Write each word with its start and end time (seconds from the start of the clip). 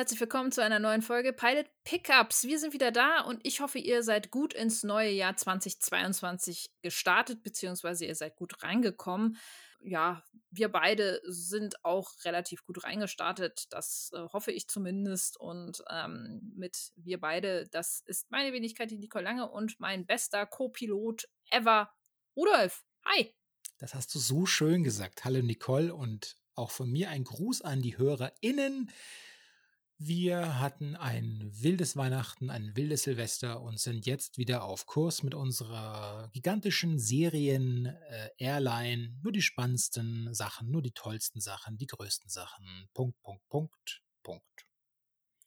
herzlich 0.00 0.20
willkommen 0.20 0.50
zu 0.50 0.62
einer 0.62 0.78
neuen 0.78 1.02
Folge 1.02 1.34
Pilot 1.34 1.66
Pickups. 1.84 2.44
Wir 2.44 2.58
sind 2.58 2.72
wieder 2.72 2.90
da 2.90 3.20
und 3.20 3.38
ich 3.42 3.60
hoffe, 3.60 3.78
ihr 3.78 4.02
seid 4.02 4.30
gut 4.30 4.54
ins 4.54 4.82
neue 4.82 5.10
Jahr 5.10 5.36
2022 5.36 6.70
gestartet, 6.80 7.42
beziehungsweise 7.42 8.06
ihr 8.06 8.14
seid 8.14 8.34
gut 8.34 8.62
reingekommen. 8.62 9.36
Ja, 9.82 10.24
wir 10.50 10.70
beide 10.70 11.20
sind 11.24 11.84
auch 11.84 12.14
relativ 12.24 12.64
gut 12.64 12.82
reingestartet, 12.82 13.66
das 13.68 14.10
äh, 14.14 14.20
hoffe 14.32 14.52
ich 14.52 14.68
zumindest. 14.68 15.38
Und 15.38 15.84
ähm, 15.90 16.50
mit 16.56 16.92
wir 16.96 17.20
beide, 17.20 17.68
das 17.68 18.02
ist 18.06 18.30
meine 18.30 18.54
Wenigkeit, 18.54 18.90
die 18.90 18.96
Nicole 18.96 19.24
Lange 19.24 19.50
und 19.50 19.80
mein 19.80 20.06
bester 20.06 20.46
Co-Pilot 20.46 21.28
ever, 21.50 21.92
Rudolf. 22.34 22.86
Hi! 23.04 23.34
Das 23.76 23.94
hast 23.94 24.14
du 24.14 24.18
so 24.18 24.46
schön 24.46 24.82
gesagt. 24.82 25.26
Hallo 25.26 25.42
Nicole 25.42 25.94
und 25.94 26.38
auch 26.54 26.70
von 26.70 26.90
mir 26.90 27.10
ein 27.10 27.24
Gruß 27.24 27.60
an 27.60 27.82
die 27.82 27.98
HörerInnen. 27.98 28.90
Wir 30.02 30.58
hatten 30.58 30.96
ein 30.96 31.50
wildes 31.52 31.94
Weihnachten, 31.94 32.48
ein 32.48 32.74
wildes 32.74 33.02
Silvester 33.02 33.60
und 33.60 33.78
sind 33.78 34.06
jetzt 34.06 34.38
wieder 34.38 34.64
auf 34.64 34.86
Kurs 34.86 35.22
mit 35.22 35.34
unserer 35.34 36.30
gigantischen 36.32 36.98
Serien 36.98 37.84
äh. 38.38 39.08
Nur 39.22 39.30
die 39.30 39.42
spannendsten 39.42 40.32
Sachen, 40.32 40.70
nur 40.70 40.80
die 40.80 40.92
tollsten 40.92 41.42
Sachen, 41.42 41.76
die 41.76 41.86
größten 41.86 42.30
Sachen. 42.30 42.88
Punkt, 42.94 43.20
Punkt, 43.20 43.46
Punkt, 43.50 44.02
Punkt. 44.22 44.66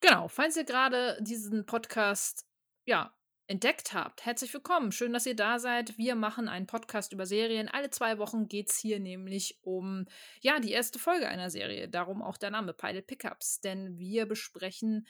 Genau, 0.02 0.28
falls 0.28 0.56
ihr 0.56 0.66
gerade 0.66 1.18
diesen 1.24 1.66
Podcast 1.66 2.46
ja, 2.86 3.12
entdeckt 3.48 3.94
habt, 3.94 4.26
herzlich 4.26 4.54
willkommen. 4.54 4.92
Schön, 4.92 5.14
dass 5.14 5.26
ihr 5.26 5.36
da 5.36 5.60
seid. 5.60 5.98
Wir 5.98 6.16
machen 6.16 6.48
einen 6.48 6.66
Podcast 6.66 7.12
über 7.12 7.26
Serien. 7.26 7.68
Alle 7.68 7.90
zwei 7.90 8.18
Wochen 8.18 8.48
geht 8.48 8.70
es 8.70 8.78
hier 8.78 9.00
nämlich 9.00 9.60
um 9.62 10.06
ja, 10.42 10.60
die 10.60 10.72
erste 10.72 10.98
Folge 10.98 11.28
einer 11.28 11.50
Serie. 11.50 11.90
Darum 11.90 12.22
auch 12.22 12.38
der 12.38 12.52
Name 12.52 12.74
Pilot 12.74 13.08
Pickups. 13.08 13.60
Denn 13.60 13.98
wir 13.98 14.26
besprechen 14.26 15.06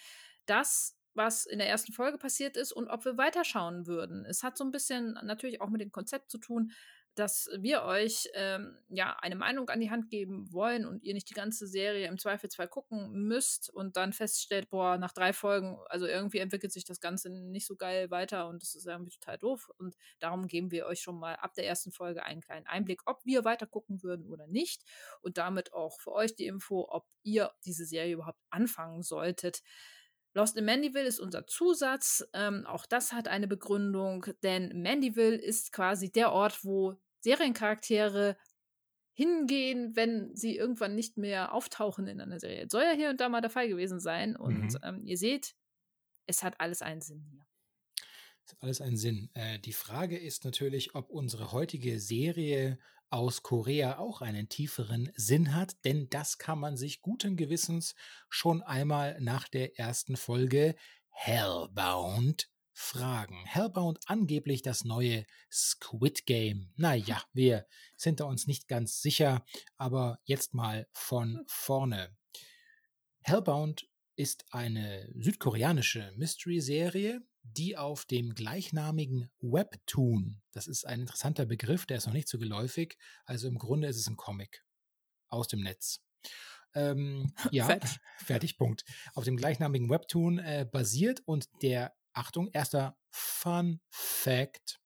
das, 0.45 0.97
was 1.13 1.45
in 1.45 1.59
der 1.59 1.69
ersten 1.69 1.93
Folge 1.93 2.17
passiert 2.17 2.57
ist 2.57 2.71
und 2.71 2.89
ob 2.89 3.05
wir 3.05 3.17
weiterschauen 3.17 3.85
würden. 3.85 4.25
Es 4.25 4.41
hat 4.41 4.57
so 4.57 4.63
ein 4.63 4.71
bisschen 4.71 5.13
natürlich 5.23 5.61
auch 5.61 5.69
mit 5.69 5.81
dem 5.81 5.91
Konzept 5.91 6.31
zu 6.31 6.39
tun, 6.39 6.71
dass 7.15 7.49
wir 7.57 7.83
euch 7.83 8.29
ähm, 8.33 8.77
ja 8.89 9.15
eine 9.21 9.35
Meinung 9.35 9.69
an 9.69 9.79
die 9.79 9.91
Hand 9.91 10.09
geben 10.09 10.51
wollen 10.51 10.85
und 10.85 11.03
ihr 11.03 11.13
nicht 11.13 11.29
die 11.29 11.35
ganze 11.35 11.67
Serie 11.67 12.07
im 12.07 12.17
Zweifelsfall 12.17 12.67
gucken 12.67 13.11
müsst 13.27 13.69
und 13.69 13.97
dann 13.97 14.13
feststellt, 14.13 14.69
boah, 14.69 14.97
nach 14.97 15.13
drei 15.13 15.33
Folgen, 15.33 15.77
also 15.89 16.05
irgendwie 16.07 16.39
entwickelt 16.39 16.71
sich 16.71 16.85
das 16.85 16.99
Ganze 16.99 17.29
nicht 17.29 17.67
so 17.67 17.75
geil 17.75 18.09
weiter 18.11 18.47
und 18.47 18.63
das 18.63 18.75
ist 18.75 18.87
irgendwie 18.87 19.11
total 19.11 19.37
doof. 19.37 19.69
Und 19.77 19.95
darum 20.19 20.47
geben 20.47 20.71
wir 20.71 20.85
euch 20.85 21.01
schon 21.01 21.19
mal 21.19 21.35
ab 21.35 21.53
der 21.53 21.67
ersten 21.67 21.91
Folge 21.91 22.23
einen 22.23 22.41
kleinen 22.41 22.67
Einblick, 22.67 23.01
ob 23.05 23.23
wir 23.25 23.45
weiter 23.45 23.67
gucken 23.67 24.03
würden 24.03 24.27
oder 24.27 24.47
nicht. 24.47 24.83
Und 25.21 25.37
damit 25.37 25.73
auch 25.73 25.99
für 25.99 26.11
euch 26.11 26.35
die 26.35 26.47
Info, 26.47 26.87
ob 26.89 27.05
ihr 27.23 27.51
diese 27.65 27.85
Serie 27.85 28.13
überhaupt 28.13 28.39
anfangen 28.49 29.03
solltet. 29.03 29.61
Lost 30.35 30.57
in 30.57 30.65
Mandeville 30.65 31.07
ist 31.07 31.19
unser 31.19 31.45
Zusatz. 31.45 32.27
Ähm, 32.33 32.65
auch 32.65 32.87
das 32.87 33.13
hat 33.13 33.27
eine 33.27 33.47
Begründung, 33.47 34.25
denn 34.41 34.81
Mandeville 34.81 35.35
ist 35.35 35.71
quasi 35.71 36.11
der 36.11 36.31
Ort, 36.31 36.63
wo 36.63 36.95
Seriencharaktere 37.23 38.37
hingehen, 39.13 39.95
wenn 39.95 40.35
sie 40.35 40.55
irgendwann 40.55 40.95
nicht 40.95 41.17
mehr 41.17 41.53
auftauchen 41.53 42.07
in 42.07 42.19
einer 42.19 42.39
Serie. 42.39 42.67
Soll 42.69 42.83
ja 42.83 42.91
hier 42.91 43.09
und 43.09 43.19
da 43.19 43.29
mal 43.29 43.41
der 43.41 43.49
Fall 43.49 43.67
gewesen 43.67 43.99
sein. 43.99 44.35
Und 44.35 44.73
mhm. 44.73 44.79
ähm, 44.83 45.01
ihr 45.05 45.17
seht, 45.17 45.55
es 46.25 46.43
hat 46.43 46.59
alles 46.59 46.81
einen 46.81 47.01
Sinn 47.01 47.23
hier. 47.29 47.45
Es 48.45 48.51
hat 48.53 48.63
alles 48.63 48.81
einen 48.81 48.97
Sinn. 48.97 49.29
Äh, 49.35 49.59
die 49.59 49.73
Frage 49.73 50.17
ist 50.17 50.45
natürlich, 50.45 50.95
ob 50.95 51.09
unsere 51.09 51.51
heutige 51.51 51.99
Serie 51.99 52.79
aus 53.09 53.43
Korea 53.43 53.99
auch 53.99 54.21
einen 54.21 54.49
tieferen 54.49 55.11
Sinn 55.15 55.53
hat, 55.55 55.85
denn 55.85 56.09
das 56.09 56.39
kann 56.39 56.57
man 56.59 56.75
sich 56.75 57.01
guten 57.01 57.37
Gewissens 57.37 57.93
schon 58.27 58.63
einmal 58.63 59.21
nach 59.21 59.47
der 59.47 59.77
ersten 59.77 60.17
Folge 60.17 60.75
Hellbound 61.09 62.49
fragen. 62.73 63.45
Hellbound 63.45 63.99
angeblich 64.07 64.61
das 64.61 64.83
neue 64.83 65.25
Squid 65.51 66.25
Game. 66.25 66.71
Naja, 66.75 67.23
wir 67.33 67.65
sind 67.95 68.19
da 68.19 68.25
uns 68.25 68.47
nicht 68.47 68.67
ganz 68.67 69.01
sicher, 69.01 69.45
aber 69.77 70.19
jetzt 70.23 70.53
mal 70.53 70.87
von 70.91 71.37
hm. 71.37 71.45
vorne. 71.47 72.17
Hellbound 73.21 73.87
ist 74.15 74.45
eine 74.51 75.09
südkoreanische 75.15 76.11
Mystery-Serie, 76.15 77.21
die 77.43 77.77
auf 77.77 78.05
dem 78.05 78.33
gleichnamigen 78.33 79.29
Webtoon, 79.39 80.41
das 80.51 80.67
ist 80.67 80.85
ein 80.85 81.01
interessanter 81.01 81.45
Begriff, 81.45 81.85
der 81.85 81.97
ist 81.97 82.07
noch 82.07 82.13
nicht 82.13 82.29
so 82.29 82.37
geläufig, 82.37 82.97
also 83.25 83.47
im 83.47 83.57
Grunde 83.57 83.87
ist 83.87 83.97
es 83.97 84.07
ein 84.07 84.17
Comic 84.17 84.63
aus 85.27 85.47
dem 85.47 85.61
Netz. 85.61 86.01
Ähm, 86.73 87.33
ja, 87.51 87.65
fertig. 87.65 87.99
fertig, 88.17 88.57
Punkt. 88.57 88.85
Auf 89.13 89.25
dem 89.25 89.37
gleichnamigen 89.37 89.89
Webtoon 89.89 90.39
äh, 90.39 90.67
basiert 90.69 91.21
und 91.25 91.49
der, 91.61 91.93
Achtung, 92.13 92.49
erster 92.51 92.97
Fun 93.11 93.81
Fact. 93.89 94.79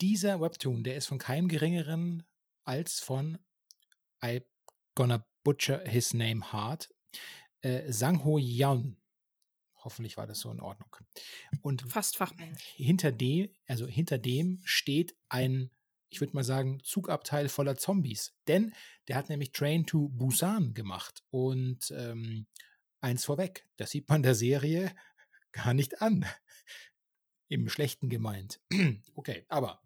Dieser 0.00 0.40
Webtoon, 0.40 0.84
der 0.84 0.96
ist 0.96 1.06
von 1.06 1.18
keinem 1.18 1.48
geringeren 1.48 2.26
als 2.64 3.00
von 3.00 3.38
I 4.24 4.42
gonna 4.94 5.26
butcher 5.44 5.82
his 5.86 6.14
name 6.14 6.52
hard, 6.52 6.88
äh, 7.62 7.90
Sang 7.92 8.24
Ho 8.24 8.38
Yeon 8.38 9.00
Hoffentlich 9.84 10.16
war 10.16 10.26
das 10.26 10.40
so 10.40 10.50
in 10.50 10.60
Ordnung. 10.60 10.94
Und 11.62 11.82
fast 11.82 12.16
Fachmann. 12.16 12.56
Hinter 12.76 13.12
dem, 13.12 13.48
also 13.66 13.86
hinter 13.86 14.18
dem 14.18 14.60
steht 14.64 15.16
ein, 15.28 15.70
ich 16.10 16.20
würde 16.20 16.34
mal 16.34 16.44
sagen, 16.44 16.80
Zugabteil 16.82 17.48
voller 17.48 17.76
Zombies. 17.76 18.34
Denn 18.46 18.74
der 19.08 19.16
hat 19.16 19.28
nämlich 19.28 19.52
Train 19.52 19.86
to 19.86 20.08
Busan 20.10 20.74
gemacht. 20.74 21.22
Und 21.30 21.92
ähm, 21.96 22.46
eins 23.00 23.24
vorweg, 23.24 23.68
das 23.76 23.90
sieht 23.90 24.08
man 24.08 24.22
der 24.22 24.34
Serie 24.34 24.94
gar 25.52 25.74
nicht 25.74 26.02
an. 26.02 26.26
Im 27.48 27.68
Schlechten 27.68 28.08
gemeint. 28.08 28.60
okay, 29.14 29.44
aber 29.48 29.82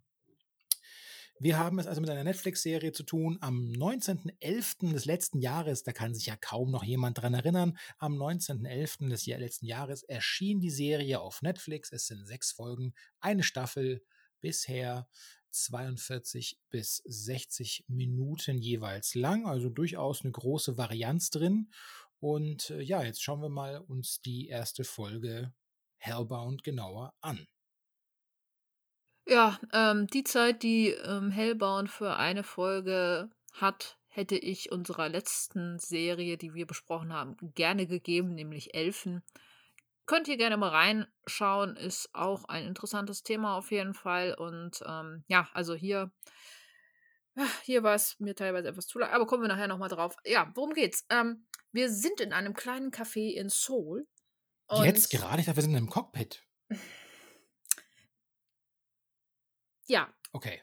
wir 1.40 1.58
haben 1.58 1.78
es 1.78 1.86
also 1.86 2.00
mit 2.00 2.10
einer 2.10 2.24
Netflix-Serie 2.24 2.92
zu 2.92 3.02
tun. 3.02 3.38
Am 3.40 3.64
19.11. 3.72 4.92
des 4.92 5.04
letzten 5.04 5.40
Jahres, 5.40 5.82
da 5.82 5.92
kann 5.92 6.14
sich 6.14 6.26
ja 6.26 6.36
kaum 6.36 6.70
noch 6.70 6.84
jemand 6.84 7.20
dran 7.20 7.34
erinnern, 7.34 7.76
am 7.98 8.14
19.11. 8.16 9.08
des 9.08 9.26
letzten 9.26 9.66
Jahres 9.66 10.04
erschien 10.04 10.60
die 10.60 10.70
Serie 10.70 11.20
auf 11.20 11.42
Netflix. 11.42 11.90
Es 11.90 12.06
sind 12.06 12.26
sechs 12.26 12.52
Folgen, 12.52 12.94
eine 13.18 13.42
Staffel, 13.42 14.04
bisher 14.40 15.08
42 15.50 16.60
bis 16.70 17.02
60 17.04 17.84
Minuten 17.88 18.58
jeweils 18.58 19.14
lang, 19.14 19.46
also 19.46 19.68
durchaus 19.70 20.22
eine 20.22 20.32
große 20.32 20.76
Varianz 20.76 21.30
drin. 21.30 21.70
Und 22.24 22.70
äh, 22.70 22.80
ja, 22.80 23.02
jetzt 23.02 23.22
schauen 23.22 23.42
wir 23.42 23.50
mal 23.50 23.76
uns 23.76 24.22
die 24.22 24.48
erste 24.48 24.82
Folge 24.82 25.52
Hellbound 25.98 26.64
genauer 26.64 27.12
an. 27.20 27.46
Ja, 29.28 29.60
ähm, 29.74 30.06
die 30.06 30.24
Zeit, 30.24 30.62
die 30.62 30.88
ähm, 30.88 31.30
Hellbound 31.30 31.90
für 31.90 32.16
eine 32.16 32.42
Folge 32.42 33.28
hat, 33.52 33.98
hätte 34.06 34.36
ich 34.36 34.72
unserer 34.72 35.10
letzten 35.10 35.78
Serie, 35.78 36.38
die 36.38 36.54
wir 36.54 36.66
besprochen 36.66 37.12
haben, 37.12 37.36
gerne 37.54 37.86
gegeben, 37.86 38.34
nämlich 38.34 38.74
Elfen. 38.74 39.22
Könnt 40.06 40.26
ihr 40.26 40.38
gerne 40.38 40.56
mal 40.56 40.70
reinschauen, 40.70 41.76
ist 41.76 42.08
auch 42.14 42.44
ein 42.44 42.64
interessantes 42.64 43.22
Thema 43.22 43.58
auf 43.58 43.70
jeden 43.70 43.92
Fall. 43.92 44.32
Und 44.32 44.82
ähm, 44.86 45.24
ja, 45.28 45.46
also 45.52 45.74
hier, 45.74 46.10
hier 47.62 47.82
war 47.82 47.94
es 47.94 48.18
mir 48.18 48.34
teilweise 48.34 48.68
etwas 48.68 48.86
zu 48.86 48.98
lang, 48.98 49.10
aber 49.10 49.26
kommen 49.26 49.42
wir 49.42 49.48
nachher 49.48 49.68
nochmal 49.68 49.88
drauf. 49.88 50.16
Ja, 50.24 50.50
worum 50.54 50.72
geht's? 50.72 51.04
Ähm, 51.10 51.46
wir 51.72 51.90
sind 51.90 52.20
in 52.20 52.32
einem 52.32 52.54
kleinen 52.54 52.90
Café 52.90 53.32
in 53.32 53.48
Seoul. 53.48 54.06
Jetzt 54.82 55.10
gerade? 55.10 55.40
Ich 55.40 55.46
dachte, 55.46 55.56
wir 55.56 55.62
sind 55.62 55.72
in 55.72 55.76
einem 55.78 55.90
Cockpit. 55.90 56.42
Ja. 59.86 60.12
Okay. 60.32 60.62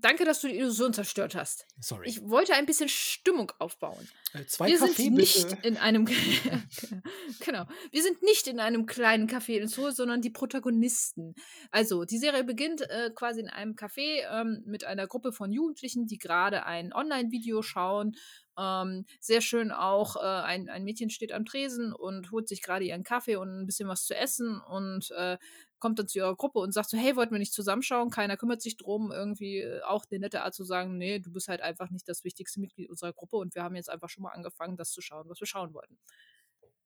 Danke, 0.00 0.24
dass 0.24 0.40
du 0.40 0.48
die 0.48 0.56
Illusion 0.56 0.92
zerstört 0.92 1.34
hast. 1.34 1.66
Sorry. 1.80 2.08
Ich 2.08 2.22
wollte 2.22 2.54
ein 2.54 2.66
bisschen 2.66 2.88
Stimmung 2.88 3.50
aufbauen. 3.58 4.08
Äh, 4.32 4.44
zwei 4.46 4.68
wir 4.68 4.78
Kaffee, 4.78 5.02
sind 5.02 5.14
nicht 5.14 5.48
bitte. 5.48 5.66
in 5.66 5.76
einem 5.76 6.04
genau. 7.40 7.66
Wir 7.90 8.02
sind 8.02 8.22
nicht 8.22 8.46
in 8.46 8.60
einem 8.60 8.86
kleinen 8.86 9.28
Café 9.28 9.58
in 9.58 9.66
Seoul, 9.66 9.92
sondern 9.92 10.20
die 10.20 10.30
Protagonisten. 10.30 11.34
Also 11.70 12.04
die 12.04 12.18
Serie 12.18 12.44
beginnt 12.44 12.82
äh, 12.82 13.10
quasi 13.14 13.40
in 13.40 13.48
einem 13.48 13.74
Café 13.74 14.22
ähm, 14.30 14.62
mit 14.66 14.84
einer 14.84 15.06
Gruppe 15.06 15.32
von 15.32 15.50
Jugendlichen, 15.50 16.06
die 16.06 16.18
gerade 16.18 16.64
ein 16.64 16.92
Online-Video 16.92 17.62
schauen. 17.62 18.14
Ähm, 18.58 19.04
sehr 19.20 19.40
schön 19.40 19.70
auch, 19.70 20.16
äh, 20.16 20.20
ein, 20.20 20.68
ein 20.68 20.82
Mädchen 20.84 21.10
steht 21.10 21.32
am 21.32 21.44
Tresen 21.44 21.92
und 21.92 22.32
holt 22.32 22.48
sich 22.48 22.60
gerade 22.60 22.84
ihren 22.84 23.04
Kaffee 23.04 23.36
und 23.36 23.62
ein 23.62 23.66
bisschen 23.66 23.88
was 23.88 24.04
zu 24.04 24.16
essen 24.16 24.60
und 24.60 25.10
äh, 25.12 25.38
kommt 25.78 25.98
dann 25.98 26.08
zu 26.08 26.18
ihrer 26.18 26.36
Gruppe 26.36 26.58
und 26.58 26.72
sagt 26.72 26.90
so, 26.90 26.96
hey, 26.96 27.16
wollten 27.16 27.32
wir 27.32 27.38
nicht 27.38 27.52
zusammenschauen? 27.52 28.10
Keiner 28.10 28.36
kümmert 28.36 28.62
sich 28.62 28.76
drum. 28.76 29.12
Irgendwie 29.12 29.58
äh, 29.58 29.82
auch 29.82 30.04
eine 30.10 30.20
nette 30.20 30.42
Art 30.42 30.54
zu 30.54 30.64
sagen, 30.64 30.98
nee, 30.98 31.18
du 31.18 31.32
bist 31.32 31.48
halt 31.48 31.60
einfach 31.60 31.90
nicht 31.90 32.08
das 32.08 32.24
wichtigste 32.24 32.60
Mitglied 32.60 32.90
unserer 32.90 33.12
Gruppe 33.12 33.36
und 33.36 33.54
wir 33.54 33.62
haben 33.62 33.76
jetzt 33.76 33.90
einfach 33.90 34.08
schon 34.08 34.22
mal 34.22 34.32
angefangen, 34.32 34.76
das 34.76 34.90
zu 34.90 35.00
schauen, 35.00 35.28
was 35.28 35.40
wir 35.40 35.46
schauen 35.46 35.74
wollten. 35.74 35.98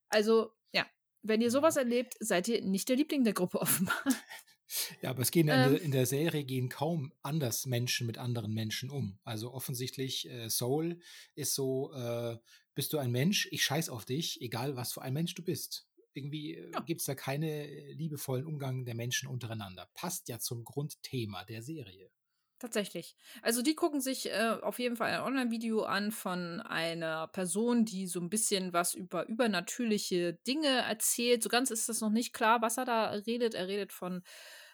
Also, 0.09 0.53
ja, 0.73 0.87
wenn 1.23 1.41
ihr 1.41 1.51
sowas 1.51 1.77
erlebt, 1.77 2.15
seid 2.21 2.49
ihr 2.49 2.63
nicht 2.63 2.89
der 2.89 2.97
Liebling 2.97 3.25
der 3.25 3.33
Gruppe 3.33 3.61
offenbar. 3.61 3.97
Ja, 5.03 5.11
aber 5.11 5.23
es 5.23 5.31
gehen 5.31 5.49
ähm, 5.49 5.77
in 5.77 5.91
der 5.91 6.07
Serie 6.07 6.45
gehen 6.45 6.69
kaum 6.69 7.13
anders 7.23 7.67
Menschen 7.67 8.07
mit 8.07 8.19
anderen 8.19 8.53
Menschen 8.53 8.91
um. 8.91 9.19
Also 9.25 9.53
offensichtlich, 9.53 10.29
äh, 10.29 10.49
Soul 10.49 11.01
ist 11.35 11.55
so, 11.55 11.93
äh, 11.93 12.39
bist 12.75 12.93
du 12.93 12.99
ein 12.99 13.11
Mensch, 13.11 13.49
ich 13.51 13.65
scheiß 13.65 13.89
auf 13.89 14.05
dich, 14.05 14.41
egal 14.41 14.77
was 14.77 14.93
für 14.93 15.03
ein 15.03 15.13
Mensch 15.13 15.35
du 15.35 15.43
bist. 15.43 15.87
Irgendwie 16.15 16.55
äh, 16.55 16.71
ja. 16.73 16.81
gibt 16.81 17.01
es 17.01 17.07
da 17.07 17.15
keinen 17.15 17.45
äh, 17.45 17.93
liebevollen 17.93 18.47
Umgang 18.47 18.85
der 18.85 18.95
Menschen 18.95 19.29
untereinander. 19.29 19.89
Passt 19.95 20.29
ja 20.29 20.39
zum 20.39 20.65
Grundthema 20.65 21.45
der 21.45 21.63
Serie. 21.63 22.11
Tatsächlich. 22.63 23.17
Also 23.43 23.61
die 23.61 23.75
gucken 23.75 24.01
sich 24.01 24.31
äh, 24.31 24.57
auf 24.63 24.79
jeden 24.79 24.95
Fall 24.95 25.11
ein 25.11 25.23
Online-Video 25.23 25.83
an 25.83 26.13
von 26.13 26.61
einer 26.61 27.27
Person, 27.27 27.85
die 27.85 28.07
so 28.07 28.21
ein 28.21 28.31
bisschen 28.31 28.73
was 28.73 28.95
über 28.95 29.27
übernatürliche 29.27 30.35
Dinge 30.47 30.69
erzählt. 30.69 31.43
So 31.43 31.49
ganz 31.49 31.73
ist 31.73 31.89
das 31.89 32.01
noch 32.01 32.11
nicht 32.11 32.33
klar, 32.33 32.63
was 32.63 32.79
er 32.79 32.85
da 32.85 33.07
redet. 33.11 33.55
Er 33.55 33.67
redet 33.67 33.93
von 33.93 34.23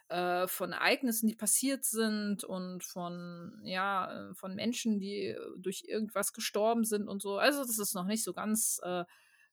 äh, 0.08 0.46
von 0.48 0.72
Ereignissen, 0.72 1.28
die 1.28 1.34
passiert 1.34 1.82
sind 1.84 2.44
und 2.44 2.84
von 2.84 3.58
ja 3.64 4.32
von 4.34 4.54
Menschen, 4.54 5.00
die 5.00 5.34
durch 5.56 5.84
irgendwas 5.86 6.34
gestorben 6.34 6.84
sind 6.84 7.08
und 7.08 7.22
so. 7.22 7.38
Also 7.38 7.62
das 7.62 7.78
ist 7.78 7.94
noch 7.94 8.06
nicht 8.06 8.22
so 8.22 8.34
ganz 8.34 8.80
äh, 8.82 9.04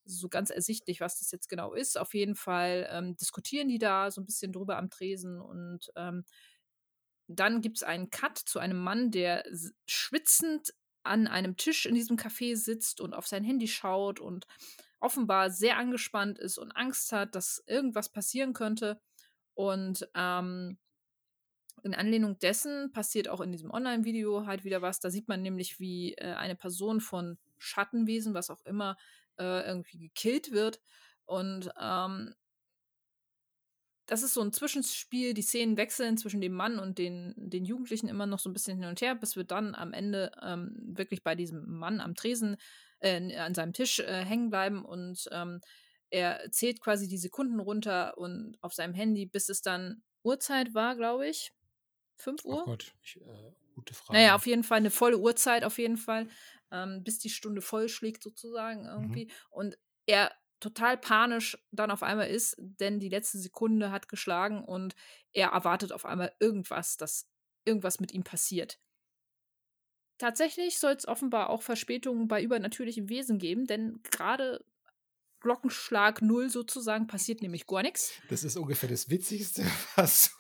so 0.06 0.30
ganz 0.30 0.50
ersichtlich, 0.50 1.02
was 1.02 1.20
das 1.20 1.32
jetzt 1.32 1.50
genau 1.50 1.74
ist. 1.74 1.98
Auf 1.98 2.14
jeden 2.14 2.36
Fall 2.36 2.88
ähm, 2.92 3.16
diskutieren 3.18 3.68
die 3.68 3.80
da 3.80 4.12
so 4.12 4.22
ein 4.22 4.26
bisschen 4.26 4.52
drüber 4.52 4.78
am 4.78 4.90
Tresen 4.90 5.42
und 5.42 5.92
ähm, 5.96 6.24
dann 7.28 7.62
gibt 7.62 7.78
es 7.78 7.84
einen 7.84 8.12
Cut 8.12 8.38
zu 8.38 8.60
einem 8.60 8.78
Mann, 8.78 9.10
der 9.12 9.44
schwitzend 9.88 10.74
an 11.04 11.28
einem 11.28 11.58
Tisch 11.58 11.86
in 11.86 11.96
diesem 11.96 12.18
Café 12.18 12.56
sitzt 12.56 13.02
und 13.02 13.14
auf 13.14 13.28
sein 13.28 13.44
Handy 13.44 13.68
schaut 13.68 14.20
und 14.20 14.46
offenbar 15.00 15.50
sehr 15.52 15.78
angespannt 15.78 16.40
ist 16.40 16.58
und 16.58 16.72
Angst 16.72 17.12
hat, 17.12 17.36
dass 17.36 17.64
irgendwas 17.68 18.10
passieren 18.10 18.54
könnte. 18.54 19.00
Und 19.54 20.08
ähm, 20.16 20.78
in 21.84 21.94
Anlehnung 21.94 22.40
dessen 22.40 22.92
passiert 22.92 23.28
auch 23.28 23.42
in 23.42 23.52
diesem 23.52 23.70
Online-Video 23.70 24.46
halt 24.46 24.64
wieder 24.64 24.82
was. 24.82 25.00
Da 25.00 25.12
sieht 25.12 25.28
man 25.28 25.42
nämlich, 25.42 25.80
wie 25.80 26.14
äh, 26.16 26.34
eine 26.34 26.56
Person 26.56 27.00
von 27.00 27.38
Schattenwesen, 27.58 28.34
was 28.34 28.50
auch 28.50 28.66
immer, 28.66 28.98
äh, 29.38 29.68
irgendwie 29.68 29.98
gekillt 29.98 30.52
wird. 30.52 30.82
Und 31.26 31.72
ähm, 31.80 32.34
das 34.06 34.22
ist 34.22 34.34
so 34.34 34.42
ein 34.42 34.54
Zwischenspiel. 34.54 35.34
Die 35.34 35.42
Szenen 35.42 35.78
wechseln 35.78 36.18
zwischen 36.18 36.42
dem 36.42 36.54
Mann 36.54 36.80
und 36.80 36.98
den, 36.98 37.34
den 37.38 37.66
Jugendlichen 37.66 38.08
immer 38.08 38.28
noch 38.28 38.40
so 38.40 38.50
ein 38.50 38.54
bisschen 38.54 38.78
hin 38.78 38.88
und 38.88 39.02
her, 39.02 39.16
bis 39.16 39.36
wir 39.36 39.44
dann 39.44 39.74
am 39.76 39.94
Ende 39.94 40.32
ähm, 40.44 40.76
wirklich 40.96 41.24
bei 41.24 41.36
diesem 41.36 41.66
Mann 41.78 42.02
am 42.02 42.16
Tresen 42.16 42.58
äh, 43.00 43.36
an 43.38 43.56
seinem 43.56 43.74
Tisch 43.74 44.00
äh, 44.00 44.24
hängen 44.24 44.50
bleiben 44.50 44.86
und 44.86 45.28
ähm, 45.32 45.62
er 46.10 46.50
zählt 46.52 46.82
quasi 46.82 47.08
die 47.08 47.18
Sekunden 47.18 47.60
runter 47.60 48.18
und 48.18 48.58
auf 48.62 48.74
seinem 48.74 48.94
Handy, 48.94 49.26
bis 49.26 49.50
es 49.50 49.62
dann 49.62 50.04
Uhrzeit 50.24 50.74
war, 50.74 50.96
glaube 50.96 51.28
ich. 51.28 51.52
5 52.18 52.46
Uhr? 52.46 52.62
Oh 52.62 52.66
Gott, 52.66 52.94
ich, 53.04 53.18
äh, 53.18 53.52
gute 53.74 53.94
Frage. 53.94 54.18
Naja, 54.18 54.36
auf 54.36 54.48
jeden 54.48 54.64
Fall 54.64 54.78
eine 54.78 54.92
volle 54.92 55.18
Uhrzeit, 55.18 55.64
auf 55.66 55.78
jeden 55.78 55.98
Fall, 55.98 56.28
ähm, 56.72 57.04
bis 57.04 57.20
die 57.20 57.30
Stunde 57.30 57.62
voll 57.62 57.90
schlägt 57.90 58.24
sozusagen 58.24 58.82
mhm. 58.82 58.88
irgendwie. 58.88 59.26
Mhm. 59.26 59.32
Und 59.50 59.78
er 60.06 60.32
total 60.60 60.98
panisch 60.98 61.58
dann 61.72 61.92
auf 61.92 62.04
einmal 62.04 62.30
ist, 62.30 62.56
denn 62.58 63.00
die 63.00 63.10
letzte 63.10 63.38
Sekunde 63.38 63.92
hat 63.92 64.08
geschlagen 64.10 64.64
und 64.64 64.96
er 65.34 65.50
erwartet 65.50 65.92
auf 65.92 66.06
einmal 66.06 66.34
irgendwas, 66.40 66.98
dass 66.98 67.30
irgendwas 67.66 68.00
mit 68.00 68.14
ihm 68.14 68.24
passiert. 68.24 68.80
Tatsächlich 70.18 70.80
soll 70.80 70.94
es 70.94 71.08
offenbar 71.08 71.50
auch 71.50 71.62
Verspätungen 71.62 72.28
bei 72.28 72.42
übernatürlichen 72.42 73.10
Wesen 73.10 73.38
geben, 73.38 73.68
denn 73.68 74.02
gerade 74.04 74.64
Glockenschlag 75.42 76.22
null 76.22 76.50
sozusagen 76.50 77.06
passiert 77.06 77.42
nämlich 77.42 77.68
gar 77.68 77.84
nichts. 77.84 78.14
Das 78.30 78.44
ist 78.44 78.58
ungefähr 78.58 78.90
das 78.90 79.10
Witzigste, 79.10 79.64
was. 79.96 80.36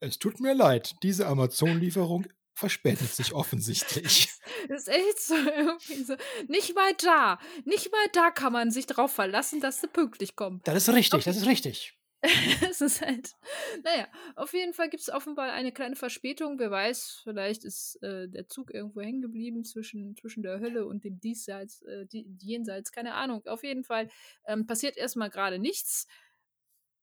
es 0.00 0.18
tut 0.18 0.40
mir 0.40 0.54
leid, 0.54 0.94
diese 1.02 1.26
Amazon-Lieferung 1.26 2.26
verspätet 2.54 3.12
sich 3.14 3.32
offensichtlich. 3.32 4.30
Das 4.66 4.82
ist 4.82 4.88
echt 4.88 5.20
so 5.20 5.34
irgendwie 5.34 6.04
so. 6.04 6.14
Nicht 6.48 6.74
mal 6.74 6.94
da, 6.94 7.38
nicht 7.66 7.92
mal 7.92 8.08
da 8.12 8.30
kann 8.30 8.52
man 8.52 8.70
sich 8.70 8.86
drauf 8.86 9.12
verlassen, 9.12 9.60
dass 9.60 9.82
sie 9.82 9.88
pünktlich 9.88 10.36
kommen. 10.36 10.62
Das 10.64 10.88
ist 10.88 10.94
richtig, 10.94 11.14
okay. 11.14 11.24
das 11.26 11.36
ist 11.36 11.46
richtig. 11.46 11.98
es 12.70 12.80
ist 12.80 13.02
halt, 13.02 13.34
naja, 13.82 14.08
auf 14.36 14.54
jeden 14.54 14.72
Fall 14.72 14.88
gibt 14.88 15.02
es 15.02 15.10
offenbar 15.10 15.52
eine 15.52 15.72
kleine 15.72 15.96
Verspätung. 15.96 16.58
Wer 16.58 16.70
weiß, 16.70 17.20
vielleicht 17.24 17.64
ist 17.64 18.02
äh, 18.02 18.28
der 18.28 18.48
Zug 18.48 18.72
irgendwo 18.72 19.02
hängen 19.02 19.20
geblieben 19.20 19.64
zwischen, 19.64 20.16
zwischen 20.16 20.42
der 20.42 20.60
Hölle 20.60 20.86
und 20.86 21.04
dem 21.04 21.20
Diesseits, 21.20 21.82
äh, 21.82 22.06
die, 22.06 22.26
Jenseits, 22.40 22.92
keine 22.92 23.14
Ahnung. 23.14 23.46
Auf 23.46 23.62
jeden 23.62 23.84
Fall 23.84 24.08
ähm, 24.46 24.66
passiert 24.66 24.96
erstmal 24.96 25.28
gerade 25.28 25.58
nichts. 25.58 26.06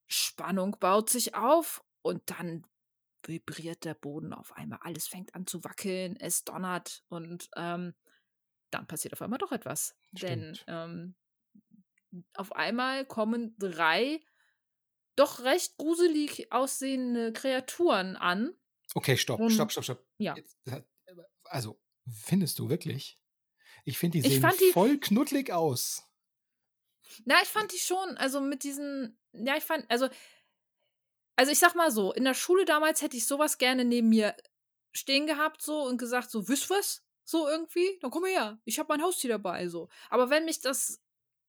Spannung 0.08 0.76
baut 0.80 1.08
sich 1.08 1.36
auf 1.36 1.84
und 2.02 2.22
dann 2.26 2.64
vibriert 3.28 3.84
der 3.84 3.94
Boden 3.94 4.32
auf 4.32 4.52
einmal. 4.52 4.78
Alles 4.82 5.06
fängt 5.06 5.34
an 5.34 5.46
zu 5.46 5.64
wackeln, 5.64 6.16
es 6.16 6.44
donnert 6.44 7.04
und 7.08 7.48
ähm, 7.56 7.94
dann 8.70 8.86
passiert 8.86 9.12
auf 9.12 9.22
einmal 9.22 9.38
doch 9.38 9.52
etwas. 9.52 9.96
Stimmt. 10.16 10.22
Denn 10.22 10.58
ähm, 10.66 11.14
auf 12.34 12.52
einmal 12.52 13.04
kommen 13.04 13.56
drei 13.58 14.20
doch 15.16 15.40
recht 15.40 15.76
gruselig 15.76 16.52
aussehende 16.52 17.32
Kreaturen 17.32 18.16
an. 18.16 18.54
Okay, 18.94 19.16
stopp, 19.16 19.40
und, 19.40 19.50
stopp, 19.50 19.72
stopp, 19.72 19.84
stopp. 19.84 20.06
Ja. 20.18 20.36
also, 21.44 21.80
findest 22.10 22.58
du 22.58 22.68
wirklich? 22.68 23.18
Ich 23.84 23.98
finde, 23.98 24.20
die 24.20 24.28
sehen 24.28 24.50
die, 24.60 24.72
voll 24.72 24.98
knuddelig 24.98 25.52
aus. 25.52 26.08
Na, 27.24 27.42
ich 27.42 27.48
fand 27.48 27.72
die 27.72 27.78
schon, 27.78 28.16
also 28.16 28.40
mit 28.40 28.62
diesen, 28.62 29.18
ja, 29.32 29.56
ich 29.56 29.64
fand, 29.64 29.90
also 29.90 30.08
also 31.36 31.52
ich 31.52 31.58
sag 31.58 31.74
mal 31.74 31.90
so, 31.90 32.12
in 32.12 32.24
der 32.24 32.34
Schule 32.34 32.64
damals 32.64 33.02
hätte 33.02 33.16
ich 33.16 33.26
sowas 33.26 33.58
gerne 33.58 33.84
neben 33.84 34.08
mir 34.08 34.36
stehen 34.92 35.26
gehabt 35.26 35.62
so 35.62 35.82
und 35.82 35.98
gesagt 35.98 36.30
so, 36.30 36.48
wisst 36.48 36.70
was? 36.70 37.02
So 37.24 37.48
irgendwie, 37.48 37.98
dann 38.00 38.10
komm 38.10 38.24
her, 38.24 38.60
ich 38.64 38.78
habe 38.78 38.88
mein 38.88 39.02
Haustier 39.02 39.30
dabei 39.30 39.68
so. 39.68 39.88
Aber 40.10 40.28
wenn 40.28 40.44
mich 40.44 40.60
das 40.60 41.00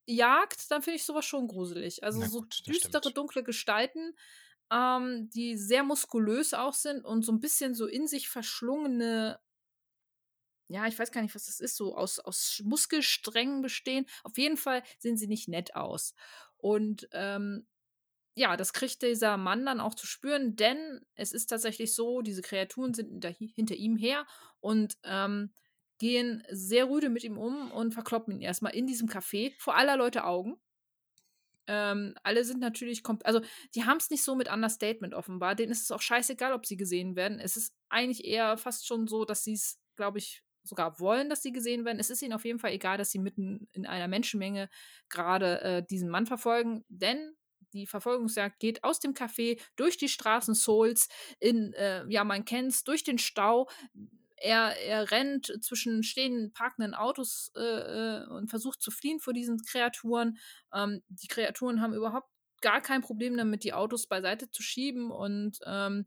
jagt, 0.05 0.69
dann 0.71 0.81
finde 0.81 0.97
ich 0.97 1.05
sowas 1.05 1.25
schon 1.25 1.47
gruselig. 1.47 2.03
Also 2.03 2.19
gut, 2.21 2.29
so 2.53 2.63
düstere, 2.71 3.01
stimmt. 3.01 3.17
dunkle 3.17 3.43
Gestalten, 3.43 4.15
ähm, 4.71 5.29
die 5.33 5.57
sehr 5.57 5.83
muskulös 5.83 6.53
auch 6.53 6.73
sind 6.73 7.03
und 7.03 7.23
so 7.23 7.31
ein 7.31 7.39
bisschen 7.39 7.73
so 7.75 7.85
in 7.87 8.07
sich 8.07 8.29
verschlungene 8.29 9.39
ja, 10.69 10.87
ich 10.87 10.97
weiß 10.97 11.11
gar 11.11 11.21
nicht, 11.21 11.35
was 11.35 11.45
das 11.45 11.59
ist, 11.59 11.75
so 11.75 11.95
aus, 11.95 12.19
aus 12.19 12.61
Muskelsträngen 12.65 13.61
bestehen. 13.61 14.07
Auf 14.23 14.37
jeden 14.37 14.57
Fall 14.57 14.81
sehen 14.97 15.17
sie 15.17 15.27
nicht 15.27 15.47
nett 15.47 15.75
aus. 15.75 16.15
Und 16.57 17.07
ähm, 17.11 17.67
ja, 18.35 18.57
das 18.57 18.73
kriegt 18.73 19.01
dieser 19.01 19.37
Mann 19.37 19.65
dann 19.65 19.79
auch 19.79 19.95
zu 19.95 20.07
spüren, 20.07 20.55
denn 20.55 21.01
es 21.15 21.31
ist 21.33 21.47
tatsächlich 21.47 21.93
so, 21.93 22.21
diese 22.21 22.41
Kreaturen 22.41 22.93
sind 22.93 23.09
hinter, 23.09 23.29
hinter 23.29 23.75
ihm 23.75 23.95
her 23.95 24.25
und 24.59 24.97
ähm, 25.03 25.53
gehen 25.99 26.43
sehr 26.49 26.89
rüde 26.89 27.09
mit 27.09 27.23
ihm 27.23 27.37
um 27.37 27.71
und 27.71 27.93
verkloppen 27.93 28.33
ihn 28.33 28.41
erstmal 28.41 28.75
in 28.75 28.87
diesem 28.87 29.07
Café 29.07 29.53
vor 29.59 29.75
aller 29.75 29.97
Leute 29.97 30.25
Augen. 30.25 30.59
Ähm, 31.67 32.15
alle 32.23 32.43
sind 32.43 32.59
natürlich, 32.59 33.03
also 33.23 33.41
die 33.75 33.85
haben 33.85 33.97
es 33.97 34.09
nicht 34.09 34.23
so 34.23 34.35
mit 34.35 34.51
Understatement 34.51 35.13
offenbar. 35.13 35.55
Denen 35.55 35.71
ist 35.71 35.83
es 35.83 35.91
auch 35.91 36.01
scheißegal, 36.01 36.53
ob 36.53 36.65
sie 36.65 36.75
gesehen 36.75 37.15
werden. 37.15 37.39
Es 37.39 37.55
ist 37.55 37.73
eigentlich 37.89 38.25
eher 38.25 38.57
fast 38.57 38.87
schon 38.87 39.07
so, 39.07 39.25
dass 39.25 39.43
sie 39.43 39.53
es, 39.53 39.79
glaube 39.95 40.17
ich, 40.17 40.43
sogar 40.63 40.99
wollen, 40.99 41.29
dass 41.29 41.41
sie 41.41 41.51
gesehen 41.51 41.85
werden. 41.85 41.99
Es 41.99 42.09
ist 42.09 42.21
ihnen 42.21 42.33
auf 42.33 42.45
jeden 42.45 42.59
Fall 42.59 42.71
egal, 42.71 42.97
dass 42.97 43.11
sie 43.11 43.19
mitten 43.19 43.67
in 43.71 43.85
einer 43.85 44.07
Menschenmenge 44.07 44.69
gerade 45.09 45.61
äh, 45.61 45.85
diesen 45.85 46.09
Mann 46.09 46.25
verfolgen, 46.25 46.83
denn 46.89 47.35
die 47.73 47.87
Verfolgungsjagd 47.87 48.59
geht 48.59 48.83
aus 48.83 48.99
dem 48.99 49.13
Café 49.13 49.59
durch 49.75 49.97
die 49.97 50.09
Straßen 50.09 50.55
Souls 50.55 51.09
in, 51.39 51.73
äh, 51.73 52.05
ja, 52.07 52.23
man 52.23 52.45
kennt 52.45 52.71
es, 52.71 52.83
durch 52.83 53.03
den 53.03 53.17
Stau. 53.17 53.67
Er, 54.37 54.77
er 54.81 55.11
rennt 55.11 55.53
zwischen 55.61 56.03
stehenden, 56.03 56.51
parkenden 56.53 56.93
Autos 56.93 57.51
äh, 57.55 57.61
äh, 57.61 58.27
und 58.27 58.49
versucht 58.49 58.81
zu 58.81 58.91
fliehen 58.91 59.19
vor 59.19 59.33
diesen 59.33 59.61
Kreaturen. 59.63 60.37
Ähm, 60.73 61.01
die 61.07 61.27
Kreaturen 61.27 61.81
haben 61.81 61.93
überhaupt 61.93 62.29
gar 62.61 62.81
kein 62.81 63.01
Problem 63.01 63.35
damit, 63.35 63.63
die 63.63 63.73
Autos 63.73 64.07
beiseite 64.07 64.49
zu 64.49 64.61
schieben 64.61 65.11
und 65.11 65.59
ähm, 65.65 66.05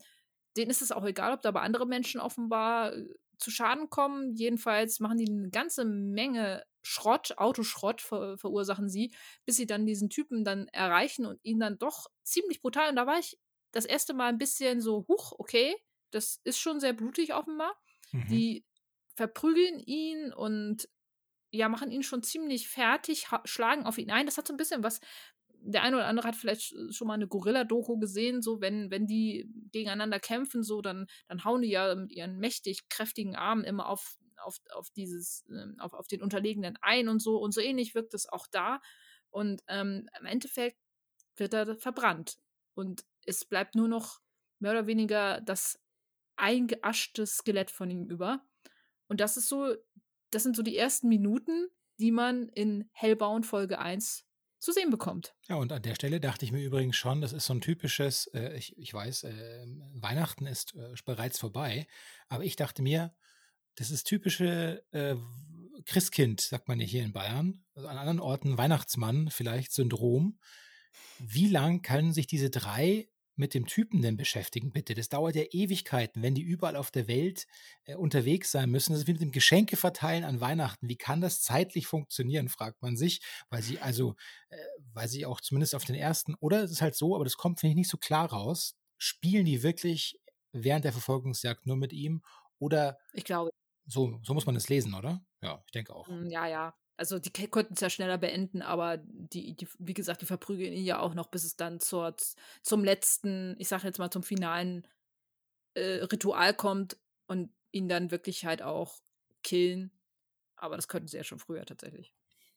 denen 0.57 0.71
ist 0.71 0.83
es 0.83 0.93
auch 0.93 1.05
egal, 1.05 1.35
ob 1.35 1.43
da 1.43 1.51
aber 1.51 1.63
andere 1.63 1.87
Menschen 1.87 2.21
offenbar 2.21 2.95
äh, 2.95 3.05
zu 3.39 3.51
Schaden 3.51 3.91
kommen. 3.91 4.35
Jedenfalls 4.35 5.01
machen 5.01 5.19
die 5.19 5.29
eine 5.29 5.51
ganze 5.51 5.85
Menge 5.85 6.65
Schrott, 6.87 7.37
Autoschrott 7.37 8.01
ver 8.01 8.39
verursachen 8.39 8.89
sie, 8.89 9.13
bis 9.45 9.57
sie 9.57 9.67
dann 9.67 9.87
diesen 9.87 10.11
Typen 10.11 10.45
dann 10.45 10.69
erreichen 10.69 11.27
und 11.27 11.39
ihn 11.43 11.59
dann 11.59 11.79
doch 11.79 12.07
ziemlich 12.23 12.61
brutal. 12.61 12.91
Und 12.91 12.97
da 12.97 13.07
war 13.07 13.19
ich 13.19 13.39
das 13.73 13.85
erste 13.85 14.15
Mal 14.15 14.29
ein 14.29 14.39
bisschen 14.39 14.81
so, 14.81 15.05
huch, 15.09 15.33
okay, 15.39 15.75
das 16.11 16.41
ist 16.45 16.59
schon 16.59 16.81
sehr 16.81 16.93
blutig 16.93 17.35
offenbar. 17.35 17.75
Mhm. 18.13 18.29
Die 18.29 18.65
verprügeln 19.15 19.81
ihn 19.81 20.33
und 20.33 20.89
ja, 21.51 21.69
machen 21.69 21.91
ihn 21.91 22.03
schon 22.03 22.23
ziemlich 22.23 22.69
fertig, 22.69 23.29
schlagen 23.45 23.85
auf 23.85 23.99
ihn 23.99 24.11
ein. 24.11 24.27
Das 24.27 24.39
hat 24.39 24.47
so 24.47 24.55
ein 24.55 24.59
bisschen 24.59 24.83
was 24.83 25.01
der 25.67 25.83
eine 25.83 25.97
oder 25.97 26.07
andere 26.07 26.29
hat 26.29 26.37
vielleicht 26.37 26.75
schon 26.91 27.09
mal 27.09 27.15
eine 27.15 27.27
Gorilla-Doku 27.27 27.99
gesehen, 27.99 28.41
so 28.41 28.61
wenn, 28.61 28.91
wenn 28.91 29.07
die 29.07 29.51
gegeneinander 29.73 30.21
kämpfen, 30.21 30.63
so, 30.63 30.81
dann, 30.81 31.07
dann 31.29 31.45
hauen 31.45 31.63
die 31.63 31.71
ja 31.71 31.95
mit 31.95 32.13
ihren 32.13 32.39
mächtig 32.39 32.89
kräftigen 32.89 33.35
Armen 33.35 33.65
immer 33.65 33.89
auf, 33.89 34.17
auf, 34.39 34.61
auf 34.73 34.91
dieses, 34.91 35.45
ähm, 35.49 35.77
auf, 35.79 35.93
auf 35.93 36.07
den 36.07 36.23
Unterlegenen 36.23 36.79
ein 36.83 37.09
und 37.09 37.21
so. 37.21 37.39
Und 37.39 37.53
so 37.53 37.61
ähnlich 37.61 37.95
wirkt 37.95 38.15
es 38.15 38.29
auch 38.29 38.47
da. 38.47 38.81
Und 39.31 39.63
ähm, 39.69 40.09
im 40.19 40.27
Endeffekt 40.27 40.79
wird 41.37 41.55
er 41.55 41.77
verbrannt. 41.77 42.39
Und 42.75 43.05
es 43.25 43.45
bleibt 43.45 43.75
nur 43.75 43.89
noch 43.89 44.21
mehr 44.59 44.73
oder 44.73 44.87
weniger 44.87 45.41
das 45.41 45.81
eingeaschte 46.37 47.27
Skelett 47.27 47.71
von 47.71 47.91
ihm 47.91 48.07
über. 48.07 48.45
Und 49.09 49.21
das 49.21 49.37
ist 49.37 49.49
so, 49.49 49.75
das 50.31 50.43
sind 50.43 50.57
so 50.57 50.63
die 50.63 50.77
ersten 50.77 51.09
Minuten, 51.09 51.69
die 51.99 52.13
man 52.13 52.49
in 52.51 52.89
Hellbound 52.93 53.47
Folge 53.47 53.79
1 53.79 54.27
zu 54.59 54.73
sehen 54.73 54.91
bekommt. 54.91 55.35
Ja, 55.49 55.57
und 55.57 55.73
an 55.73 55.83
der 55.83 55.95
Stelle 55.95 56.21
dachte 56.21 56.45
ich 56.45 56.53
mir 56.53 56.65
übrigens 56.65 56.97
schon, 56.97 57.21
das 57.21 57.33
ist 57.33 57.47
so 57.47 57.55
ein 57.55 57.61
typisches, 57.61 58.27
äh, 58.29 58.57
ich, 58.57 58.77
ich 58.79 58.93
weiß, 58.93 59.25
äh, 59.25 59.67
Weihnachten 59.95 60.47
ist 60.47 60.75
äh, 60.75 60.95
bereits 61.05 61.39
vorbei, 61.39 61.87
aber 62.29 62.45
ich 62.45 62.57
dachte 62.57 62.83
mir, 62.83 63.15
das 63.77 63.91
ist 63.91 64.05
typische 64.05 64.83
äh, 64.93 65.17
Christkind, 65.85 66.41
sagt 66.41 66.69
man 66.69 66.81
ja 66.81 66.87
hier 66.87 67.05
in 67.05 67.13
Bayern, 67.13 67.65
also 67.75 67.89
an 67.89 67.99
anderen 67.99 68.21
Orten 68.21 68.59
Weihnachtsmann 68.59 69.31
vielleicht 69.31 69.73
Syndrom. 69.73 70.39
Wie 71.19 71.49
lang 71.49 71.83
können 71.83 72.13
sich 72.13 72.27
diese 72.27 72.51
drei 72.51 73.09
mit 73.39 73.53
dem 73.53 73.67
Typen 73.67 74.01
denn 74.01 74.17
beschäftigen, 74.17 74.73
bitte? 74.73 74.95
Das 74.95 75.11
dauert 75.11 75.37
ja 75.37 75.45
Ewigkeiten, 75.51 76.23
wenn 76.23 76.35
die 76.35 76.43
überall 76.43 76.75
auf 76.75 76.91
der 76.91 77.07
Welt 77.07 77.47
äh, 77.85 77.95
unterwegs 77.95 78.51
sein 78.51 78.71
müssen. 78.71 78.93
Das 78.93 79.03
ist 79.03 79.07
wie 79.07 79.13
mit 79.13 79.21
dem 79.21 79.31
Geschenke 79.31 79.77
verteilen 79.77 80.25
an 80.25 80.41
Weihnachten. 80.41 80.89
Wie 80.89 80.97
kann 80.97 81.21
das 81.21 81.43
zeitlich 81.43 81.87
funktionieren, 81.87 82.49
fragt 82.49 82.81
man 82.81 82.97
sich, 82.97 83.21
weil 83.51 83.63
sie 83.63 83.79
also, 83.79 84.15
äh, 84.49 84.57
weil 84.95 85.09
sie 85.09 85.27
auch 85.27 85.43
zumindest 85.43 85.75
auf 85.75 85.85
den 85.85 85.97
ersten, 85.97 86.35
oder 86.37 86.65
es 86.65 86.71
ist 86.71 86.83
halt 86.83 86.95
so, 86.95 87.15
aber 87.15 87.25
das 87.25 87.37
kommt, 87.37 87.61
finde 87.61 87.73
ich, 87.73 87.77
nicht 87.77 87.91
so 87.91 87.99
klar 87.99 88.33
raus. 88.33 88.75
Spielen 88.97 89.45
die 89.45 89.63
wirklich 89.63 90.19
während 90.53 90.87
der 90.87 90.93
Verfolgungsjagd 90.93 91.67
nur 91.67 91.77
mit 91.77 91.93
ihm 91.93 92.23
oder? 92.59 92.99
Ich 93.13 93.25
glaube. 93.25 93.51
So, 93.87 94.21
so 94.23 94.35
muss 94.35 94.47
man 94.47 94.57
es 94.57 94.69
lesen, 94.69 94.95
oder? 94.95 95.25
Ja, 95.43 95.63
ich 95.65 95.73
denke 95.73 95.95
auch. 95.95 96.09
Hm, 96.09 96.29
ja, 96.29 96.47
ja. 96.47 96.75
Also 96.97 97.19
die 97.19 97.31
konnten 97.49 97.75
es 97.75 97.81
ja 97.81 97.91
schneller 97.91 98.17
beenden, 98.17 98.63
aber 98.63 98.97
die, 98.97 99.55
die, 99.55 99.69
wie 99.79 99.95
gesagt, 99.95 100.23
die 100.23 100.27
verprügeln 100.27 100.73
ihn 100.73 100.85
ja 100.85 100.99
auch 100.99 101.15
noch, 101.15 101.27
bis 101.27 101.45
es 101.45 101.57
dann 101.57 101.79
zur, 101.79 102.17
zum 102.63 102.85
letzten, 102.85 103.55
ich 103.59 103.69
sag 103.69 103.85
jetzt 103.85 103.99
mal 103.99 104.11
zum 104.11 104.23
finalen 104.23 104.87
äh, 105.75 106.05
Ritual 106.05 106.55
kommt 106.55 106.97
und 107.27 107.51
ihn 107.71 107.89
dann 107.89 108.11
wirklich 108.11 108.47
halt 108.47 108.63
auch 108.63 109.03
killen. 109.43 109.93
Aber 110.57 110.77
das 110.77 110.89
könnten 110.89 111.09
sie 111.09 111.19
ja 111.19 111.25
schon 111.25 111.39
früher 111.39 111.67
tatsächlich. 111.67 112.15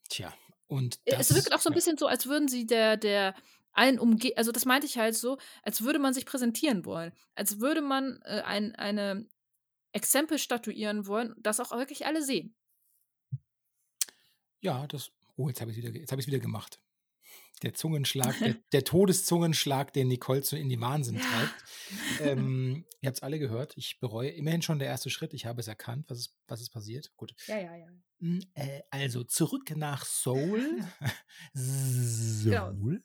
Tja, 0.07 0.33
und 0.67 0.99
das, 1.05 1.29
es 1.31 1.35
wirkt 1.35 1.53
auch 1.53 1.59
so 1.59 1.69
ein 1.69 1.75
bisschen 1.75 1.97
so, 1.97 2.07
als 2.07 2.25
würden 2.25 2.47
sie 2.47 2.65
der, 2.65 2.95
der 2.95 3.35
allen 3.73 3.99
umgehen, 3.99 4.37
also 4.37 4.51
das 4.51 4.65
meinte 4.65 4.87
ich 4.87 4.97
halt 4.97 5.15
so, 5.15 5.37
als 5.63 5.81
würde 5.81 5.99
man 5.99 6.13
sich 6.13 6.25
präsentieren 6.25 6.85
wollen, 6.85 7.11
als 7.35 7.59
würde 7.59 7.81
man 7.81 8.21
äh, 8.23 8.41
ein, 8.41 8.73
eine 8.75 9.27
Exempel 9.91 10.37
statuieren 10.37 11.07
wollen, 11.07 11.35
das 11.37 11.59
auch 11.59 11.71
wirklich 11.71 12.05
alle 12.05 12.23
sehen. 12.23 12.55
Ja, 14.61 14.87
das. 14.87 15.11
Oh, 15.35 15.47
jetzt 15.47 15.61
habe 15.61 15.71
ich 15.71 15.77
es 15.77 15.83
wieder, 15.83 15.97
jetzt 15.97 16.11
hab 16.11 16.25
wieder 16.25 16.39
gemacht. 16.39 16.79
Der 17.61 17.73
Zungenschlag, 17.73 18.37
der, 18.39 18.55
der, 18.71 18.83
Todeszungenschlag, 18.85 19.91
den 19.91 20.07
Nicole 20.07 20.43
so 20.43 20.55
in 20.55 20.69
die 20.69 20.79
Wahnsinn 20.79 21.19
treibt. 21.19 21.63
Ähm, 22.21 22.85
ihr 23.01 23.07
habt 23.07 23.17
es 23.17 23.23
alle 23.23 23.37
gehört. 23.37 23.73
Ich 23.75 23.99
bereue 23.99 24.29
immerhin 24.29 24.61
schon 24.61 24.79
der 24.79 24.87
erste 24.87 25.09
Schritt. 25.09 25.33
Ich 25.33 25.45
habe 25.45 25.59
es 25.59 25.67
erkannt, 25.67 26.09
was 26.09 26.19
ist, 26.19 26.37
was 26.47 26.61
ist 26.61 26.69
passiert. 26.69 27.11
Gut. 27.17 27.33
Ja, 27.47 27.57
ja, 27.57 27.75
ja. 27.75 27.87
Hm, 28.19 28.41
äh, 28.53 28.81
also 28.91 29.23
zurück 29.23 29.75
nach 29.75 30.05
Seoul. 30.05 30.85
Seoul. 31.53 32.79
Genau. 32.81 32.99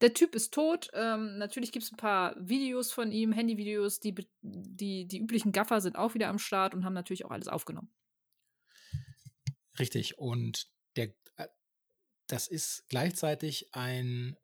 Der 0.00 0.14
Typ 0.14 0.34
ist 0.34 0.54
tot. 0.54 0.90
Ähm, 0.94 1.38
natürlich 1.38 1.72
gibt 1.72 1.84
es 1.84 1.92
ein 1.92 1.96
paar 1.96 2.34
Videos 2.38 2.90
von 2.92 3.12
ihm, 3.12 3.32
Handyvideos. 3.32 4.00
Die, 4.00 4.14
die, 4.40 5.06
die 5.06 5.18
üblichen 5.18 5.52
Gaffer 5.52 5.80
sind 5.80 5.96
auch 5.96 6.14
wieder 6.14 6.28
am 6.28 6.38
Start 6.38 6.74
und 6.74 6.84
haben 6.84 6.94
natürlich 6.94 7.24
auch 7.24 7.30
alles 7.30 7.48
aufgenommen. 7.48 7.92
Richtig. 9.78 10.18
Und 10.18 10.68
der, 10.96 11.14
äh, 11.36 11.48
das 12.26 12.48
ist 12.48 12.88
gleichzeitig 12.88 13.74
ein, 13.74 14.36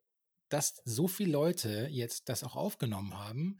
dass 0.49 0.81
so 0.85 1.07
viele 1.07 1.31
Leute 1.31 1.87
jetzt 1.91 2.29
das 2.29 2.43
auch 2.43 2.55
aufgenommen 2.55 3.17
haben, 3.17 3.59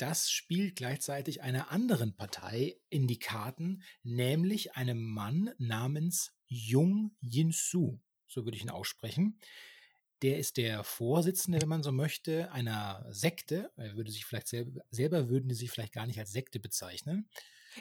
das 0.00 0.30
spielt 0.30 0.76
gleichzeitig 0.76 1.42
einer 1.42 1.70
anderen 1.70 2.16
Partei 2.16 2.80
in 2.88 3.06
die 3.06 3.18
Karten, 3.18 3.82
nämlich 4.02 4.74
einem 4.74 5.02
Mann 5.02 5.50
namens 5.58 6.32
Jung 6.46 7.14
Jin-Soo, 7.20 8.00
so 8.26 8.44
würde 8.46 8.56
ich 8.56 8.62
ihn 8.62 8.70
aussprechen. 8.70 9.38
Der 10.22 10.38
ist 10.38 10.56
der 10.56 10.84
Vorsitzende, 10.84 11.60
wenn 11.62 11.68
man 11.68 11.82
so 11.82 11.92
möchte, 11.92 12.52
einer 12.52 13.06
Sekte. 13.08 13.70
Er 13.76 13.96
würde 13.96 14.10
sich 14.10 14.26
vielleicht 14.26 14.48
selber, 14.48 14.80
selber 14.90 15.28
würden 15.28 15.48
die 15.48 15.54
sich 15.54 15.70
vielleicht 15.70 15.94
gar 15.94 16.06
nicht 16.06 16.18
als 16.18 16.32
Sekte 16.32 16.60
bezeichnen. 16.60 17.28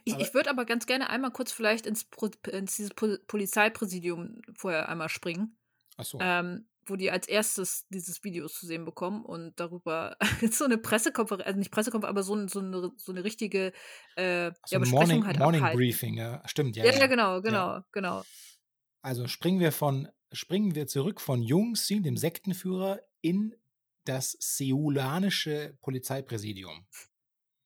Ich, 0.03 0.15
ich 0.17 0.33
würde 0.33 0.49
aber 0.49 0.65
ganz 0.65 0.85
gerne 0.85 1.09
einmal 1.09 1.31
kurz 1.31 1.51
vielleicht 1.51 1.85
ins, 1.85 2.05
Pro, 2.05 2.29
ins 2.51 2.75
dieses 2.75 2.91
Polizeipräsidium 2.93 4.41
vorher 4.55 4.87
einmal 4.87 5.09
springen. 5.09 5.57
Ach 5.97 6.05
so. 6.05 6.19
Ähm, 6.21 6.67
wo 6.89 6.95
die 6.95 7.11
als 7.11 7.27
erstes 7.27 7.85
dieses 7.89 8.23
Video 8.23 8.47
zu 8.47 8.65
sehen 8.65 8.83
bekommen 8.83 9.23
und 9.23 9.59
darüber 9.59 10.17
so 10.51 10.65
eine 10.65 10.77
Pressekonferenz, 10.77 11.45
also 11.45 11.59
nicht 11.59 11.71
Pressekonferenz, 11.71 12.11
aber 12.11 12.23
so, 12.23 12.47
so, 12.47 12.59
eine, 12.59 12.91
so 12.97 13.11
eine 13.11 13.23
richtige 13.23 13.73
äh, 14.15 14.51
so 14.65 14.75
ja, 14.75 14.79
Besprechung 14.79 14.91
Morning, 14.91 15.25
halt 15.25 15.39
Morning 15.39 15.63
Briefing, 15.73 16.15
ja, 16.15 16.41
stimmt, 16.45 16.75
ja. 16.75 16.85
Ja, 16.85 16.93
ja, 16.93 17.07
genau, 17.07 17.41
genau, 17.41 17.67
ja. 17.73 17.85
genau. 17.91 18.23
Also 19.01 19.27
springen 19.27 19.59
wir 19.59 19.71
von, 19.71 20.09
springen 20.31 20.75
wir 20.75 20.87
zurück 20.87 21.21
von 21.21 21.41
Jung 21.41 21.75
Sin, 21.75 22.03
dem 22.03 22.17
Sektenführer, 22.17 23.01
in 23.21 23.55
das 24.05 24.37
seulanische 24.39 25.77
Polizeipräsidium. 25.81 26.85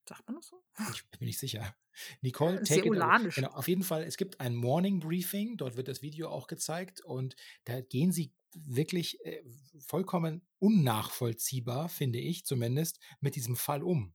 Sagt 0.08 0.28
man 0.28 0.36
das 0.36 0.48
so? 0.48 0.62
Ich 0.94 1.06
bin 1.20 1.28
nicht 1.28 1.40
sicher. 1.40 1.76
Nicole, 2.22 2.64
take 2.64 2.84
Seolanisch. 2.84 3.38
It, 3.38 3.44
genau, 3.44 3.56
auf 3.56 3.68
jeden 3.68 3.84
Fall, 3.84 4.04
es 4.04 4.18
gibt 4.18 4.40
ein 4.40 4.56
Morning 4.56 5.00
Briefing, 5.00 5.58
dort 5.58 5.78
wird 5.78 5.88
das 5.88 6.02
Video 6.02 6.30
auch 6.30 6.48
gezeigt 6.48 7.02
und 7.02 7.36
da 7.66 7.82
gehen 7.82 8.12
sie 8.12 8.34
wirklich 8.56 9.24
äh, 9.26 9.44
vollkommen 9.80 10.42
unnachvollziehbar, 10.60 11.90
finde 11.90 12.20
ich 12.20 12.46
zumindest, 12.46 13.00
mit 13.20 13.36
diesem 13.36 13.56
Fall 13.56 13.84
um. 13.84 14.14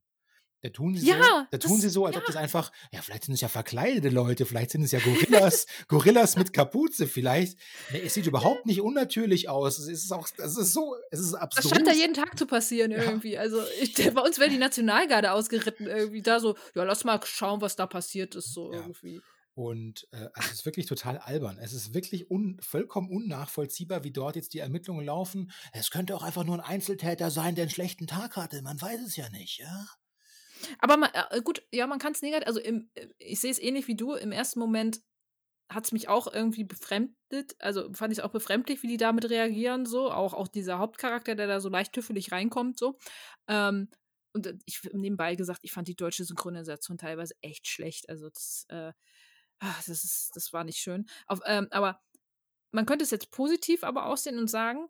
Da 0.61 0.69
tun 0.69 0.95
sie 0.95 1.07
ja, 1.07 1.15
so, 1.15 1.45
da 1.51 1.57
tun 1.57 1.71
das, 1.73 1.81
sie 1.81 1.89
so, 1.89 2.05
als 2.05 2.15
ja. 2.15 2.21
ob 2.21 2.27
das 2.27 2.35
einfach, 2.35 2.71
ja, 2.91 3.01
vielleicht 3.01 3.23
sind 3.23 3.33
es 3.33 3.41
ja 3.41 3.47
verkleidete 3.47 4.09
Leute, 4.09 4.45
vielleicht 4.45 4.71
sind 4.71 4.83
es 4.83 4.91
ja 4.91 4.99
Gorillas, 4.99 5.65
Gorillas 5.87 6.35
mit 6.35 6.51
Kapuze, 6.51 7.07
vielleicht. 7.07 7.57
Nee, 7.91 8.01
es 8.05 8.13
sieht 8.13 8.27
überhaupt 8.27 8.65
nicht 8.65 8.81
unnatürlich 8.81 9.47
aus. 9.47 9.79
Es 9.79 9.87
ist 9.87 10.11
auch, 10.11 10.27
es 10.37 10.57
ist 10.57 10.73
so, 10.73 10.95
es 11.11 11.21
ist 11.21 11.33
absurd. 11.33 11.65
Das 11.65 11.71
scheint 11.71 11.87
da 11.87 11.93
jeden 11.93 12.13
Tag 12.13 12.37
zu 12.37 12.45
passieren 12.45 12.91
irgendwie. 12.91 13.33
Ja. 13.33 13.41
Also 13.41 13.61
ich, 13.81 13.93
bei 14.13 14.21
uns 14.21 14.37
wäre 14.37 14.49
die 14.49 14.57
Nationalgarde 14.57 15.31
ausgeritten 15.31 15.87
irgendwie. 15.87 16.21
Da 16.21 16.39
so, 16.41 16.55
ja, 16.75 16.83
lass 16.83 17.05
mal 17.05 17.19
schauen, 17.23 17.61
was 17.61 17.77
da 17.77 17.87
passiert 17.87 18.35
ist, 18.35 18.53
so 18.53 18.73
irgendwie. 18.73 19.21
Und 19.59 20.07
äh, 20.11 20.29
also 20.33 20.49
es 20.49 20.51
ist 20.51 20.65
wirklich 20.65 20.85
total 20.85 21.17
albern. 21.17 21.57
Es 21.57 21.73
ist 21.73 21.93
wirklich 21.93 22.31
un 22.31 22.57
vollkommen 22.61 23.09
unnachvollziehbar, 23.09 24.05
wie 24.05 24.11
dort 24.11 24.37
jetzt 24.37 24.53
die 24.53 24.59
Ermittlungen 24.59 25.05
laufen. 25.05 25.51
Es 25.73 25.89
könnte 25.89 26.15
auch 26.15 26.23
einfach 26.23 26.45
nur 26.45 26.55
ein 26.55 26.61
Einzeltäter 26.61 27.29
sein, 27.29 27.55
der 27.55 27.63
einen 27.63 27.71
schlechten 27.71 28.07
Tag 28.07 28.37
hatte. 28.37 28.61
Man 28.61 28.81
weiß 28.81 29.01
es 29.05 29.17
ja 29.17 29.29
nicht, 29.29 29.59
ja. 29.59 29.85
Aber 30.79 30.97
man, 30.97 31.09
äh, 31.13 31.41
gut, 31.41 31.63
ja, 31.71 31.87
man 31.87 31.99
kann 31.99 32.13
es 32.13 32.21
negativ, 32.21 32.47
also 32.47 32.59
im, 32.59 32.89
äh, 32.95 33.07
ich 33.19 33.39
sehe 33.39 33.51
es 33.51 33.59
ähnlich 33.59 33.87
wie 33.87 33.95
du. 33.95 34.13
Im 34.13 34.31
ersten 34.31 34.59
Moment 34.59 35.01
hat 35.71 35.85
es 35.85 35.91
mich 35.91 36.07
auch 36.07 36.31
irgendwie 36.33 36.63
befremdet. 36.63 37.55
Also 37.59 37.93
fand 37.93 38.11
ich 38.11 38.19
es 38.19 38.23
auch 38.23 38.31
befremdlich, 38.31 38.81
wie 38.83 38.87
die 38.87 38.97
damit 38.97 39.29
reagieren, 39.29 39.85
so. 39.85 40.11
Auch, 40.11 40.33
auch 40.33 40.47
dieser 40.47 40.79
Hauptcharakter, 40.79 41.35
der 41.35 41.47
da 41.47 41.59
so 41.59 41.69
leicht 41.69 41.93
tüffelig 41.93 42.31
reinkommt, 42.31 42.77
so. 42.77 42.97
Ähm, 43.47 43.89
und 44.33 44.47
äh, 44.47 44.57
ich 44.65 44.81
nebenbei 44.93 45.35
gesagt, 45.35 45.59
ich 45.63 45.71
fand 45.71 45.87
die 45.87 45.95
deutsche 45.95 46.23
Synchronisation 46.25 46.97
teilweise 46.97 47.35
echt 47.41 47.67
schlecht. 47.67 48.09
Also 48.09 48.29
das, 48.29 48.65
äh, 48.69 48.93
ah, 49.59 49.75
das 49.85 50.03
ist, 50.03 50.31
das 50.35 50.53
war 50.53 50.63
nicht 50.63 50.79
schön. 50.79 51.05
Auf, 51.27 51.41
ähm, 51.45 51.67
aber 51.71 52.01
man 52.71 52.85
könnte 52.85 53.03
es 53.03 53.11
jetzt 53.11 53.31
positiv 53.31 53.83
aber 53.83 54.05
aussehen 54.05 54.39
und 54.39 54.49
sagen, 54.49 54.89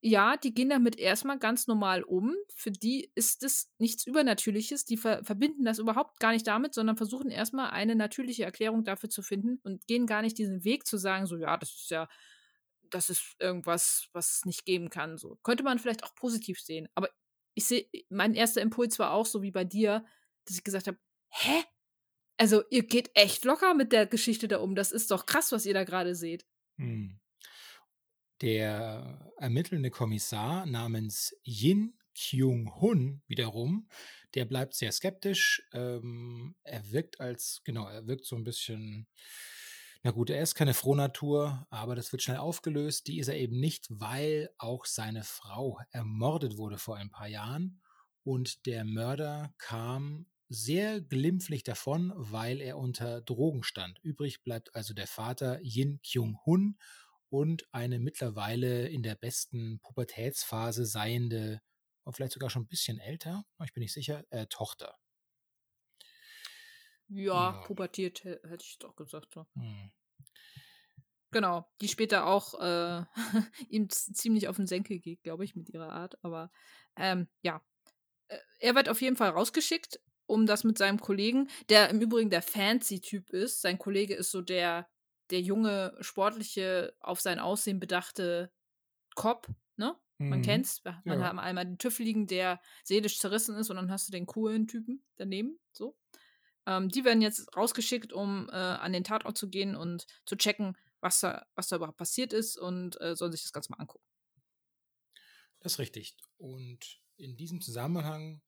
ja, 0.00 0.36
die 0.36 0.54
gehen 0.54 0.68
damit 0.68 0.98
erstmal 0.98 1.38
ganz 1.38 1.66
normal 1.66 2.02
um. 2.02 2.34
Für 2.54 2.70
die 2.70 3.10
ist 3.14 3.42
es 3.42 3.72
nichts 3.78 4.06
Übernatürliches. 4.06 4.84
Die 4.84 4.96
ver 4.96 5.24
verbinden 5.24 5.64
das 5.64 5.78
überhaupt 5.78 6.20
gar 6.20 6.32
nicht 6.32 6.46
damit, 6.46 6.74
sondern 6.74 6.96
versuchen 6.96 7.30
erstmal 7.30 7.70
eine 7.70 7.96
natürliche 7.96 8.44
Erklärung 8.44 8.84
dafür 8.84 9.08
zu 9.10 9.22
finden 9.22 9.58
und 9.64 9.86
gehen 9.86 10.06
gar 10.06 10.22
nicht 10.22 10.38
diesen 10.38 10.64
Weg 10.64 10.86
zu 10.86 10.98
sagen, 10.98 11.26
so, 11.26 11.36
ja, 11.36 11.56
das 11.56 11.70
ist 11.70 11.90
ja, 11.90 12.08
das 12.90 13.10
ist 13.10 13.36
irgendwas, 13.40 14.08
was 14.12 14.36
es 14.36 14.44
nicht 14.44 14.64
geben 14.64 14.90
kann. 14.90 15.18
So 15.18 15.38
könnte 15.42 15.64
man 15.64 15.78
vielleicht 15.78 16.04
auch 16.04 16.14
positiv 16.14 16.60
sehen. 16.60 16.88
Aber 16.94 17.08
ich 17.54 17.64
sehe, 17.66 17.86
mein 18.10 18.34
erster 18.34 18.60
Impuls 18.60 18.98
war 18.98 19.12
auch 19.12 19.26
so 19.26 19.42
wie 19.42 19.50
bei 19.50 19.64
dir, 19.64 20.04
dass 20.44 20.56
ich 20.56 20.64
gesagt 20.64 20.86
habe, 20.86 20.98
hä? 21.30 21.64
Also, 22.38 22.62
ihr 22.70 22.82
geht 22.86 23.10
echt 23.14 23.44
locker 23.46 23.74
mit 23.74 23.92
der 23.92 24.06
Geschichte 24.06 24.46
da 24.46 24.58
um. 24.58 24.74
Das 24.74 24.92
ist 24.92 25.10
doch 25.10 25.24
krass, 25.24 25.52
was 25.52 25.64
ihr 25.64 25.72
da 25.72 25.84
gerade 25.84 26.14
seht. 26.14 26.46
Hm. 26.76 27.18
Der 28.42 29.32
ermittelnde 29.38 29.90
Kommissar 29.90 30.66
namens 30.66 31.34
Yin 31.44 31.94
Kyung-hun 32.14 33.22
wiederum, 33.26 33.88
der 34.34 34.44
bleibt 34.44 34.74
sehr 34.74 34.92
skeptisch. 34.92 35.62
Ähm, 35.72 36.54
er 36.62 36.90
wirkt 36.90 37.20
als, 37.20 37.62
genau, 37.64 37.88
er 37.88 38.06
wirkt 38.06 38.24
so 38.24 38.36
ein 38.36 38.44
bisschen, 38.44 39.06
na 40.02 40.10
gut, 40.10 40.30
er 40.30 40.42
ist 40.42 40.54
keine 40.54 40.74
Frohnatur, 40.74 41.66
aber 41.70 41.94
das 41.94 42.12
wird 42.12 42.22
schnell 42.22 42.38
aufgelöst. 42.38 43.06
Die 43.06 43.18
ist 43.18 43.28
er 43.28 43.36
eben 43.36 43.58
nicht, 43.58 43.86
weil 43.90 44.50
auch 44.58 44.84
seine 44.86 45.24
Frau 45.24 45.78
ermordet 45.90 46.56
wurde 46.58 46.78
vor 46.78 46.96
ein 46.96 47.10
paar 47.10 47.28
Jahren. 47.28 47.80
Und 48.22 48.66
der 48.66 48.84
Mörder 48.84 49.54
kam 49.58 50.26
sehr 50.48 51.00
glimpflich 51.00 51.64
davon, 51.64 52.12
weil 52.16 52.60
er 52.60 52.78
unter 52.78 53.20
Drogen 53.20 53.62
stand. 53.62 53.98
Übrig 54.02 54.42
bleibt 54.42 54.74
also 54.74 54.94
der 54.94 55.06
Vater 55.06 55.60
Yin 55.62 56.00
Kyung-hun 56.02 56.76
und 57.36 57.66
eine 57.72 57.98
mittlerweile 57.98 58.88
in 58.88 59.02
der 59.02 59.14
besten 59.14 59.78
Pubertätsphase 59.80 60.86
seiende 60.86 61.60
vielleicht 62.12 62.32
sogar 62.32 62.50
schon 62.50 62.62
ein 62.62 62.68
bisschen 62.68 62.98
älter, 62.98 63.44
ich 63.64 63.72
bin 63.72 63.82
nicht 63.82 63.92
sicher, 63.92 64.24
äh, 64.30 64.46
Tochter. 64.46 64.96
Ja, 67.08 67.52
ja. 67.52 67.62
pubertiert 67.66 68.24
hätte 68.24 68.62
ich 68.62 68.78
doch 68.78 68.96
gesagt. 68.96 69.34
So. 69.34 69.46
Hm. 69.54 69.92
Genau, 71.32 71.66
die 71.80 71.88
später 71.88 72.26
auch 72.26 72.54
äh, 72.60 73.04
ihm 73.68 73.90
ziemlich 73.90 74.48
auf 74.48 74.56
den 74.56 74.66
Senkel 74.66 74.98
geht, 74.98 75.22
glaube 75.22 75.44
ich, 75.44 75.56
mit 75.56 75.68
ihrer 75.68 75.92
Art. 75.92 76.16
Aber 76.22 76.50
ähm, 76.96 77.28
ja, 77.42 77.60
äh, 78.28 78.38
er 78.60 78.74
wird 78.74 78.88
auf 78.88 79.02
jeden 79.02 79.16
Fall 79.16 79.30
rausgeschickt, 79.30 80.00
um 80.26 80.46
das 80.46 80.64
mit 80.64 80.78
seinem 80.78 81.00
Kollegen, 81.00 81.48
der 81.68 81.90
im 81.90 82.00
Übrigen 82.00 82.30
der 82.30 82.42
Fancy-Typ 82.42 83.30
ist. 83.30 83.60
Sein 83.60 83.78
Kollege 83.78 84.14
ist 84.14 84.30
so 84.30 84.42
der, 84.42 84.88
der 85.30 85.40
junge, 85.40 85.96
sportliche, 86.00 86.94
auf 87.00 87.20
sein 87.20 87.38
Aussehen 87.38 87.80
bedachte 87.80 88.52
Cop, 89.14 89.48
ne? 89.76 89.96
Man 90.18 90.38
mhm. 90.38 90.42
kennt's. 90.42 90.82
Man 91.04 91.20
ja. 91.20 91.26
hat 91.26 91.38
einmal 91.38 91.66
den 91.66 91.78
Tüffeligen, 91.78 92.26
der 92.26 92.60
seelisch 92.84 93.18
zerrissen 93.18 93.54
ist, 93.56 93.68
und 93.70 93.76
dann 93.76 93.90
hast 93.90 94.08
du 94.08 94.12
den 94.12 94.26
coolen 94.26 94.66
Typen 94.66 95.04
daneben. 95.16 95.58
So. 95.72 95.96
Ähm, 96.66 96.88
die 96.88 97.04
werden 97.04 97.20
jetzt 97.20 97.54
rausgeschickt, 97.54 98.12
um 98.12 98.48
äh, 98.50 98.54
an 98.54 98.92
den 98.92 99.04
Tatort 99.04 99.36
zu 99.36 99.48
gehen 99.50 99.76
und 99.76 100.06
zu 100.24 100.36
checken, 100.36 100.76
was 101.00 101.20
da, 101.20 101.46
was 101.54 101.68
da 101.68 101.76
überhaupt 101.76 101.98
passiert 101.98 102.32
ist 102.32 102.56
und 102.56 103.00
äh, 103.00 103.14
sollen 103.14 103.32
sich 103.32 103.42
das 103.42 103.52
Ganze 103.52 103.70
mal 103.70 103.78
angucken. 103.78 104.04
Das 105.60 105.72
ist 105.72 105.78
richtig. 105.78 106.16
Und 106.38 107.00
in 107.16 107.36
diesem 107.36 107.60
Zusammenhang 107.60 108.40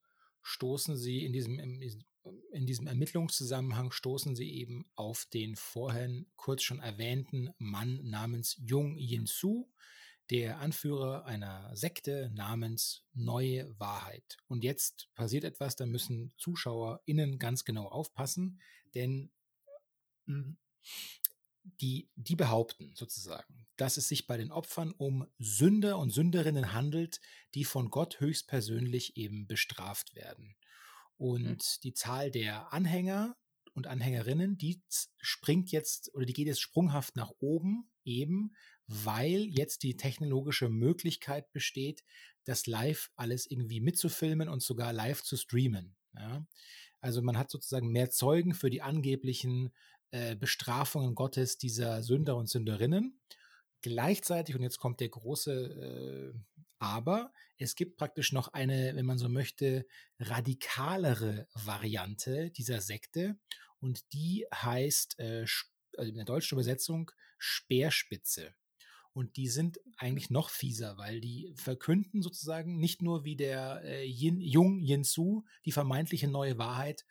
stoßen 0.42 0.96
sie, 0.96 1.24
in 1.24 1.32
diesem, 1.32 1.58
in 1.58 1.80
diesem 1.80 2.04
Ermittlungszusammenhang 2.52 3.90
stoßen 3.92 4.36
sie 4.36 4.50
eben 4.50 4.86
auf 4.94 5.26
den 5.26 5.56
vorhin 5.56 6.26
kurz 6.36 6.62
schon 6.62 6.80
erwähnten 6.80 7.50
Mann 7.58 8.00
namens 8.04 8.56
Jung 8.58 8.96
Yin-Su, 8.96 9.68
der 10.30 10.58
Anführer 10.58 11.24
einer 11.24 11.74
Sekte 11.74 12.30
namens 12.34 13.04
Neue 13.14 13.78
Wahrheit. 13.78 14.36
Und 14.46 14.62
jetzt 14.62 15.08
passiert 15.14 15.44
etwas, 15.44 15.76
da 15.76 15.86
müssen 15.86 16.32
ZuschauerInnen 16.38 17.38
ganz 17.38 17.64
genau 17.64 17.86
aufpassen, 17.86 18.60
denn 18.94 19.30
hm, 20.26 20.58
die, 21.80 22.08
die 22.16 22.36
behaupten 22.36 22.92
sozusagen, 22.94 23.66
dass 23.76 23.96
es 23.96 24.08
sich 24.08 24.26
bei 24.26 24.36
den 24.36 24.50
Opfern 24.50 24.92
um 24.92 25.26
Sünder 25.38 25.98
und 25.98 26.10
Sünderinnen 26.10 26.72
handelt, 26.72 27.20
die 27.54 27.64
von 27.64 27.90
Gott 27.90 28.20
höchstpersönlich 28.20 29.16
eben 29.16 29.46
bestraft 29.46 30.14
werden. 30.14 30.56
Und 31.18 31.48
mhm. 31.48 31.80
die 31.82 31.92
Zahl 31.92 32.30
der 32.30 32.72
Anhänger 32.72 33.36
und 33.74 33.86
Anhängerinnen, 33.86 34.56
die 34.56 34.82
springt 35.20 35.70
jetzt 35.70 36.14
oder 36.14 36.24
die 36.24 36.32
geht 36.32 36.46
jetzt 36.46 36.60
sprunghaft 36.60 37.16
nach 37.16 37.32
oben, 37.38 37.90
eben 38.04 38.54
weil 38.86 39.42
jetzt 39.50 39.82
die 39.82 39.96
technologische 39.96 40.70
Möglichkeit 40.70 41.52
besteht, 41.52 42.04
das 42.44 42.66
live 42.66 43.10
alles 43.16 43.46
irgendwie 43.46 43.80
mitzufilmen 43.80 44.48
und 44.48 44.62
sogar 44.62 44.92
live 44.94 45.22
zu 45.22 45.36
streamen. 45.36 45.94
Ja? 46.14 46.46
Also 47.00 47.22
man 47.22 47.36
hat 47.36 47.50
sozusagen 47.50 47.90
mehr 47.90 48.10
Zeugen 48.10 48.54
für 48.54 48.70
die 48.70 48.82
angeblichen 48.82 49.74
äh, 50.10 50.34
Bestrafungen 50.34 51.14
Gottes 51.14 51.58
dieser 51.58 52.02
Sünder 52.02 52.36
und 52.36 52.48
Sünderinnen. 52.48 53.20
Gleichzeitig, 53.82 54.56
und 54.56 54.62
jetzt 54.62 54.78
kommt 54.78 55.00
der 55.00 55.10
große 55.10 56.32
äh, 56.34 56.64
Aber, 56.78 57.32
es 57.58 57.74
gibt 57.74 57.96
praktisch 57.96 58.32
noch 58.32 58.48
eine, 58.48 58.94
wenn 58.94 59.06
man 59.06 59.18
so 59.18 59.28
möchte, 59.28 59.86
radikalere 60.20 61.48
Variante 61.54 62.50
dieser 62.50 62.80
Sekte 62.80 63.36
und 63.80 64.12
die 64.12 64.46
heißt 64.54 65.18
äh, 65.18 65.44
also 65.96 66.10
in 66.10 66.16
der 66.16 66.24
deutschen 66.24 66.54
Übersetzung 66.54 67.10
Speerspitze. 67.38 68.54
Und 69.12 69.36
die 69.36 69.48
sind 69.48 69.80
eigentlich 69.96 70.30
noch 70.30 70.48
fieser, 70.48 70.96
weil 70.96 71.20
die 71.20 71.52
verkünden 71.56 72.22
sozusagen 72.22 72.78
nicht 72.78 73.02
nur 73.02 73.24
wie 73.24 73.34
der 73.34 73.82
äh, 73.82 74.04
Yin, 74.06 74.40
Jung 74.40 74.78
Yin-Su 74.78 75.42
die 75.64 75.72
vermeintliche 75.72 76.28
neue 76.28 76.56
Wahrheit, 76.58 77.04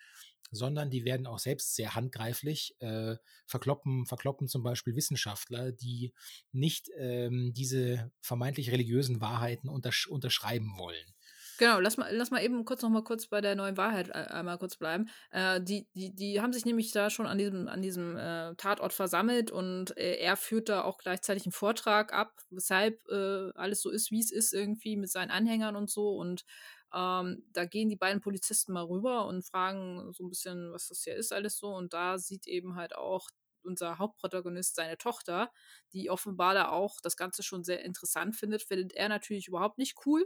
sondern 0.52 0.90
die 0.90 1.06
werden 1.06 1.28
auch 1.28 1.40
selbst 1.40 1.76
sehr 1.76 1.96
handgreiflich, 1.96 2.76
äh, 2.80 3.16
verkloppen, 3.46 4.06
verkloppen 4.06 4.48
zum 4.48 4.64
Beispiel 4.64 4.96
Wissenschaftler, 4.96 5.72
die 5.72 6.14
nicht 6.52 6.90
ähm, 6.98 7.54
diese 7.56 8.12
vermeintlich 8.22 8.72
religiösen 8.72 9.22
Wahrheiten 9.22 9.70
untersch 9.70 10.08
unterschreiben 10.08 10.78
wollen. 10.78 11.14
Genau, 11.58 11.80
lass 11.80 11.98
mal, 11.98 12.16
lass 12.16 12.30
mal 12.30 12.44
eben 12.44 12.66
kurz 12.66 12.84
noch 12.84 12.90
mal 12.90 13.04
kurz 13.04 13.26
bei 13.28 13.42
der 13.42 13.56
neuen 13.56 13.78
Wahrheit 13.78 14.10
äh, 14.10 14.14
einmal 14.14 14.60
kurz 14.60 14.78
bleiben. 14.78 15.10
Äh, 15.32 15.60
die, 15.60 15.88
die, 15.96 16.14
die 16.14 16.40
haben 16.40 16.54
sich 16.54 16.66
nämlich 16.66 16.92
da 16.92 17.10
schon 17.10 17.26
an 17.26 17.40
diesem, 17.40 17.68
an 17.68 17.82
diesem 17.82 18.16
äh, 18.16 18.54
Tatort 18.56 18.94
versammelt 18.94 19.50
und 19.50 19.98
äh, 19.98 20.18
er 20.18 20.38
führt 20.38 20.70
da 20.70 20.84
auch 20.84 21.00
gleichzeitig 21.00 21.46
einen 21.46 21.54
Vortrag 21.54 22.14
ab, 22.14 22.34
weshalb 22.52 23.00
äh, 23.10 23.50
alles 23.56 23.82
so 23.82 23.90
ist, 23.90 24.12
wie 24.12 24.20
es 24.20 24.32
ist, 24.32 24.54
irgendwie 24.54 24.98
mit 24.98 25.10
seinen 25.10 25.32
Anhängern 25.32 25.76
und 25.76 25.90
so. 25.90 26.16
Und 26.16 26.46
ähm, 26.94 27.44
da 27.54 27.66
gehen 27.66 27.90
die 27.90 27.96
beiden 27.96 28.22
Polizisten 28.22 28.74
mal 28.74 28.86
rüber 28.86 29.26
und 29.28 29.46
fragen 29.46 30.12
so 30.14 30.24
ein 30.24 30.30
bisschen, 30.30 30.72
was 30.72 30.88
das 30.88 31.04
hier 31.04 31.16
ist, 31.16 31.34
alles 31.34 31.58
so. 31.58 31.70
Und 31.76 31.94
da 31.94 32.18
sieht 32.18 32.48
eben 32.48 32.76
halt 32.76 32.96
auch 32.96 33.30
unser 33.64 33.98
Hauptprotagonist 33.98 34.76
seine 34.76 34.98
Tochter, 34.98 35.52
die 35.94 36.10
offenbar 36.10 36.54
da 36.54 36.70
auch 36.70 37.02
das 37.02 37.18
Ganze 37.18 37.44
schon 37.44 37.64
sehr 37.64 37.84
interessant 37.84 38.36
findet, 38.36 38.64
findet 38.64 38.94
er 38.94 39.10
natürlich 39.10 39.48
überhaupt 39.50 39.78
nicht 39.78 39.98
cool 40.06 40.26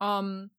ähm, 0.00 0.50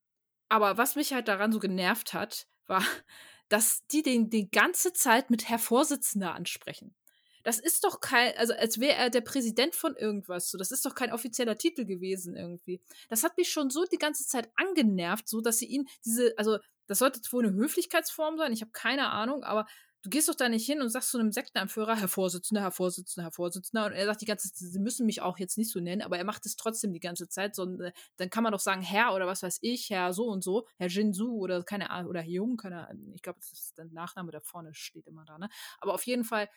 aber 0.50 0.78
was 0.78 0.96
mich 0.96 1.14
halt 1.14 1.28
daran 1.28 1.52
so 1.52 1.60
genervt 1.60 2.14
hat, 2.14 2.48
war, 2.68 2.84
dass 3.50 3.86
die 3.88 4.04
den 4.04 4.30
die 4.30 4.50
ganze 4.50 4.94
Zeit 4.94 5.30
mit 5.30 5.50
Herr 5.50 5.60
Vorsitzender 5.60 6.36
ansprechen. 6.36 6.96
Das 7.44 7.60
ist 7.60 7.84
doch 7.84 8.00
kein, 8.00 8.34
also 8.38 8.54
als 8.54 8.80
wäre 8.80 8.96
er 8.96 9.10
der 9.10 9.22
Präsident 9.22 9.76
von 9.76 9.96
irgendwas. 9.96 10.50
So, 10.50 10.58
das 10.58 10.72
ist 10.72 10.86
doch 10.86 10.96
kein 10.96 11.12
offizieller 11.12 11.58
Titel 11.58 11.86
gewesen 11.86 12.36
irgendwie. 12.36 12.82
Das 13.10 13.24
hat 13.24 13.38
mich 13.38 13.52
schon 13.52 13.70
so 13.70 13.86
die 13.86 13.98
ganze 13.98 14.26
Zeit 14.28 14.50
angenervt, 14.56 15.28
so 15.28 15.42
dass 15.42 15.60
sie 15.60 15.68
ihn 15.68 15.88
diese, 16.06 16.34
also 16.38 16.58
das 16.88 17.00
sollte 17.00 17.20
wohl 17.32 17.46
eine 17.46 17.56
Höflichkeitsform 17.56 18.38
sein. 18.38 18.52
Ich 18.52 18.62
habe 18.62 18.72
keine 18.72 19.10
Ahnung, 19.10 19.44
aber 19.44 19.68
du 20.02 20.10
gehst 20.10 20.30
doch 20.30 20.36
da 20.36 20.48
nicht 20.50 20.66
hin 20.66 20.82
und 20.82 20.90
sagst 20.90 21.12
zu 21.12 21.20
einem 21.20 21.32
Sektenanführer, 21.32 21.96
Herr 21.96 22.08
Vorsitzender, 22.08 22.62
Herr 22.62 22.72
Vorsitzender, 22.72 23.26
Herr 23.26 23.32
Vorsitzender, 23.32 23.86
und 23.86 23.92
er 23.92 24.06
sagt 24.06 24.22
die 24.22 24.26
ganze 24.26 24.52
Zeit, 24.52 24.72
sie 24.72 24.80
müssen 24.80 25.06
mich 25.06 25.22
auch 25.22 25.38
jetzt 25.40 25.58
nicht 25.58 25.72
so 25.72 25.80
nennen, 25.80 26.02
aber 26.02 26.18
er 26.18 26.24
macht 26.24 26.46
es 26.46 26.56
trotzdem 26.56 26.94
die 26.94 27.00
ganze 27.00 27.28
Zeit, 27.28 27.56
sondern 27.56 27.92
dann 28.18 28.30
kann 28.30 28.44
man 28.44 28.54
doch 28.54 28.60
sagen, 28.60 28.82
Herr 28.82 29.14
oder 29.14 29.28
was 29.28 29.44
weiß 29.44 29.60
ich, 29.62 29.90
Herr 29.90 30.14
so 30.14 30.28
und 30.28 30.44
so, 30.44 30.68
Herr 30.78 30.88
Jinsu 30.88 31.38
oder 31.38 31.64
keine 31.64 31.90
Ahnung, 31.90 32.10
oder 32.10 32.22
Herr 32.22 32.30
Jung, 32.30 32.58
keine 32.58 32.88
Ahnung, 32.88 33.12
ich 33.14 33.22
glaube, 33.22 33.40
das 33.40 33.52
ist 33.52 33.78
der 33.78 33.86
Nachname, 33.86 34.32
da 34.32 34.40
vorne 34.40 34.74
steht 34.74 35.08
immer 35.08 35.26
da, 35.26 35.38
ne? 35.38 35.50
Aber 35.80 35.94
auf 35.94 36.04
jeden 36.04 36.24
Fall, 36.24 36.50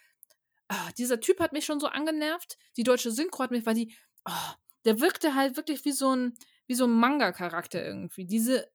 ah, 0.72 0.90
dieser 0.96 1.20
Typ 1.20 1.40
hat 1.40 1.52
mich 1.52 1.64
schon 1.64 1.80
so 1.80 1.86
angenervt, 1.86 2.56
die 2.76 2.82
deutsche 2.82 3.10
Synchro 3.10 3.44
hat 3.44 3.50
mich, 3.50 3.66
weil 3.66 3.74
die, 3.74 3.94
oh, 4.24 4.52
der 4.84 5.00
wirkte 5.00 5.34
halt 5.34 5.56
wirklich 5.56 5.84
wie 5.84 5.92
so 5.92 6.14
ein, 6.14 6.34
wie 6.66 6.74
so 6.74 6.84
ein 6.84 6.92
Manga-Charakter 6.92 7.84
irgendwie. 7.84 8.26
Diese 8.26 8.68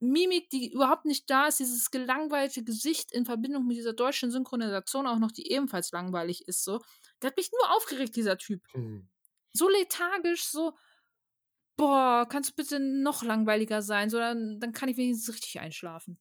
Mimik, 0.00 0.50
die 0.50 0.72
überhaupt 0.72 1.04
nicht 1.04 1.30
da 1.30 1.46
ist, 1.46 1.60
dieses 1.60 1.90
gelangweilte 1.90 2.64
Gesicht 2.64 3.12
in 3.12 3.24
Verbindung 3.24 3.66
mit 3.66 3.76
dieser 3.76 3.92
deutschen 3.92 4.32
Synchronisation 4.32 5.06
auch 5.06 5.18
noch, 5.18 5.30
die 5.30 5.52
ebenfalls 5.52 5.92
langweilig 5.92 6.48
ist, 6.48 6.64
so. 6.64 6.80
Der 7.20 7.28
hat 7.28 7.36
mich 7.36 7.50
nur 7.52 7.76
aufgeregt, 7.76 8.16
dieser 8.16 8.36
Typ. 8.36 8.62
Mhm. 8.74 9.08
So 9.52 9.68
lethargisch, 9.68 10.46
so, 10.46 10.72
boah, 11.76 12.26
kannst 12.28 12.50
du 12.50 12.54
bitte 12.54 12.80
noch 12.80 13.22
langweiliger 13.22 13.82
sein, 13.82 14.10
so, 14.10 14.18
dann, 14.18 14.58
dann 14.58 14.72
kann 14.72 14.88
ich 14.88 14.96
wenigstens 14.96 15.34
richtig 15.34 15.60
einschlafen. 15.60 16.18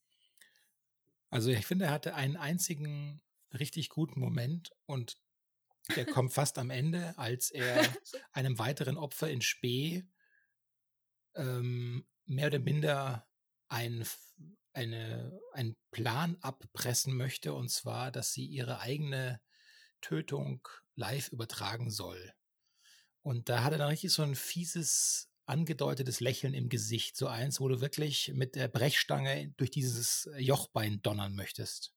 Also 1.32 1.50
ich 1.50 1.66
finde, 1.66 1.86
er 1.86 1.92
hatte 1.92 2.14
einen 2.14 2.36
einzigen 2.36 3.22
richtig 3.60 3.90
guten 3.90 4.20
Moment 4.20 4.72
und 4.86 5.18
der 5.96 6.06
kommt 6.06 6.34
fast 6.34 6.58
am 6.58 6.70
Ende, 6.70 7.18
als 7.18 7.52
er 7.52 7.84
einem 8.32 8.60
weiteren 8.60 8.98
Opfer 8.98 9.30
in 9.30 9.42
Spee 9.42 10.04
ähm, 11.36 12.06
mehr 12.26 12.48
oder 12.48 12.60
minder 12.60 13.28
ein, 13.68 14.06
eine, 14.74 15.40
einen 15.54 15.76
Plan 15.92 16.38
abpressen 16.42 17.16
möchte, 17.16 17.54
und 17.54 17.70
zwar, 17.70 18.12
dass 18.12 18.34
sie 18.34 18.46
ihre 18.46 18.80
eigene 18.80 19.42
Tötung 20.02 20.68
live 20.96 21.30
übertragen 21.30 21.90
soll. 21.90 22.34
Und 23.22 23.50
da 23.50 23.64
hat 23.64 23.72
er 23.72 23.78
dann 23.78 23.90
richtig 23.90 24.12
so 24.12 24.24
ein 24.24 24.36
fieses, 24.36 25.30
angedeutetes 25.46 26.20
Lächeln 26.20 26.54
im 26.54 26.70
Gesicht, 26.70 27.16
so 27.18 27.28
eins, 27.28 27.60
wo 27.60 27.68
du 27.68 27.82
wirklich 27.82 28.32
mit 28.34 28.56
der 28.56 28.68
Brechstange 28.68 29.54
durch 29.58 29.70
dieses 29.72 30.30
Jochbein 30.38 31.02
donnern 31.02 31.36
möchtest. 31.36 31.94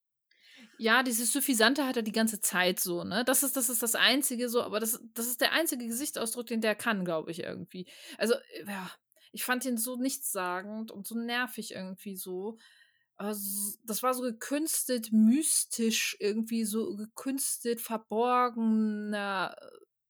Ja, 0.78 1.02
dieses 1.02 1.32
Suffisante 1.32 1.86
hat 1.86 1.96
er 1.96 2.02
die 2.02 2.12
ganze 2.12 2.40
Zeit 2.40 2.80
so, 2.80 3.04
ne? 3.04 3.24
Das 3.24 3.42
ist, 3.42 3.56
das 3.56 3.68
ist 3.68 3.82
das 3.82 3.94
Einzige 3.94 4.48
so, 4.48 4.62
aber 4.62 4.80
das, 4.80 5.00
das 5.14 5.26
ist 5.26 5.40
der 5.40 5.52
einzige 5.52 5.86
Gesichtsausdruck, 5.86 6.46
den 6.46 6.60
der 6.60 6.74
kann, 6.74 7.04
glaube 7.04 7.30
ich, 7.30 7.40
irgendwie. 7.40 7.86
Also, 8.18 8.34
ja, 8.66 8.90
ich 9.32 9.44
fand 9.44 9.64
ihn 9.64 9.76
so 9.76 9.96
nichtssagend 9.96 10.90
und 10.90 11.06
so 11.06 11.16
nervig 11.18 11.72
irgendwie 11.74 12.16
so. 12.16 12.58
Also, 13.16 13.76
das 13.84 14.02
war 14.02 14.14
so 14.14 14.22
gekünstelt, 14.22 15.12
mystisch, 15.12 16.16
irgendwie 16.18 16.64
so 16.64 16.96
gekünstelt, 16.96 17.80
verborgener, 17.80 19.56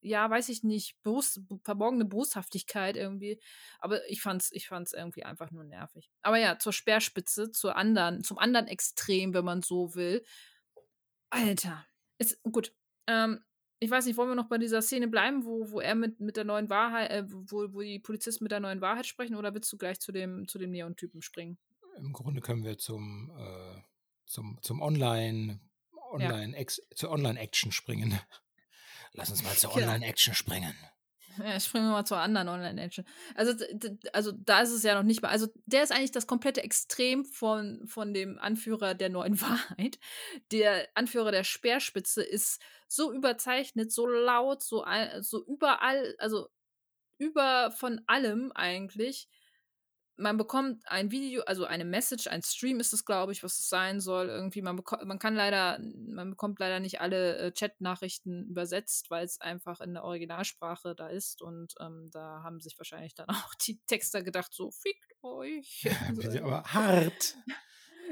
ja, 0.04 0.28
weiß 0.28 0.50
ich 0.50 0.62
nicht, 0.62 1.02
Bos 1.02 1.40
verborgene 1.62 2.04
Boshaftigkeit 2.04 2.96
irgendwie. 2.96 3.40
Aber 3.80 4.06
ich 4.10 4.20
fand's, 4.20 4.50
ich 4.52 4.68
fand's 4.68 4.92
irgendwie 4.92 5.24
einfach 5.24 5.50
nur 5.50 5.64
nervig. 5.64 6.10
Aber 6.22 6.38
ja, 6.38 6.58
zur 6.58 6.74
Speerspitze, 6.74 7.50
zur 7.50 7.76
anderen, 7.76 8.22
zum 8.22 8.38
anderen 8.38 8.66
Extrem, 8.66 9.32
wenn 9.34 9.44
man 9.46 9.62
so 9.62 9.94
will. 9.94 10.22
Alter. 11.34 11.86
Ist, 12.18 12.42
gut. 12.44 12.72
Ähm, 13.06 13.40
ich 13.80 13.90
weiß 13.90 14.06
nicht, 14.06 14.16
wollen 14.16 14.30
wir 14.30 14.34
noch 14.36 14.48
bei 14.48 14.58
dieser 14.58 14.80
Szene 14.82 15.08
bleiben, 15.08 15.44
wo, 15.44 15.70
wo 15.70 15.80
er 15.80 15.94
mit, 15.94 16.20
mit 16.20 16.36
der 16.36 16.44
neuen 16.44 16.70
Wahrheit, 16.70 17.10
äh, 17.10 17.24
wo, 17.26 17.72
wo 17.72 17.80
die 17.80 17.98
Polizisten 17.98 18.44
mit 18.44 18.52
der 18.52 18.60
neuen 18.60 18.80
Wahrheit 18.80 19.06
sprechen, 19.06 19.36
oder 19.36 19.52
willst 19.52 19.72
du 19.72 19.76
gleich 19.76 20.00
zu 20.00 20.12
dem, 20.12 20.48
zu 20.48 20.58
dem 20.58 20.70
Neon-Typen 20.70 21.22
springen? 21.22 21.58
Im 21.96 22.12
Grunde 22.12 22.40
können 22.40 22.64
wir 22.64 22.78
zum, 22.78 23.30
äh, 23.36 23.82
zum, 24.26 24.58
zum 24.62 24.80
Online, 24.80 25.60
Online, 26.10 26.56
ja. 26.58 26.66
zur 26.94 27.10
Online-Action 27.10 27.72
springen. 27.72 28.18
Lass 29.12 29.30
uns 29.30 29.42
mal 29.42 29.54
zur 29.54 29.72
genau. 29.72 29.86
Online-Action 29.86 30.34
springen. 30.34 30.74
Ja, 31.38 31.58
springen 31.58 31.86
wir 31.86 31.92
mal 31.92 32.04
zur 32.04 32.18
anderen 32.18 32.48
Online-Action. 32.48 33.04
Also, 33.34 33.52
also 34.12 34.32
da 34.32 34.60
ist 34.60 34.70
es 34.70 34.82
ja 34.82 34.94
noch 34.94 35.02
nicht 35.02 35.22
mal. 35.22 35.28
Also 35.28 35.48
der 35.66 35.82
ist 35.82 35.92
eigentlich 35.92 36.12
das 36.12 36.26
komplette 36.26 36.62
Extrem 36.62 37.24
von, 37.24 37.86
von 37.86 38.12
dem 38.14 38.38
Anführer 38.38 38.94
der 38.94 39.08
neuen 39.08 39.40
Wahrheit. 39.40 39.98
Der 40.52 40.86
Anführer 40.94 41.32
der 41.32 41.44
Speerspitze 41.44 42.22
ist 42.22 42.60
so 42.86 43.12
überzeichnet, 43.12 43.92
so 43.92 44.06
laut, 44.06 44.62
so, 44.62 44.84
so 45.20 45.44
überall, 45.46 46.14
also 46.18 46.48
über 47.18 47.70
von 47.72 48.00
allem 48.06 48.52
eigentlich 48.52 49.28
man 50.16 50.36
bekommt 50.36 50.82
ein 50.86 51.10
Video, 51.10 51.42
also 51.42 51.64
eine 51.64 51.84
Message, 51.84 52.28
ein 52.28 52.42
Stream 52.42 52.80
ist 52.80 52.92
es, 52.92 53.04
glaube 53.04 53.32
ich, 53.32 53.42
was 53.42 53.58
es 53.58 53.68
sein 53.68 54.00
soll. 54.00 54.28
Irgendwie, 54.28 54.62
man 54.62 54.76
bekommt, 54.76 55.04
man 55.04 55.18
kann 55.18 55.34
leider, 55.34 55.78
man 56.08 56.30
bekommt 56.30 56.58
leider 56.60 56.80
nicht 56.80 57.00
alle 57.00 57.38
äh, 57.38 57.52
Chat-Nachrichten 57.52 58.46
übersetzt, 58.46 59.10
weil 59.10 59.24
es 59.24 59.40
einfach 59.40 59.80
in 59.80 59.94
der 59.94 60.04
Originalsprache 60.04 60.94
da 60.94 61.08
ist. 61.08 61.42
Und 61.42 61.74
ähm, 61.80 62.10
da 62.12 62.42
haben 62.42 62.60
sich 62.60 62.78
wahrscheinlich 62.78 63.14
dann 63.14 63.28
auch 63.28 63.54
die 63.66 63.78
Texter 63.86 64.22
gedacht, 64.22 64.52
so, 64.52 64.70
fickt 64.70 65.14
euch. 65.22 65.88
Also, 66.04 66.38
aber 66.44 66.62
hart. 66.64 67.36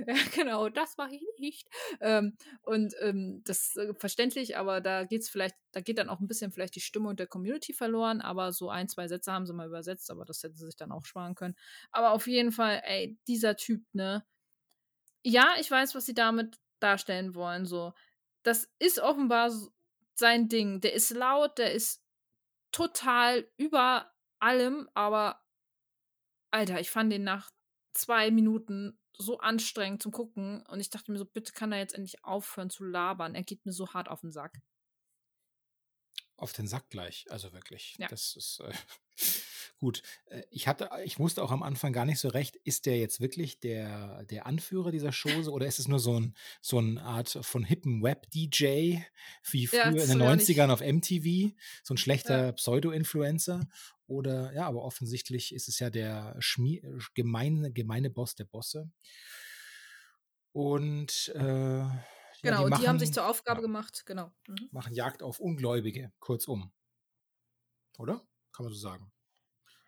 Ja, 0.07 0.15
genau, 0.35 0.69
das 0.69 0.97
mache 0.97 1.15
ich 1.15 1.23
nicht. 1.39 1.69
Ähm, 2.01 2.37
und 2.63 2.95
ähm, 3.01 3.43
das 3.45 3.69
ist 3.69 3.77
äh, 3.77 3.95
verständlich, 3.95 4.57
aber 4.57 4.81
da 4.81 5.05
geht's 5.05 5.29
vielleicht, 5.29 5.57
da 5.73 5.81
geht 5.81 5.99
dann 5.99 6.09
auch 6.09 6.21
ein 6.21 6.27
bisschen 6.29 6.51
vielleicht 6.53 6.75
die 6.77 6.81
Stimmung 6.81 7.17
der 7.17 7.27
Community 7.27 7.73
verloren, 7.73 8.21
aber 8.21 8.53
so 8.53 8.69
ein, 8.71 8.89
zwei 8.89 9.09
Sätze 9.09 9.33
haben 9.33 9.47
sie 9.47 9.53
mal 9.53 9.67
übersetzt, 9.69 10.11
aber 10.11 10.25
das 10.25 10.43
hätten 10.43 10.57
sie 10.57 10.67
sich 10.67 10.77
dann 10.77 10.93
auch 10.93 11.05
sparen 11.05 11.35
können. 11.35 11.55
Aber 11.91 12.13
auf 12.13 12.27
jeden 12.27 12.53
Fall, 12.53 12.83
ey, 12.85 13.19
dieser 13.29 13.57
Typ, 13.57 13.83
ne? 13.93 14.25
Ja, 15.25 15.55
ich 15.61 15.71
weiß, 15.71 15.95
was 15.95 16.07
sie 16.07 16.15
damit 16.15 16.59
darstellen 16.81 17.35
wollen, 17.35 17.67
so. 17.67 17.95
Das 18.43 18.69
ist 18.79 18.99
offenbar 19.01 19.53
sein 20.15 20.49
Ding. 20.49 20.81
Der 20.81 20.93
ist 20.95 21.11
laut, 21.11 21.59
der 21.59 21.73
ist 21.73 22.03
total 22.73 23.49
über 23.57 24.13
allem, 24.41 24.89
aber 24.95 25.43
Alter, 26.51 26.81
ich 26.81 26.91
fand 26.91 27.13
den 27.13 27.25
nach 27.25 27.51
zwei 27.95 28.31
Minuten 28.31 28.99
so 29.23 29.39
anstrengend 29.39 30.03
zum 30.03 30.13
Gucken 30.13 30.65
und 30.67 30.81
ich 30.81 30.91
dachte 30.91 31.11
mir 31.11 31.19
so, 31.19 31.25
bitte 31.25 31.53
kann 31.53 31.73
er 31.73 31.79
jetzt 31.79 31.95
endlich 31.95 32.25
aufhören 32.25 32.71
zu 32.71 32.85
labern. 32.85 33.35
Er 33.35 33.43
geht 33.43 33.65
mir 33.65 33.73
so 33.73 33.89
hart 33.95 34.09
auf 34.09 34.21
den 34.21 34.33
Sack. 34.33 34.61
Auf 36.37 36.53
den 36.53 36.67
Sack 36.67 36.91
gleich, 36.91 37.27
also 37.31 37.53
wirklich. 37.53 37.97
Ja. 37.99 38.09
Das 38.09 38.37
ist 38.37 38.61
äh, 38.61 38.73
gut. 39.83 40.03
Äh, 40.27 40.43
ich 40.51 40.69
hatte, 40.69 40.89
ich 41.05 41.19
wusste 41.19 41.43
auch 41.43 41.51
am 41.51 41.65
Anfang 41.65 41.93
gar 41.93 42.07
nicht 42.07 42.21
so 42.21 42.29
recht, 42.29 42.55
ist 42.57 42.87
der 42.87 42.99
jetzt 42.99 43.21
wirklich 43.21 43.59
der, 43.59 44.25
der 44.25 44.47
Anführer 44.47 44.93
dieser 44.93 45.11
Chose 45.11 45.51
oder 45.51 45.67
ist 45.67 45.81
es 45.81 45.89
nur 45.89 45.99
so 45.99 46.19
ein 46.19 46.35
so 46.61 46.79
eine 46.79 47.03
Art 47.03 47.37
von 47.43 47.65
hippen 47.65 48.01
Web-DJ 48.01 48.99
wie 49.51 49.67
früher 49.67 49.93
ja, 49.93 50.05
in 50.05 50.19
den 50.19 50.23
90ern 50.23 50.71
auf 50.71 50.81
MTV, 50.81 51.53
so 51.83 51.95
ein 51.95 51.99
schlechter 51.99 52.47
ja. 52.47 52.53
Pseudo-Influencer? 52.53 53.69
Oder 54.07 54.53
ja, 54.53 54.67
aber 54.67 54.83
offensichtlich 54.83 55.53
ist 55.53 55.69
es 55.69 55.81
ja 55.81 55.91
der 55.91 56.37
Schmie 56.39 56.83
gemeine, 57.15 57.73
gemeine 57.73 58.09
Boss 58.09 58.37
der 58.37 58.45
Bosse. 58.45 58.91
Und 60.53 61.33
äh, 61.35 61.39
genau, 61.39 61.93
ja, 62.43 62.65
die, 62.65 62.71
machen, 62.71 62.83
die, 62.83 62.89
haben 62.89 62.99
sich 63.01 63.13
zur 63.13 63.27
Aufgabe 63.27 63.61
ja, 63.61 63.67
gemacht, 63.67 64.05
genau. 64.07 64.33
Mhm. 64.47 64.69
Machen 64.71 64.95
Jagd 64.95 65.23
auf 65.23 65.41
Ungläubige, 65.41 66.13
kurzum. 66.21 66.73
Oder? 67.99 68.25
Kann 68.53 68.67
man 68.67 68.73
so 68.73 68.79
sagen. 68.79 69.12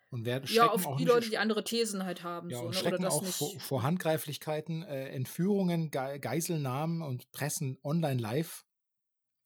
Und 0.09 0.25
werden 0.25 0.47
ja, 0.51 0.69
auf 0.69 0.95
die 0.97 1.05
Leute, 1.05 1.29
die 1.29 1.37
andere 1.37 1.63
Thesen 1.63 2.05
halt 2.05 2.23
haben. 2.23 2.49
Ja, 2.49 2.59
so, 2.59 2.65
und 2.65 2.69
ne? 2.69 2.79
schrecken 2.79 3.05
auch 3.05 3.23
vor, 3.23 3.59
vor, 3.59 3.83
Handgreiflichkeiten, 3.83 4.83
äh, 4.83 5.09
Entführungen, 5.09 5.91
Ge 5.91 6.19
Geiselnahmen 6.19 7.01
und 7.01 7.31
pressen 7.31 7.77
online 7.83 8.21
live 8.21 8.65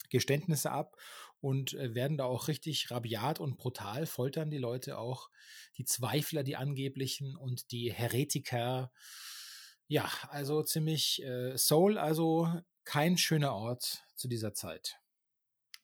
Geständnisse 0.09 0.71
ab 0.71 0.97
und 1.41 1.73
äh, 1.73 1.95
werden 1.95 2.17
da 2.17 2.25
auch 2.25 2.47
richtig 2.47 2.91
rabiat 2.91 3.39
und 3.39 3.57
brutal, 3.57 4.05
foltern 4.05 4.51
die 4.51 4.57
Leute 4.57 4.97
auch, 4.97 5.29
die 5.77 5.85
Zweifler, 5.85 6.43
die 6.43 6.55
angeblichen 6.55 7.35
und 7.35 7.71
die 7.71 7.93
Heretiker. 7.93 8.91
Ja, 9.87 10.09
also 10.29 10.61
ziemlich 10.63 11.23
äh, 11.23 11.57
Soul, 11.57 11.97
also 11.97 12.47
kein 12.83 13.17
schöner 13.17 13.55
Ort 13.55 14.03
zu 14.15 14.27
dieser 14.27 14.53
Zeit. 14.53 14.99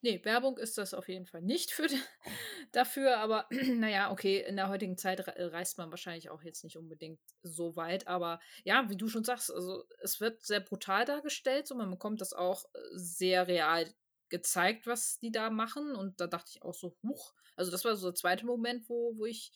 Nee, 0.06 0.24
Werbung 0.24 0.60
ist 0.60 0.78
das 0.78 0.94
auf 0.94 1.10
jeden 1.10 1.26
Fall 1.26 1.41
nicht 1.41 1.72
für, 1.72 1.88
dafür, 2.72 3.18
aber 3.18 3.48
naja, 3.74 4.12
okay, 4.12 4.46
in 4.48 4.56
der 4.56 4.70
heutigen 4.70 5.00
Zeit 5.00 5.24
reist 5.26 5.80
man 5.80 5.89
wahrscheinlich 5.89 6.30
auch 6.30 6.44
jetzt 6.44 6.63
nicht 6.63 6.78
unbedingt 6.78 7.20
so 7.41 7.76
weit, 7.76 8.06
aber 8.08 8.39
ja, 8.63 8.88
wie 8.88 8.98
du 8.98 9.08
schon 9.08 9.24
sagst, 9.24 9.52
also 9.52 9.84
es 10.04 10.22
wird 10.22 10.44
sehr 10.44 10.60
brutal 10.60 11.06
dargestellt, 11.06 11.65
so 11.65 11.74
man 11.74 11.89
bekommt 11.89 12.22
das 12.22 12.34
auch 12.34 12.65
äh, 12.65 12.78
sehr 12.94 13.48
real 13.48 13.91
gezeigt, 14.30 14.86
was 14.86 15.18
die 15.18 15.32
da 15.32 15.50
machen. 15.50 15.96
Und 15.96 16.22
da 16.22 16.28
dachte 16.28 16.52
ich 16.54 16.62
auch 16.62 16.76
so, 16.76 16.96
huch. 17.02 17.34
Also 17.56 17.72
das 17.72 17.84
war 17.84 17.96
so 17.96 18.10
der 18.10 18.15
zweite 18.15 18.46
Moment, 18.46 18.88
wo, 18.88 19.18
wo 19.18 19.26
ich 19.26 19.52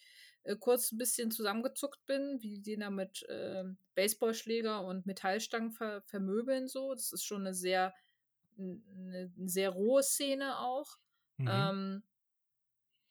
äh, 0.46 0.56
kurz 0.56 0.92
ein 0.92 0.98
bisschen 0.98 1.30
zusammengezuckt 1.30 2.04
bin, 2.08 2.40
wie 2.42 2.60
die 2.60 2.76
da 2.76 2.90
mit 2.90 3.22
äh, 3.30 3.66
Baseballschläger 3.94 4.84
und 4.84 5.06
Metallstangen 5.06 5.74
ver 5.74 6.02
vermöbeln 6.08 6.68
so. 6.68 6.94
Das 6.96 7.12
ist 7.12 7.24
schon 7.24 7.42
eine 7.42 7.54
sehr, 7.54 7.94
eine, 8.60 9.32
sehr 9.46 9.70
rohe 9.70 10.04
Szene 10.04 10.60
auch. 10.60 10.98
Mhm. 11.38 11.48
Ähm, 11.50 12.04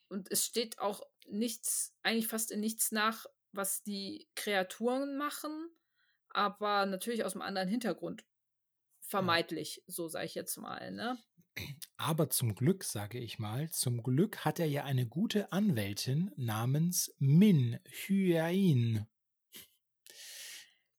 und 0.08 0.30
es 0.30 0.44
steht 0.44 0.78
auch 0.78 1.02
nichts, 1.26 1.94
eigentlich 2.02 2.28
fast 2.28 2.50
in 2.50 2.60
nichts 2.60 2.92
nach, 2.92 3.26
was 3.52 3.82
die 3.82 4.28
Kreaturen 4.34 5.16
machen, 5.16 5.70
aber 6.30 6.86
natürlich 6.86 7.24
aus 7.24 7.34
einem 7.34 7.42
anderen 7.42 7.68
Hintergrund. 7.68 8.24
Vermeidlich, 9.00 9.82
so 9.86 10.08
sage 10.08 10.26
ich 10.26 10.34
jetzt 10.34 10.56
mal, 10.58 10.90
ne? 10.90 11.18
Aber 11.96 12.30
zum 12.30 12.54
Glück, 12.54 12.84
sage 12.84 13.18
ich 13.18 13.38
mal, 13.38 13.70
zum 13.70 14.02
Glück 14.02 14.44
hat 14.44 14.60
er 14.60 14.66
ja 14.66 14.84
eine 14.84 15.06
gute 15.06 15.50
Anwältin 15.50 16.30
namens 16.36 17.14
Min 17.18 17.80
Hyain. 17.86 19.06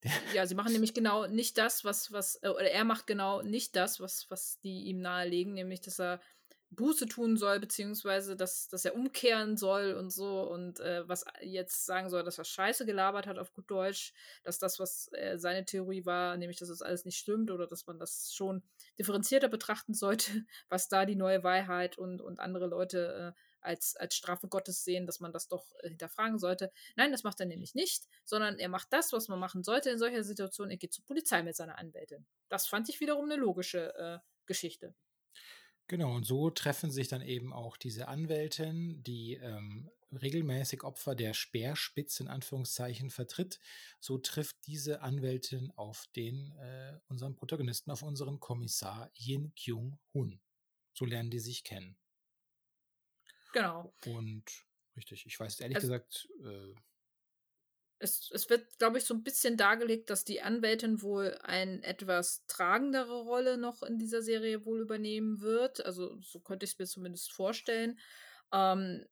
Ja, 0.34 0.46
sie 0.46 0.54
machen 0.54 0.72
nämlich 0.72 0.94
genau 0.94 1.26
nicht 1.26 1.58
das, 1.58 1.84
was, 1.84 2.12
was, 2.12 2.36
äh, 2.42 2.48
oder 2.48 2.70
er 2.70 2.84
macht 2.84 3.06
genau 3.06 3.42
nicht 3.42 3.76
das, 3.76 4.00
was, 4.00 4.30
was 4.30 4.58
die 4.60 4.84
ihm 4.84 5.00
nahelegen, 5.00 5.52
nämlich 5.52 5.80
dass 5.80 6.00
er 6.00 6.20
Buße 6.72 7.06
tun 7.06 7.36
soll, 7.36 7.58
beziehungsweise 7.58 8.36
dass, 8.36 8.68
dass 8.68 8.84
er 8.84 8.94
umkehren 8.94 9.56
soll 9.56 9.94
und 9.94 10.10
so 10.10 10.42
und 10.48 10.78
äh, 10.78 11.06
was 11.08 11.24
jetzt 11.42 11.84
sagen 11.84 12.08
soll, 12.08 12.22
dass 12.22 12.38
er 12.38 12.44
Scheiße 12.44 12.86
gelabert 12.86 13.26
hat 13.26 13.38
auf 13.38 13.52
gut 13.52 13.68
Deutsch, 13.68 14.14
dass 14.44 14.60
das, 14.60 14.78
was 14.78 15.10
äh, 15.12 15.36
seine 15.36 15.64
Theorie 15.64 16.06
war, 16.06 16.36
nämlich 16.36 16.58
dass 16.58 16.68
das 16.68 16.82
alles 16.82 17.04
nicht 17.04 17.18
stimmt 17.18 17.50
oder 17.50 17.66
dass 17.66 17.86
man 17.88 17.98
das 17.98 18.32
schon 18.32 18.62
differenzierter 19.00 19.48
betrachten 19.48 19.94
sollte, 19.94 20.30
was 20.68 20.88
da 20.88 21.06
die 21.06 21.16
neue 21.16 21.42
Wahrheit 21.42 21.98
und, 21.98 22.20
und 22.20 22.38
andere 22.38 22.68
Leute 22.68 23.34
äh, 23.36 23.40
als, 23.60 23.96
als 23.96 24.14
Strafe 24.14 24.48
Gottes 24.48 24.84
sehen, 24.84 25.06
dass 25.06 25.20
man 25.20 25.32
das 25.32 25.48
doch 25.48 25.64
äh, 25.80 25.88
hinterfragen 25.88 26.38
sollte. 26.38 26.72
Nein, 26.96 27.12
das 27.12 27.22
macht 27.22 27.40
er 27.40 27.46
nämlich 27.46 27.74
nicht, 27.74 28.08
sondern 28.24 28.58
er 28.58 28.68
macht 28.68 28.88
das, 28.92 29.12
was 29.12 29.28
man 29.28 29.38
machen 29.38 29.62
sollte 29.62 29.90
in 29.90 29.98
solcher 29.98 30.24
Situation. 30.24 30.70
Er 30.70 30.76
geht 30.76 30.92
zur 30.92 31.04
Polizei 31.04 31.42
mit 31.42 31.56
seiner 31.56 31.78
Anwältin. 31.78 32.26
Das 32.48 32.66
fand 32.66 32.88
ich 32.88 33.00
wiederum 33.00 33.24
eine 33.24 33.36
logische 33.36 33.94
äh, 33.96 34.18
Geschichte. 34.46 34.94
Genau, 35.90 36.14
und 36.14 36.24
so 36.24 36.50
treffen 36.50 36.92
sich 36.92 37.08
dann 37.08 37.20
eben 37.20 37.52
auch 37.52 37.76
diese 37.76 38.06
Anwältin, 38.06 39.02
die 39.02 39.34
ähm, 39.34 39.90
regelmäßig 40.12 40.84
Opfer 40.84 41.14
der 41.14 41.34
Speerspitze 41.34 42.22
in 42.22 42.28
Anführungszeichen 42.28 43.10
vertritt. 43.10 43.58
So 43.98 44.18
trifft 44.18 44.56
diese 44.66 45.02
Anwältin 45.02 45.72
auf 45.76 46.06
den, 46.14 46.52
äh, 46.58 46.98
unseren 47.08 47.34
Protagonisten, 47.34 47.90
auf 47.90 48.02
unseren 48.02 48.38
Kommissar 48.38 49.10
Yin 49.14 49.52
Kyung 49.54 49.98
Hun. 50.14 50.40
So 50.92 51.04
lernen 51.04 51.30
die 51.30 51.40
sich 51.40 51.64
kennen. 51.64 51.96
Genau. 53.52 53.94
Und 54.06 54.44
richtig, 54.96 55.26
ich 55.26 55.38
weiß 55.38 55.60
ehrlich 55.60 55.76
also, 55.76 55.88
gesagt, 55.88 56.28
äh, 56.44 56.74
es, 58.00 58.30
es 58.32 58.48
wird, 58.48 58.78
glaube 58.78 58.98
ich, 58.98 59.04
so 59.04 59.14
ein 59.14 59.22
bisschen 59.22 59.56
dargelegt, 59.56 60.08
dass 60.08 60.24
die 60.24 60.40
Anwältin 60.40 61.02
wohl 61.02 61.36
eine 61.42 61.82
etwas 61.84 62.46
tragendere 62.46 63.22
Rolle 63.22 63.58
noch 63.58 63.82
in 63.82 63.98
dieser 63.98 64.22
Serie 64.22 64.64
wohl 64.64 64.80
übernehmen 64.80 65.40
wird. 65.40 65.84
Also 65.84 66.18
so 66.20 66.40
könnte 66.40 66.64
ich 66.64 66.72
es 66.72 66.78
mir 66.78 66.86
zumindest 66.86 67.30
vorstellen. 67.30 67.98
Ähm, 68.52 69.04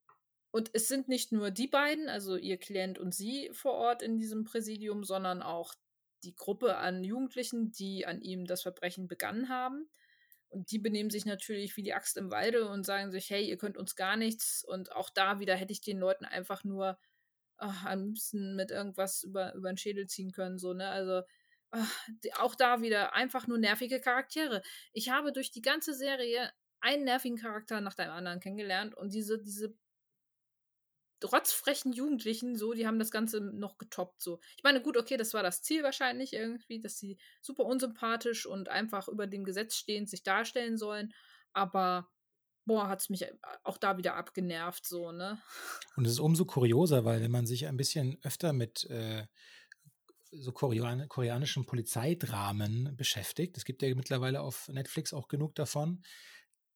und 0.51 0.71
es 0.73 0.87
sind 0.87 1.07
nicht 1.07 1.31
nur 1.31 1.51
die 1.51 1.67
beiden, 1.67 2.09
also 2.09 2.35
ihr 2.35 2.57
Klient 2.57 2.97
und 2.97 3.13
sie 3.13 3.51
vor 3.53 3.73
Ort 3.73 4.01
in 4.01 4.17
diesem 4.17 4.43
Präsidium, 4.43 5.03
sondern 5.03 5.43
auch 5.43 5.75
die 6.23 6.35
Gruppe 6.35 6.77
an 6.77 7.03
Jugendlichen, 7.03 7.71
die 7.71 8.07
an 8.07 8.21
ihm 8.21 8.45
das 8.45 8.63
Verbrechen 8.63 9.07
begangen 9.07 9.49
haben. 9.49 9.87
Und 10.49 10.71
die 10.71 10.79
benehmen 10.79 11.09
sich 11.09 11.25
natürlich 11.25 11.77
wie 11.77 11.83
die 11.83 11.93
Axt 11.93 12.17
im 12.17 12.31
Walde 12.31 12.67
und 12.67 12.85
sagen 12.85 13.11
sich, 13.11 13.29
hey, 13.29 13.47
ihr 13.47 13.57
könnt 13.57 13.77
uns 13.77 13.95
gar 13.95 14.17
nichts. 14.17 14.63
Und 14.67 14.91
auch 14.91 15.09
da 15.09 15.39
wieder 15.39 15.55
hätte 15.55 15.73
ich 15.73 15.81
den 15.81 15.99
Leuten 15.99 16.25
einfach 16.25 16.63
nur 16.63 16.97
ach, 17.59 17.85
am 17.85 18.05
liebsten 18.05 18.55
mit 18.55 18.71
irgendwas 18.71 19.23
über, 19.23 19.53
über 19.53 19.69
den 19.71 19.77
Schädel 19.77 20.07
ziehen 20.07 20.31
können, 20.31 20.57
so, 20.57 20.73
ne? 20.73 20.89
Also, 20.89 21.21
ach, 21.71 22.07
die, 22.23 22.33
auch 22.33 22.55
da 22.55 22.81
wieder 22.81 23.13
einfach 23.13 23.47
nur 23.47 23.57
nervige 23.57 23.99
Charaktere. 24.01 24.61
Ich 24.93 25.09
habe 25.09 25.31
durch 25.31 25.51
die 25.51 25.61
ganze 25.61 25.93
Serie 25.93 26.51
einen 26.81 27.03
nervigen 27.03 27.37
Charakter 27.37 27.81
nach 27.81 27.95
dem 27.95 28.09
anderen 28.09 28.39
kennengelernt 28.39 28.95
und 28.95 29.13
diese, 29.13 29.41
diese 29.41 29.75
rotzfrechen 31.23 31.93
Jugendlichen, 31.93 32.55
so, 32.55 32.73
die 32.73 32.87
haben 32.87 32.99
das 32.99 33.11
Ganze 33.11 33.41
noch 33.41 33.77
getoppt, 33.77 34.21
so. 34.21 34.39
Ich 34.57 34.63
meine, 34.63 34.81
gut, 34.81 34.97
okay, 34.97 35.17
das 35.17 35.33
war 35.33 35.43
das 35.43 35.61
Ziel 35.61 35.83
wahrscheinlich 35.83 36.33
irgendwie, 36.33 36.79
dass 36.79 36.97
sie 36.97 37.17
super 37.41 37.65
unsympathisch 37.65 38.45
und 38.45 38.69
einfach 38.69 39.07
über 39.07 39.27
dem 39.27 39.43
Gesetz 39.43 39.75
stehend 39.75 40.09
sich 40.09 40.23
darstellen 40.23 40.77
sollen, 40.77 41.13
aber 41.53 42.09
boah, 42.65 42.87
hat 42.87 43.01
es 43.01 43.09
mich 43.09 43.25
auch 43.63 43.77
da 43.77 43.97
wieder 43.97 44.15
abgenervt, 44.15 44.85
so, 44.85 45.11
ne? 45.11 45.41
Und 45.95 46.05
es 46.05 46.13
ist 46.13 46.19
umso 46.19 46.45
kurioser, 46.45 47.03
weil 47.03 47.21
wenn 47.21 47.31
man 47.31 47.47
sich 47.47 47.65
ein 47.65 47.77
bisschen 47.77 48.19
öfter 48.21 48.53
mit 48.53 48.85
äh, 48.85 49.25
so 50.31 50.51
Korean 50.51 51.07
koreanischen 51.07 51.65
Polizeidramen 51.65 52.95
beschäftigt, 52.95 53.57
es 53.57 53.65
gibt 53.65 53.81
ja 53.81 53.93
mittlerweile 53.95 54.41
auf 54.41 54.67
Netflix 54.69 55.13
auch 55.13 55.27
genug 55.27 55.55
davon, 55.55 56.03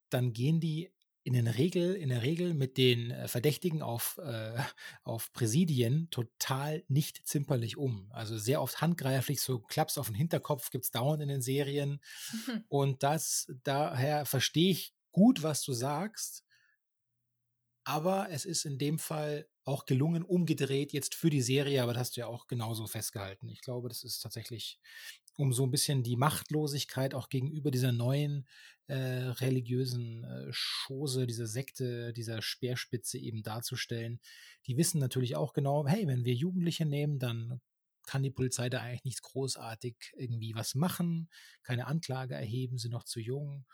dann 0.09 0.33
gehen 0.33 0.59
die 0.59 0.91
in, 1.23 1.33
den 1.33 1.47
Regel, 1.47 1.95
in 1.95 2.09
der 2.09 2.21
Regel 2.21 2.53
mit 2.53 2.77
den 2.77 3.11
äh, 3.11 3.27
Verdächtigen 3.27 3.81
auf, 3.81 4.19
äh, 4.23 4.57
auf 5.03 5.31
Präsidien 5.33 6.09
total 6.11 6.83
nicht 6.87 7.25
zimperlich 7.25 7.77
um. 7.77 8.11
Also 8.11 8.37
sehr 8.37 8.61
oft 8.61 8.81
handgreiflich, 8.81 9.41
so 9.41 9.59
Klaps 9.59 9.97
auf 9.97 10.07
den 10.07 10.15
Hinterkopf 10.15 10.69
gibt 10.69 10.85
es 10.85 10.91
dauernd 10.91 11.21
in 11.21 11.29
den 11.29 11.41
Serien. 11.41 12.01
Mhm. 12.31 12.63
Und 12.69 13.03
das, 13.03 13.51
daher 13.63 14.25
verstehe 14.25 14.71
ich 14.71 14.93
gut, 15.11 15.43
was 15.43 15.63
du 15.63 15.73
sagst. 15.73 16.43
Aber 17.85 18.29
es 18.29 18.45
ist 18.45 18.65
in 18.65 18.77
dem 18.77 18.97
Fall 18.97 19.47
auch 19.65 19.85
gelungen, 19.85 20.23
umgedreht 20.23 20.93
jetzt 20.93 21.15
für 21.15 21.29
die 21.29 21.41
Serie, 21.41 21.83
aber 21.83 21.93
das 21.93 22.01
hast 22.01 22.17
du 22.17 22.21
ja 22.21 22.27
auch 22.27 22.47
genauso 22.47 22.87
festgehalten. 22.87 23.47
Ich 23.49 23.61
glaube, 23.61 23.89
das 23.89 24.03
ist 24.03 24.19
tatsächlich, 24.19 24.79
um 25.35 25.53
so 25.53 25.63
ein 25.63 25.71
bisschen 25.71 26.03
die 26.03 26.15
Machtlosigkeit 26.15 27.13
auch 27.13 27.29
gegenüber 27.29 27.71
dieser 27.71 27.91
neuen 27.91 28.47
äh, 28.87 28.95
religiösen 28.95 30.23
äh, 30.23 30.51
Chose, 30.51 31.25
dieser 31.25 31.47
Sekte, 31.47 32.13
dieser 32.13 32.41
Speerspitze 32.41 33.17
eben 33.17 33.41
darzustellen. 33.41 34.19
Die 34.67 34.77
wissen 34.77 34.99
natürlich 34.99 35.35
auch 35.35 35.53
genau, 35.53 35.87
hey, 35.87 36.07
wenn 36.07 36.25
wir 36.25 36.33
Jugendliche 36.33 36.85
nehmen, 36.85 37.19
dann 37.19 37.61
kann 38.05 38.23
die 38.23 38.31
Polizei 38.31 38.69
da 38.69 38.81
eigentlich 38.81 39.05
nichts 39.05 39.21
großartig 39.21 39.95
irgendwie 40.17 40.53
was 40.55 40.75
machen, 40.75 41.29
keine 41.63 41.87
Anklage 41.87 42.35
erheben, 42.35 42.77
sind 42.77 42.91
noch 42.91 43.05
zu 43.05 43.19
jung. 43.19 43.65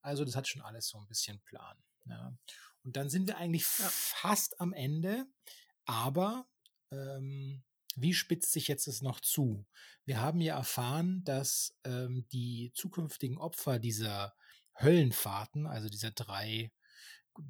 Also 0.00 0.24
das 0.24 0.36
hat 0.36 0.46
schon 0.48 0.62
alles 0.62 0.88
so 0.88 0.98
ein 0.98 1.06
bisschen 1.08 1.40
Plan. 1.40 1.76
Ja. 2.06 2.36
Und 2.84 2.96
dann 2.96 3.08
sind 3.10 3.26
wir 3.26 3.38
eigentlich 3.38 3.62
ja. 3.62 3.88
fast 3.90 4.60
am 4.60 4.72
Ende, 4.72 5.26
aber 5.84 6.46
ähm, 6.90 7.62
wie 7.96 8.14
spitzt 8.14 8.52
sich 8.52 8.68
jetzt 8.68 8.86
es 8.86 9.02
noch 9.02 9.20
zu? 9.20 9.66
Wir 10.04 10.20
haben 10.20 10.40
ja 10.40 10.56
erfahren, 10.56 11.22
dass 11.24 11.76
ähm, 11.84 12.26
die 12.32 12.72
zukünftigen 12.74 13.38
Opfer 13.38 13.78
dieser 13.78 14.34
Höllenfahrten, 14.80 15.66
also 15.66 15.88
dieser 15.88 16.10
drei 16.10 16.72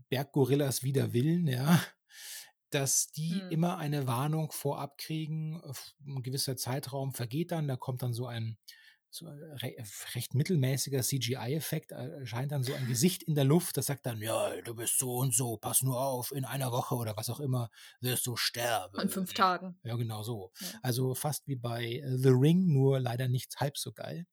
Berggorillas 0.09 0.83
wider 0.83 1.13
Willen, 1.13 1.47
ja, 1.47 1.83
dass 2.71 3.11
die 3.13 3.41
hm. 3.41 3.51
immer 3.51 3.79
eine 3.79 4.07
Warnung 4.07 4.53
vorab 4.53 4.99
kriegen. 4.99 5.63
Ein 6.07 6.23
gewisser 6.23 6.57
Zeitraum 6.57 7.13
vergeht 7.13 7.53
dann, 7.53 7.69
da 7.69 7.77
kommt 7.77 8.03
dann 8.03 8.15
so 8.15 8.27
ein 8.27 8.59
so 9.15 9.27
re 9.27 9.75
recht 10.15 10.35
mittelmäßiger 10.35 11.03
CGI-Effekt, 11.03 11.93
erscheint 11.93 12.53
dann 12.53 12.65
so 12.65 12.73
ein 12.73 12.87
Gesicht 12.89 13.23
in 13.23 13.35
der 13.35 13.45
Luft, 13.45 13.77
das 13.77 13.87
sagt 13.87 14.07
dann, 14.07 14.21
ja, 14.21 14.61
du 14.63 14.75
bist 14.75 14.99
so 14.99 15.17
und 15.17 15.35
so, 15.35 15.57
pass 15.57 15.83
nur 15.83 16.01
auf, 16.01 16.33
in 16.33 16.45
einer 16.45 16.73
Woche 16.73 16.95
oder 16.95 17.17
was 17.17 17.31
auch 17.31 17.41
immer 17.41 17.71
wirst 18.01 18.27
du 18.27 18.37
sterben. 18.37 19.01
In 19.01 19.09
fünf 19.09 19.35
Tagen. 19.35 19.79
Ja, 19.85 19.97
genau 19.97 20.23
so. 20.23 20.53
Ja. 20.61 20.67
Also 20.83 21.15
fast 21.15 21.47
wie 21.47 21.57
bei 21.57 21.85
äh, 21.85 22.17
The 22.17 22.31
Ring, 22.31 22.73
nur 22.73 23.01
leider 23.01 23.29
nicht 23.29 23.61
halb 23.61 23.77
so 23.77 23.93
geil 23.93 24.27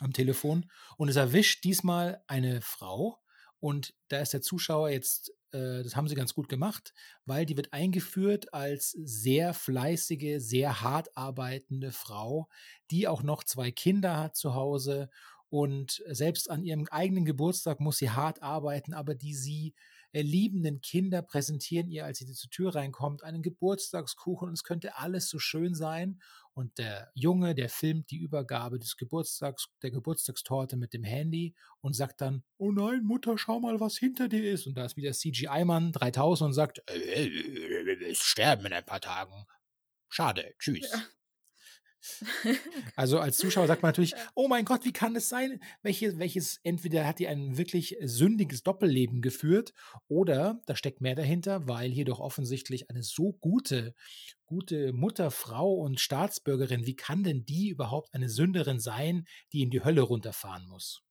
am 0.00 0.12
Telefon. 0.12 0.70
Und 0.96 1.08
es 1.08 1.16
erwischt 1.16 1.64
diesmal 1.64 2.22
eine 2.26 2.60
Frau, 2.60 3.22
und 3.62 3.94
da 4.08 4.18
ist 4.18 4.32
der 4.32 4.42
Zuschauer 4.42 4.90
jetzt, 4.90 5.32
äh, 5.52 5.82
das 5.82 5.96
haben 5.96 6.08
sie 6.08 6.14
ganz 6.14 6.34
gut 6.34 6.48
gemacht, 6.48 6.92
weil 7.24 7.46
die 7.46 7.56
wird 7.56 7.72
eingeführt 7.72 8.52
als 8.54 8.90
sehr 8.90 9.54
fleißige, 9.54 10.36
sehr 10.38 10.82
hart 10.82 11.16
arbeitende 11.16 11.92
Frau, 11.92 12.48
die 12.90 13.08
auch 13.08 13.22
noch 13.22 13.44
zwei 13.44 13.70
Kinder 13.70 14.18
hat 14.18 14.36
zu 14.36 14.54
Hause 14.54 15.08
und 15.48 16.02
selbst 16.08 16.50
an 16.50 16.64
ihrem 16.64 16.86
eigenen 16.90 17.24
Geburtstag 17.26 17.78
muss 17.80 17.98
sie 17.98 18.10
hart 18.10 18.42
arbeiten, 18.42 18.94
aber 18.94 19.14
die 19.14 19.34
sie 19.34 19.74
liebenden 20.20 20.82
Kinder 20.82 21.22
präsentieren 21.22 21.88
ihr, 21.90 22.04
als 22.04 22.18
sie 22.18 22.26
zur 22.26 22.50
Tür 22.50 22.74
reinkommt, 22.74 23.22
einen 23.22 23.42
Geburtstagskuchen 23.42 24.48
und 24.48 24.54
es 24.54 24.64
könnte 24.64 24.98
alles 24.98 25.28
so 25.28 25.38
schön 25.38 25.74
sein. 25.74 26.20
Und 26.54 26.76
der 26.76 27.10
Junge, 27.14 27.54
der 27.54 27.70
filmt 27.70 28.10
die 28.10 28.18
Übergabe 28.18 28.78
des 28.78 28.98
Geburtstags, 28.98 29.68
der 29.80 29.90
Geburtstagstorte 29.90 30.76
mit 30.76 30.92
dem 30.92 31.02
Handy 31.02 31.54
und 31.80 31.96
sagt 31.96 32.20
dann, 32.20 32.44
oh 32.58 32.72
nein, 32.72 33.04
Mutter, 33.04 33.38
schau 33.38 33.58
mal, 33.58 33.80
was 33.80 33.96
hinter 33.96 34.28
dir 34.28 34.52
ist. 34.52 34.66
Und 34.66 34.74
da 34.74 34.84
ist 34.84 34.98
wieder 34.98 35.12
CGI-Mann 35.12 35.92
3000 35.92 36.48
und 36.48 36.52
sagt, 36.52 36.82
äh, 36.90 36.98
äh, 36.98 38.10
äh, 38.10 38.14
sterben 38.14 38.66
in 38.66 38.74
ein 38.74 38.84
paar 38.84 39.00
Tagen. 39.00 39.46
Schade, 40.10 40.54
tschüss. 40.58 40.90
Ja. 40.92 41.02
Also 42.96 43.18
als 43.18 43.36
Zuschauer 43.36 43.66
sagt 43.66 43.82
man 43.82 43.88
natürlich, 43.90 44.14
oh 44.34 44.48
mein 44.48 44.64
Gott, 44.64 44.84
wie 44.84 44.92
kann 44.92 45.16
es 45.16 45.28
sein? 45.28 45.60
Welches, 45.82 46.18
welches, 46.18 46.60
entweder 46.62 47.06
hat 47.06 47.18
die 47.18 47.28
ein 47.28 47.56
wirklich 47.56 47.96
sündiges 48.02 48.62
Doppelleben 48.62 49.22
geführt 49.22 49.72
oder 50.08 50.60
da 50.66 50.76
steckt 50.76 51.00
mehr 51.00 51.14
dahinter, 51.14 51.66
weil 51.68 51.90
hier 51.90 52.04
doch 52.04 52.20
offensichtlich 52.20 52.90
eine 52.90 53.02
so 53.02 53.32
gute, 53.32 53.94
gute 54.46 54.92
Mutter, 54.92 55.30
Frau 55.30 55.74
und 55.74 56.00
Staatsbürgerin, 56.00 56.86
wie 56.86 56.96
kann 56.96 57.24
denn 57.24 57.44
die 57.44 57.68
überhaupt 57.68 58.14
eine 58.14 58.28
Sünderin 58.28 58.80
sein, 58.80 59.26
die 59.52 59.62
in 59.62 59.70
die 59.70 59.84
Hölle 59.84 60.02
runterfahren 60.02 60.66
muss? 60.66 61.02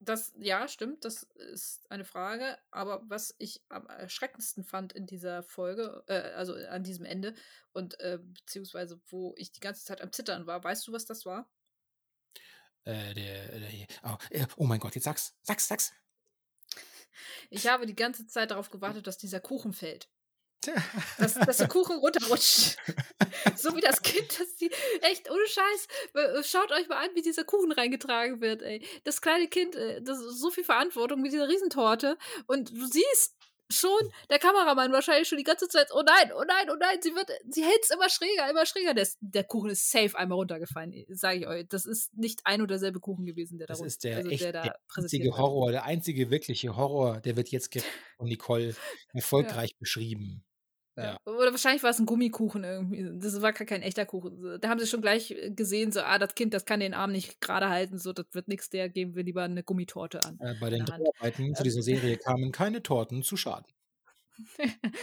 Das, 0.00 0.32
ja, 0.38 0.68
stimmt, 0.68 1.04
das 1.04 1.24
ist 1.52 1.90
eine 1.90 2.04
Frage. 2.04 2.56
Aber 2.70 3.02
was 3.08 3.34
ich 3.38 3.62
am 3.68 3.86
erschreckendsten 3.86 4.62
fand 4.62 4.92
in 4.92 5.06
dieser 5.06 5.42
Folge, 5.42 6.04
äh, 6.06 6.32
also 6.34 6.54
an 6.54 6.84
diesem 6.84 7.04
Ende, 7.04 7.34
und 7.72 7.98
äh, 8.00 8.18
beziehungsweise 8.20 9.00
wo 9.08 9.34
ich 9.36 9.50
die 9.50 9.60
ganze 9.60 9.84
Zeit 9.84 10.00
am 10.00 10.12
Zittern 10.12 10.46
war, 10.46 10.62
weißt 10.62 10.86
du, 10.86 10.92
was 10.92 11.04
das 11.04 11.26
war? 11.26 11.50
Äh, 12.84 13.14
der, 13.14 13.58
der 13.58 13.70
oh, 14.04 14.16
äh, 14.30 14.46
oh 14.56 14.64
mein 14.64 14.80
Gott, 14.80 14.94
jetzt 14.94 15.04
sag's, 15.04 15.34
sag's, 15.42 15.66
sag's. 15.66 15.92
Ich 17.50 17.66
habe 17.66 17.86
die 17.86 17.96
ganze 17.96 18.26
Zeit 18.26 18.52
darauf 18.52 18.70
gewartet, 18.70 19.06
dass 19.06 19.18
dieser 19.18 19.40
Kuchen 19.40 19.72
fällt 19.72 20.08
dass, 21.18 21.34
dass 21.34 21.58
der 21.58 21.68
Kuchen 21.68 21.96
runterrutscht. 21.98 22.76
so 23.56 23.74
wie 23.76 23.80
das 23.80 24.02
Kind, 24.02 24.40
dass 24.40 24.56
die, 24.56 24.70
echt, 25.02 25.30
ohne 25.30 25.46
Scheiß, 25.46 26.46
schaut 26.46 26.72
euch 26.72 26.88
mal 26.88 27.04
an, 27.04 27.10
wie 27.14 27.22
dieser 27.22 27.44
Kuchen 27.44 27.72
reingetragen 27.72 28.40
wird, 28.40 28.62
ey. 28.62 28.86
Das 29.04 29.20
kleine 29.20 29.48
Kind, 29.48 29.74
äh, 29.76 30.02
das 30.02 30.18
ist 30.18 30.40
so 30.40 30.50
viel 30.50 30.64
Verantwortung 30.64 31.20
mit 31.20 31.32
dieser 31.32 31.48
Riesentorte 31.48 32.18
und 32.46 32.70
du 32.70 32.86
siehst 32.86 33.34
schon, 33.70 34.12
der 34.30 34.38
Kameramann 34.38 34.92
wahrscheinlich 34.92 35.28
schon 35.28 35.38
die 35.38 35.44
ganze 35.44 35.68
Zeit, 35.68 35.88
oh 35.92 36.02
nein, 36.04 36.32
oh 36.34 36.44
nein, 36.46 36.70
oh 36.70 36.76
nein, 36.78 36.98
sie 37.02 37.14
wird, 37.14 37.30
sie 37.48 37.62
hält 37.62 37.82
es 37.82 37.90
immer 37.90 38.08
schräger, 38.08 38.48
immer 38.50 38.66
schräger. 38.66 38.94
Der, 38.94 39.06
der 39.20 39.44
Kuchen 39.44 39.70
ist 39.70 39.90
safe 39.90 40.16
einmal 40.16 40.38
runtergefallen, 40.38 41.04
sage 41.08 41.38
ich 41.40 41.46
euch. 41.46 41.68
Das 41.68 41.84
ist 41.84 42.16
nicht 42.16 42.40
ein 42.44 42.62
und 42.62 42.70
derselbe 42.70 43.00
Kuchen 43.00 43.26
gewesen, 43.26 43.58
der 43.58 43.66
da 43.66 43.74
Das 43.74 43.82
ist 43.82 44.04
der, 44.04 44.18
also, 44.18 44.30
echt, 44.30 44.42
der, 44.42 44.52
der 44.52 44.78
einzige 44.96 45.36
Horror, 45.36 45.70
der 45.70 45.84
einzige 45.84 46.30
wirkliche 46.30 46.76
Horror, 46.76 47.20
der 47.20 47.36
wird 47.36 47.48
jetzt 47.48 47.70
von 48.16 48.26
Nicole 48.26 48.74
erfolgreich 49.12 49.70
ja. 49.70 49.76
beschrieben. 49.78 50.44
Ja. 50.98 51.16
Oder 51.24 51.52
wahrscheinlich 51.52 51.82
war 51.82 51.90
es 51.90 51.98
ein 51.98 52.06
Gummikuchen 52.06 52.64
irgendwie. 52.64 53.08
Das 53.20 53.40
war 53.40 53.52
kein 53.52 53.82
echter 53.82 54.04
Kuchen. 54.04 54.58
Da 54.60 54.68
haben 54.68 54.80
sie 54.80 54.86
schon 54.86 55.00
gleich 55.00 55.34
gesehen, 55.50 55.92
so, 55.92 56.00
ah, 56.00 56.18
das 56.18 56.34
Kind, 56.34 56.54
das 56.54 56.64
kann 56.64 56.80
den 56.80 56.94
Arm 56.94 57.12
nicht 57.12 57.40
gerade 57.40 57.68
halten, 57.68 57.98
so, 57.98 58.12
das 58.12 58.26
wird 58.32 58.48
nichts, 58.48 58.68
der 58.68 58.88
geben 58.88 59.14
wir 59.14 59.22
lieber 59.22 59.44
eine 59.44 59.62
Gummitorte 59.62 60.24
an. 60.24 60.38
Äh, 60.40 60.54
bei 60.60 60.70
den 60.70 60.84
Dreharbeiten 60.84 61.54
zu 61.54 61.62
dieser 61.62 61.82
Serie 61.82 62.16
kamen 62.16 62.52
keine 62.52 62.82
Torten 62.82 63.22
zu 63.22 63.36
Schaden. 63.36 63.66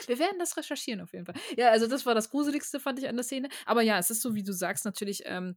wir 0.07 0.19
werden 0.19 0.39
das 0.39 0.57
recherchieren 0.57 1.01
auf 1.01 1.13
jeden 1.13 1.25
Fall. 1.25 1.35
Ja, 1.57 1.69
also 1.69 1.87
das 1.87 2.05
war 2.05 2.15
das 2.15 2.29
Gruseligste, 2.29 2.79
fand 2.79 2.99
ich 2.99 3.07
an 3.07 3.15
der 3.15 3.23
Szene. 3.23 3.49
Aber 3.65 3.81
ja, 3.81 3.97
es 3.97 4.09
ist 4.09 4.21
so, 4.21 4.35
wie 4.35 4.43
du 4.43 4.53
sagst, 4.53 4.85
natürlich, 4.85 5.23
ähm, 5.25 5.55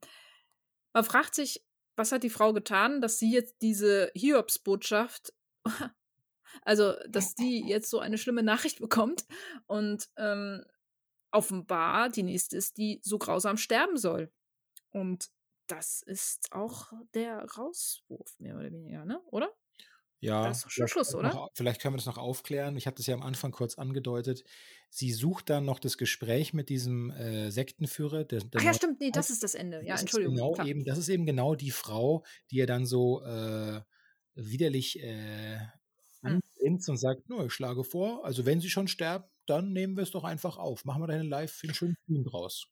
man 0.92 1.05
fragt 1.05 1.35
sich, 1.35 1.64
was 1.96 2.12
hat 2.12 2.22
die 2.22 2.31
Frau 2.31 2.53
getan, 2.53 3.01
dass 3.01 3.18
sie 3.18 3.33
jetzt 3.33 3.57
diese 3.61 4.11
Hiobs-Botschaft 4.14 5.33
also, 6.62 6.94
dass 7.08 7.34
die 7.34 7.64
jetzt 7.66 7.90
so 7.90 7.98
eine 7.98 8.18
schlimme 8.18 8.42
Nachricht 8.42 8.80
bekommt 8.80 9.26
und 9.66 10.08
ähm, 10.16 10.64
offenbar 11.30 12.08
die 12.08 12.22
nächste 12.22 12.56
ist, 12.56 12.76
die 12.78 13.00
so 13.02 13.18
grausam 13.18 13.56
sterben 13.56 13.96
soll. 13.96 14.32
Und 14.90 15.28
das 15.66 16.02
ist 16.02 16.52
auch 16.52 16.92
der 17.14 17.44
Rauswurf, 17.44 18.38
mehr 18.38 18.56
oder 18.56 18.72
weniger, 18.72 19.04
ne? 19.04 19.20
Oder? 19.26 19.50
Ja, 20.20 20.48
das 20.48 20.64
ist 20.64 20.72
schon 20.72 20.88
Schluss, 20.88 21.14
oder? 21.14 21.28
Noch, 21.28 21.50
vielleicht 21.54 21.80
können 21.80 21.94
wir 21.94 21.98
das 21.98 22.06
noch 22.06 22.18
aufklären. 22.18 22.76
Ich 22.76 22.87
habe 22.87 22.96
das 22.96 23.06
ja 23.06 23.14
am 23.14 23.22
Anfang 23.22 23.52
kurz 23.52 23.78
angedeutet. 23.78 24.42
Sie 24.90 25.12
sucht 25.12 25.48
dann 25.48 25.64
noch 25.64 25.78
das 25.78 25.96
Gespräch 25.96 26.52
mit 26.52 26.70
diesem 26.70 27.11
äh, 27.11 27.50
Sektenführer. 27.50 28.24
Der, 28.24 28.40
der 28.40 28.61
Ach 28.61 28.64
ja, 28.64 28.74
stimmt, 28.74 29.00
nee, 29.00 29.12
das 29.12 29.30
ist 29.30 29.44
das 29.44 29.54
Ende. 29.54 29.82
Ja, 29.84 29.92
das 29.92 30.00
Entschuldigung. 30.02 30.34
Genau 30.34 30.64
eben, 30.64 30.84
das 30.84 30.98
ist 30.98 31.08
eben 31.08 31.24
genau 31.24 31.54
die 31.54 31.70
Frau, 31.70 32.24
die 32.50 32.58
er 32.58 32.66
dann 32.66 32.84
so 32.84 33.22
äh, 33.22 33.80
widerlich 34.34 35.00
äh, 35.00 35.58
hm. 36.74 36.85
und 36.88 36.96
sagt, 36.98 37.28
no, 37.28 37.44
ich 37.44 37.52
schlage 37.52 37.85
vor, 37.85 38.24
also 38.24 38.46
wenn 38.46 38.61
sie 38.61 38.70
schon 38.70 38.88
sterben, 38.88 39.24
dann 39.46 39.72
nehmen 39.72 39.96
wir 39.96 40.02
es 40.02 40.11
doch 40.11 40.24
einfach 40.24 40.59
auf. 40.59 40.85
Machen 40.85 41.02
wir 41.02 41.07
da 41.07 41.14
einen 41.14 41.28
live 41.28 41.61
einen 41.62 41.74
schönen 41.74 41.96
Film 42.07 42.24
draus. 42.24 42.66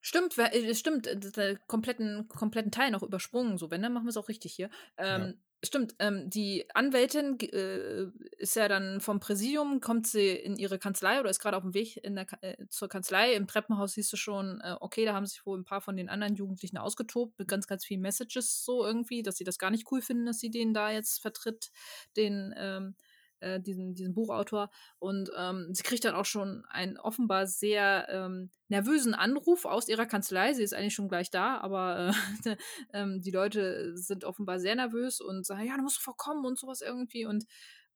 Stimmt, 0.00 0.36
äh, 0.38 0.74
stimmt, 0.74 1.06
äh, 1.06 1.18
den 1.18 1.58
kompletten, 1.66 2.28
kompletten 2.28 2.70
Teil 2.70 2.90
noch 2.90 3.02
übersprungen. 3.02 3.58
So, 3.58 3.70
wenn, 3.70 3.82
dann 3.82 3.92
machen 3.92 4.06
wir 4.06 4.10
es 4.10 4.16
auch 4.16 4.28
richtig 4.28 4.54
hier. 4.54 4.70
Ähm, 4.98 5.34
Stimmt, 5.64 5.96
ähm, 6.00 6.28
die 6.28 6.66
Anwältin 6.74 7.40
äh, 7.40 8.06
ist 8.36 8.56
ja 8.56 8.68
dann 8.68 9.00
vom 9.00 9.20
Präsidium, 9.20 9.80
kommt 9.80 10.06
sie 10.06 10.28
in 10.28 10.56
ihre 10.56 10.78
Kanzlei 10.78 11.18
oder 11.18 11.30
ist 11.30 11.40
gerade 11.40 11.56
auf 11.56 11.62
dem 11.62 11.72
Weg 11.72 11.96
in 12.04 12.14
der, 12.14 12.26
äh, 12.42 12.66
zur 12.68 12.88
Kanzlei. 12.88 13.32
Im 13.34 13.46
Treppenhaus 13.46 13.94
siehst 13.94 14.12
du 14.12 14.18
schon, 14.18 14.60
äh, 14.60 14.76
okay, 14.80 15.06
da 15.06 15.14
haben 15.14 15.24
sich 15.24 15.46
wohl 15.46 15.58
ein 15.58 15.64
paar 15.64 15.80
von 15.80 15.96
den 15.96 16.10
anderen 16.10 16.34
Jugendlichen 16.34 16.76
ausgetobt 16.76 17.38
mit 17.38 17.48
ganz, 17.48 17.66
ganz 17.66 17.86
vielen 17.86 18.02
Messages 18.02 18.64
so 18.64 18.84
irgendwie, 18.84 19.22
dass 19.22 19.38
sie 19.38 19.44
das 19.44 19.58
gar 19.58 19.70
nicht 19.70 19.90
cool 19.90 20.02
finden, 20.02 20.26
dass 20.26 20.40
sie 20.40 20.50
den 20.50 20.74
da 20.74 20.90
jetzt 20.90 21.22
vertritt, 21.22 21.70
den 22.16 22.54
ähm, 22.56 22.94
äh, 23.40 23.60
diesen, 23.60 23.94
diesen 23.94 24.14
Buchautor. 24.14 24.70
Und 24.98 25.30
ähm, 25.36 25.68
sie 25.72 25.82
kriegt 25.82 26.04
dann 26.04 26.14
auch 26.14 26.24
schon 26.24 26.64
einen 26.68 26.98
offenbar 26.98 27.46
sehr 27.46 28.06
ähm, 28.10 28.50
nervösen 28.68 29.14
Anruf 29.14 29.64
aus 29.64 29.88
ihrer 29.88 30.06
Kanzlei. 30.06 30.52
Sie 30.52 30.62
ist 30.62 30.74
eigentlich 30.74 30.94
schon 30.94 31.08
gleich 31.08 31.30
da, 31.30 31.58
aber 31.58 32.12
äh, 32.44 32.56
ähm, 32.92 33.20
die 33.20 33.30
Leute 33.30 33.96
sind 33.96 34.24
offenbar 34.24 34.58
sehr 34.58 34.74
nervös 34.74 35.20
und 35.20 35.46
sagen, 35.46 35.66
ja, 35.66 35.76
du 35.76 35.82
musst 35.82 35.98
vorkommen 35.98 36.44
und 36.44 36.58
sowas 36.58 36.80
irgendwie. 36.80 37.26
Und 37.26 37.44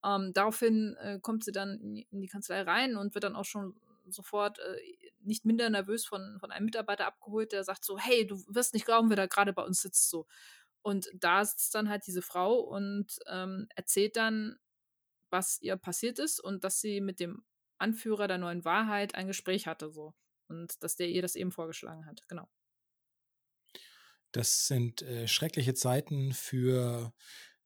ähm, 0.05 0.33
daraufhin 0.35 0.97
äh, 1.01 1.19
kommt 1.21 1.45
sie 1.45 1.53
dann 1.53 1.79
in 1.81 1.95
die, 1.95 2.09
in 2.11 2.21
die, 2.21 2.29
Kanzlei 2.29 2.63
rein 2.63 2.97
und 2.97 3.15
wird 3.15 3.25
dann 3.25 3.37
auch 3.37 3.45
schon 3.45 3.75
sofort 4.07 4.59
äh, 4.59 4.77
nicht 5.23 5.45
minder 5.45 5.69
nervös 5.71 6.07
von, 6.07 6.39
von 6.41 6.51
einem 6.51 6.65
Mitarbeiter 6.65 7.07
abgeholt, 7.07 7.53
der 7.53 7.65
sagt 7.65 7.85
so, 7.85 7.99
hey, 7.99 8.27
du 8.27 8.43
wirst 8.49 8.75
nicht 8.75 8.87
glauben, 8.87 9.11
wer 9.11 9.17
da 9.17 9.27
gerade 9.27 9.53
bei 9.53 9.63
uns 9.63 9.83
sitzt 9.83 10.09
so. 10.09 10.27
Und 10.83 11.11
da 11.15 11.45
sitzt 11.45 11.75
dann 11.75 11.89
halt 11.89 12.07
diese 12.07 12.23
Frau 12.23 12.59
und 12.61 13.19
ähm, 13.29 13.69
erzählt 13.75 14.17
dann 14.17 14.57
was 15.31 15.61
ihr 15.61 15.77
passiert 15.77 16.19
ist 16.19 16.41
und 16.41 16.65
dass 16.65 16.81
sie 16.81 17.01
mit 17.01 17.21
dem 17.21 17.45
Anführer 17.79 18.29
der 18.29 18.39
neuen 18.39 18.65
Wahrheit 18.65 19.15
ein 19.15 19.27
Gespräch 19.27 19.67
hatte, 19.67 19.91
so. 19.91 20.15
Und 20.49 20.83
dass 20.83 20.97
der 20.97 21.09
ihr 21.09 21.23
das 21.23 21.37
eben 21.37 21.53
vorgeschlagen 21.53 22.07
hat, 22.07 22.27
genau. 22.29 22.49
Das 24.33 24.67
sind 24.67 25.03
äh, 25.03 25.27
schreckliche 25.27 25.75
Zeiten 25.75 26.33
für 26.33 27.13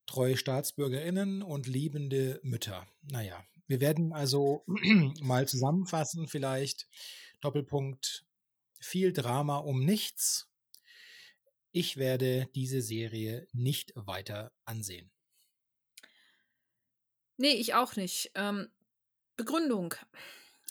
treue 0.06 0.36
StaatsbürgerInnen 0.36 1.42
und 1.42 1.66
liebende 1.66 2.40
Mütter. 2.42 2.86
Naja, 3.02 3.44
wir 3.66 3.80
werden 3.80 4.12
also 4.12 4.64
mal 5.20 5.48
zusammenfassen, 5.48 6.28
vielleicht. 6.28 6.88
Doppelpunkt: 7.40 8.24
viel 8.80 9.12
Drama 9.12 9.58
um 9.58 9.84
nichts. 9.84 10.50
Ich 11.72 11.96
werde 11.96 12.48
diese 12.54 12.82
Serie 12.82 13.48
nicht 13.52 13.92
weiter 13.96 14.52
ansehen. 14.64 15.10
Nee, 17.36 17.54
ich 17.54 17.74
auch 17.74 17.96
nicht. 17.96 18.30
Ähm, 18.34 18.68
Begründung. 19.36 19.94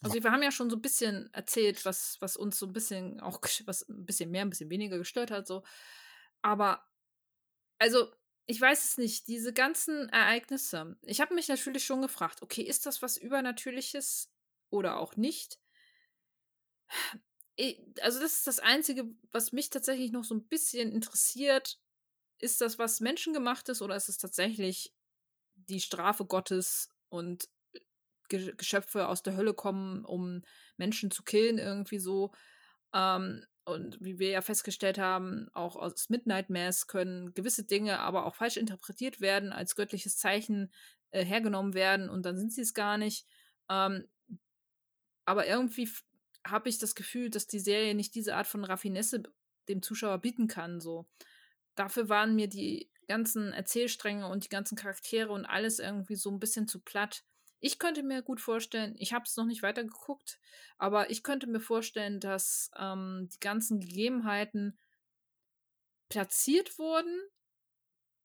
Also 0.02 0.22
wir 0.22 0.32
haben 0.32 0.44
ja 0.44 0.52
schon 0.52 0.70
so 0.70 0.76
ein 0.76 0.82
bisschen 0.82 1.34
erzählt, 1.34 1.86
was, 1.86 2.18
was 2.20 2.36
uns 2.36 2.60
so 2.60 2.66
ein 2.66 2.74
bisschen 2.74 3.20
auch, 3.22 3.40
was 3.66 3.88
ein 3.88 4.06
bisschen 4.06 4.32
mehr, 4.32 4.42
ein 4.44 4.50
bisschen 4.50 4.70
weniger 4.70 4.98
gestört 4.98 5.32
hat, 5.32 5.48
so. 5.48 5.64
Aber, 6.42 6.86
also, 7.80 8.12
ich 8.46 8.60
weiß 8.60 8.84
es 8.84 8.98
nicht, 8.98 9.28
diese 9.28 9.54
ganzen 9.54 10.10
Ereignisse. 10.10 10.98
Ich 11.04 11.22
habe 11.22 11.36
mich 11.36 11.48
natürlich 11.48 11.86
schon 11.86 12.02
gefragt, 12.02 12.42
okay, 12.42 12.64
ist 12.64 12.86
das 12.86 13.02
was 13.02 13.18
Übernatürliches 13.18 14.30
oder 14.70 14.98
auch 15.00 15.16
nicht? 15.16 15.60
Also, 18.02 18.20
das 18.20 18.34
ist 18.34 18.48
das 18.48 18.60
Einzige, 18.60 19.06
was 19.32 19.52
mich 19.52 19.70
tatsächlich 19.70 20.12
noch 20.12 20.24
so 20.24 20.36
ein 20.36 20.48
bisschen 20.48 20.92
interessiert. 20.92 21.80
Ist 22.40 22.62
das 22.62 22.80
was 22.80 23.00
Menschengemachtes 23.00 23.82
oder 23.82 23.96
ist 23.96 24.10
es 24.10 24.18
tatsächlich 24.18 24.94
die 25.70 25.82
Strafe 25.82 26.26
Gottes 26.26 26.90
und 27.10 27.48
Ge 28.30 28.54
Geschöpfe 28.56 29.08
aus 29.08 29.22
der 29.22 29.36
Hölle 29.36 29.54
kommen, 29.54 30.06
um 30.06 30.44
Menschen 30.78 31.12
zu 31.12 31.24
killen, 31.24 31.58
irgendwie 31.58 32.00
so. 32.00 32.32
Ähm, 32.94 33.46
und 33.66 33.98
wie 34.02 34.20
wir 34.20 34.30
ja 34.30 34.42
festgestellt 34.42 34.98
haben, 34.98 35.50
auch 35.54 35.76
aus 35.76 36.10
Midnight 36.10 36.50
Mass 36.50 36.88
können 36.88 37.34
gewisse 37.34 37.64
Dinge 37.64 38.00
aber 38.00 38.26
auch 38.26 38.36
falsch 38.36 38.58
interpretiert 38.58 39.22
werden, 39.22 39.54
als 39.54 39.76
göttliches 39.76 40.18
Zeichen 40.18 40.72
äh, 41.12 41.24
hergenommen 41.24 41.74
werden 41.74 42.10
und 42.10 42.26
dann 42.26 42.38
sind 42.38 42.52
sie 42.52 42.62
es 42.62 42.74
gar 42.74 42.98
nicht. 42.98 43.26
Ähm, 43.70 44.08
aber 45.26 45.48
irgendwie 45.48 45.90
habe 46.46 46.70
ich 46.70 46.78
das 46.78 46.96
Gefühl, 46.96 47.30
dass 47.30 47.48
die 47.48 47.60
Serie 47.60 47.96
nicht 47.96 48.16
diese 48.16 48.36
Art 48.36 48.48
von 48.48 48.66
Raffinesse 48.66 49.24
dem 49.70 49.82
Zuschauer 49.82 50.18
bieten 50.20 50.48
kann. 50.48 50.82
So. 50.82 51.08
Dafür 51.76 52.10
waren 52.10 52.36
mir 52.36 52.48
die 52.48 52.92
ganzen 53.08 53.54
Erzählstränge 53.54 54.28
und 54.28 54.46
die 54.46 54.50
ganzen 54.50 54.76
Charaktere 54.76 55.32
und 55.32 55.46
alles 55.46 55.80
irgendwie 55.80 56.16
so 56.16 56.30
ein 56.32 56.40
bisschen 56.40 56.68
zu 56.68 56.80
platt. 56.80 57.24
Ich 57.60 57.80
könnte 57.80 58.04
mir 58.04 58.22
gut 58.22 58.42
vorstellen, 58.42 58.96
ich 58.98 59.14
habe 59.14 59.24
es 59.26 59.38
noch 59.38 59.46
nicht 59.46 59.64
weiter 59.64 59.84
geguckt, 59.84 60.40
aber 60.78 61.10
ich 61.10 61.24
könnte 61.24 61.48
mir 61.48 61.62
vorstellen, 61.62 62.20
dass 62.20 62.70
ähm, 62.78 63.30
die 63.34 63.40
ganzen 63.40 63.80
Gegebenheiten 63.80 64.78
platziert 66.10 66.78
wurden, 66.78 67.18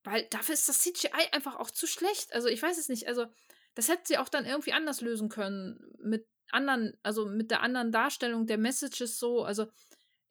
weil 0.03 0.27
dafür 0.29 0.53
ist 0.53 0.67
das 0.67 0.79
CGI 0.79 1.31
einfach 1.31 1.55
auch 1.55 1.71
zu 1.71 1.87
schlecht. 1.87 2.33
Also 2.33 2.47
ich 2.47 2.61
weiß 2.61 2.77
es 2.77 2.89
nicht. 2.89 3.07
Also 3.07 3.27
das 3.75 3.87
hätte 3.87 4.03
sie 4.05 4.17
auch 4.17 4.29
dann 4.29 4.45
irgendwie 4.45 4.73
anders 4.73 5.01
lösen 5.01 5.29
können 5.29 5.79
mit 5.99 6.27
anderen, 6.51 6.97
also 7.03 7.25
mit 7.25 7.51
der 7.51 7.61
anderen 7.61 7.91
Darstellung 7.91 8.45
der 8.45 8.57
Messages 8.57 9.17
so. 9.17 9.43
Also 9.43 9.67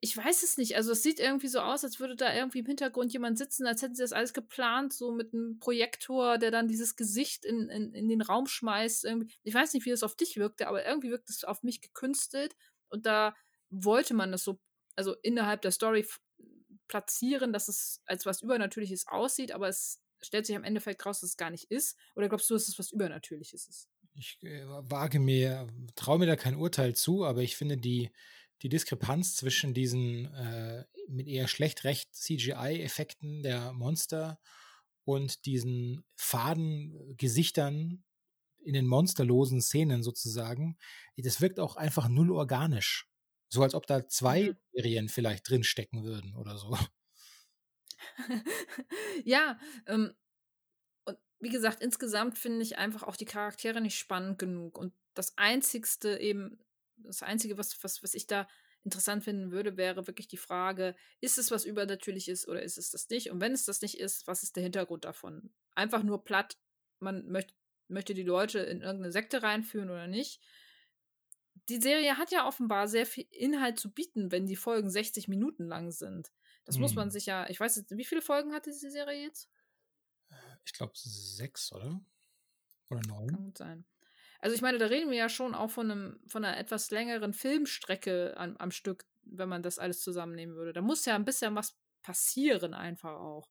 ich 0.01 0.17
weiß 0.17 0.45
es 0.45 0.57
nicht. 0.59 0.77
Also 0.77 0.93
es 0.93 1.03
sieht 1.03 1.19
irgendwie 1.19 1.49
so 1.49 1.61
aus, 1.61 1.83
als 1.83 1.99
würde 1.99 2.15
da 2.15 2.33
irgendwie 2.33 2.61
im 2.61 2.67
Hintergrund 2.67 3.13
jemand 3.13 3.37
sitzen, 3.37 3.67
als 3.67 3.83
hätten 3.83 3.97
sie 3.97 4.03
das 4.03 4.13
alles 4.13 4.33
geplant, 4.33 4.93
so 4.93 5.11
mit 5.13 5.33
einem 5.35 5.59
Projektor, 5.59 6.39
der 6.39 6.53
dann 6.53 6.69
dieses 6.69 6.95
Gesicht 6.95 7.45
in, 7.45 7.69
in, 7.69 7.93
in 7.93 8.09
den 8.09 8.23
Raum 8.23 8.47
schmeißt. 8.47 9.09
Ich 9.43 9.55
weiß 9.55 9.75
nicht, 9.75 9.87
wie 9.87 9.91
das 9.91 10.05
auf 10.05 10.15
dich 10.15 10.37
wirkte, 10.37 10.69
aber 10.69 10.87
irgendwie 10.87 11.11
wirkt 11.11 11.29
es 11.31 11.43
auf 11.43 11.65
mich 11.65 11.81
gekünstelt. 11.81 12.55
Und 12.89 13.07
da 13.07 13.35
wollte 13.71 14.15
man 14.15 14.31
das 14.31 14.45
so, 14.45 14.61
also 14.95 15.17
innerhalb 15.23 15.63
der 15.63 15.73
Story 15.73 16.07
platzieren, 16.87 17.53
dass 17.53 17.67
es 17.67 18.01
als 18.07 18.25
was 18.25 18.43
Übernatürliches 18.43 19.09
aussieht, 19.09 19.53
aber 19.53 19.69
es 19.69 20.01
stellt 20.21 20.47
sich 20.47 20.57
am 20.57 20.65
Endeffekt 20.65 21.05
raus, 21.05 21.21
dass 21.21 21.31
es 21.31 21.37
gar 21.37 21.51
nicht 21.51 21.71
ist. 21.71 21.99
Oder 22.15 22.29
glaubst 22.29 22.49
du, 22.51 22.55
dass 22.55 22.69
es 22.69 22.79
was 22.79 22.93
Übernatürliches 22.93 23.67
ist? 23.69 23.89
Ich 24.15 24.39
äh, 24.43 24.65
wage 24.67 25.21
mir, 25.21 25.69
traue 25.95 26.19
mir 26.19 26.27
da 26.27 26.37
kein 26.37 26.57
Urteil 26.57 26.95
zu, 26.95 27.25
aber 27.25 27.43
ich 27.43 27.57
finde 27.57 27.77
die 27.77 28.11
die 28.63 28.69
Diskrepanz 28.69 29.37
zwischen 29.37 29.75
diesen 29.75 30.33
äh, 30.35 30.85
mit 31.09 31.27
eher 31.29 31.49
schlecht 31.49 31.85
recht 31.85 32.15
CGI-Effekten 32.15 33.43
der 33.43 33.73
Monster 33.73 34.39
und 35.05 35.47
diesen 35.47 36.05
faden 36.17 37.17
Gesichtern 37.17 38.05
in 38.63 38.75
den 38.75 38.87
monsterlosen 38.87 39.63
Szenen 39.63 40.03
sozusagen, 40.03 40.77
das 41.17 41.41
wirkt 41.41 41.61
auch 41.61 41.77
einfach 41.77 42.09
null 42.09 42.31
organisch. 42.33 43.09
So 43.49 43.63
als 43.63 43.75
ob 43.75 43.87
da 43.87 44.07
zwei 44.07 44.55
Serien 44.73 45.09
vielleicht 45.09 45.49
drinstecken 45.49 46.05
würden 46.05 46.37
oder 46.37 46.59
so. 46.59 46.77
ja, 49.25 49.59
ähm, 49.87 50.15
und 51.05 51.17
wie 51.41 51.49
gesagt, 51.49 51.81
insgesamt 51.81 52.37
finde 52.37 52.63
ich 52.63 52.77
einfach 52.77 53.03
auch 53.03 53.17
die 53.17 53.25
Charaktere 53.25 53.81
nicht 53.81 53.99
spannend 53.99 54.39
genug. 54.39 54.77
Und 54.77 54.93
das 55.15 55.39
Einzigste 55.39 56.19
eben, 56.19 56.59
das 57.05 57.23
Einzige, 57.23 57.59
was, 57.59 57.83
was, 57.83 58.03
was 58.03 58.15
ich 58.15 58.27
da 58.27 58.49
interessant 58.85 59.25
finden 59.25 59.51
würde, 59.51 59.77
wäre 59.77 60.07
wirklich 60.07 60.29
die 60.29 60.37
Frage, 60.37 60.95
ist 61.21 61.39
es 61.39 61.51
was 61.51 61.65
Übernatürliches 61.65 62.47
oder 62.49 62.63
ist 62.63 62.79
es 62.79 62.91
das 62.91 63.09
nicht? 63.09 63.31
Und 63.31 63.41
wenn 63.41 63.53
es 63.53 63.65
das 63.65 63.83
nicht 63.83 63.99
ist, 63.99 64.27
was 64.27 64.43
ist 64.43 64.57
der 64.57 64.63
Hintergrund 64.63 65.05
davon? 65.05 65.53
Einfach 65.75 66.03
nur 66.03 66.25
platt, 66.25 66.57
man 67.01 67.27
möcht, 67.27 67.55
möchte 67.89 68.15
die 68.15 68.23
Leute 68.23 68.61
in 68.61 68.81
irgendeine 68.81 69.13
Sekte 69.13 69.43
reinführen 69.43 69.91
oder 69.91 70.07
nicht. 70.07 70.41
Die 71.69 71.81
Serie 71.81 72.17
hat 72.17 72.31
ja 72.31 72.47
offenbar 72.47 72.89
sehr 72.89 73.05
viel 73.05 73.27
Inhalt 73.31 73.79
zu 73.79 73.93
bieten, 73.93 74.33
wenn 74.33 74.47
die 74.47 74.57
Folgen 74.57 74.91
60 74.91 75.29
Minuten 75.29 75.67
lang 75.67 75.91
sind. 75.91 76.33
Das 76.65 76.77
hm. 76.77 76.83
muss 76.83 76.95
man 76.95 77.07
hm. 77.07 77.11
sich 77.11 77.27
ja, 77.27 77.49
ich 77.51 77.61
weiß 77.61 77.77
jetzt, 77.77 77.97
wie 77.97 78.05
viele 78.05 78.23
Folgen 78.23 78.53
hat 78.53 78.67
diese 78.67 78.91
Serie 78.91 79.23
jetzt? 79.23 79.51
Ich 80.65 80.73
glaube 80.73 80.93
sechs, 80.95 81.73
oder? 81.73 82.01
Oder 82.91 83.01
neun? 83.07 83.29
Kann 83.29 83.45
gut 83.45 83.59
sein. 83.59 83.85
Also 84.41 84.55
ich 84.55 84.63
meine, 84.63 84.79
da 84.79 84.87
reden 84.87 85.11
wir 85.11 85.17
ja 85.17 85.29
schon 85.29 85.55
auch 85.55 85.71
von, 85.71 85.91
einem, 85.91 86.21
von 86.27 86.45
einer 86.45 86.59
etwas 86.59 86.91
längeren 86.91 87.33
Filmstrecke 87.33 88.35
am, 88.37 88.57
am 88.57 88.71
Stück, 88.71 89.05
wenn 89.23 89.49
man 89.49 89.63
das 89.63 89.79
alles 89.79 90.01
zusammennehmen 90.01 90.55
würde. 90.55 90.73
Da 90.73 90.81
muss 90.81 91.05
ja 91.05 91.17
ein 91.17 91.25
bisschen 91.25 91.55
was 91.55 91.77
passieren 92.03 92.75
einfach 92.75 93.15
auch. 93.15 93.51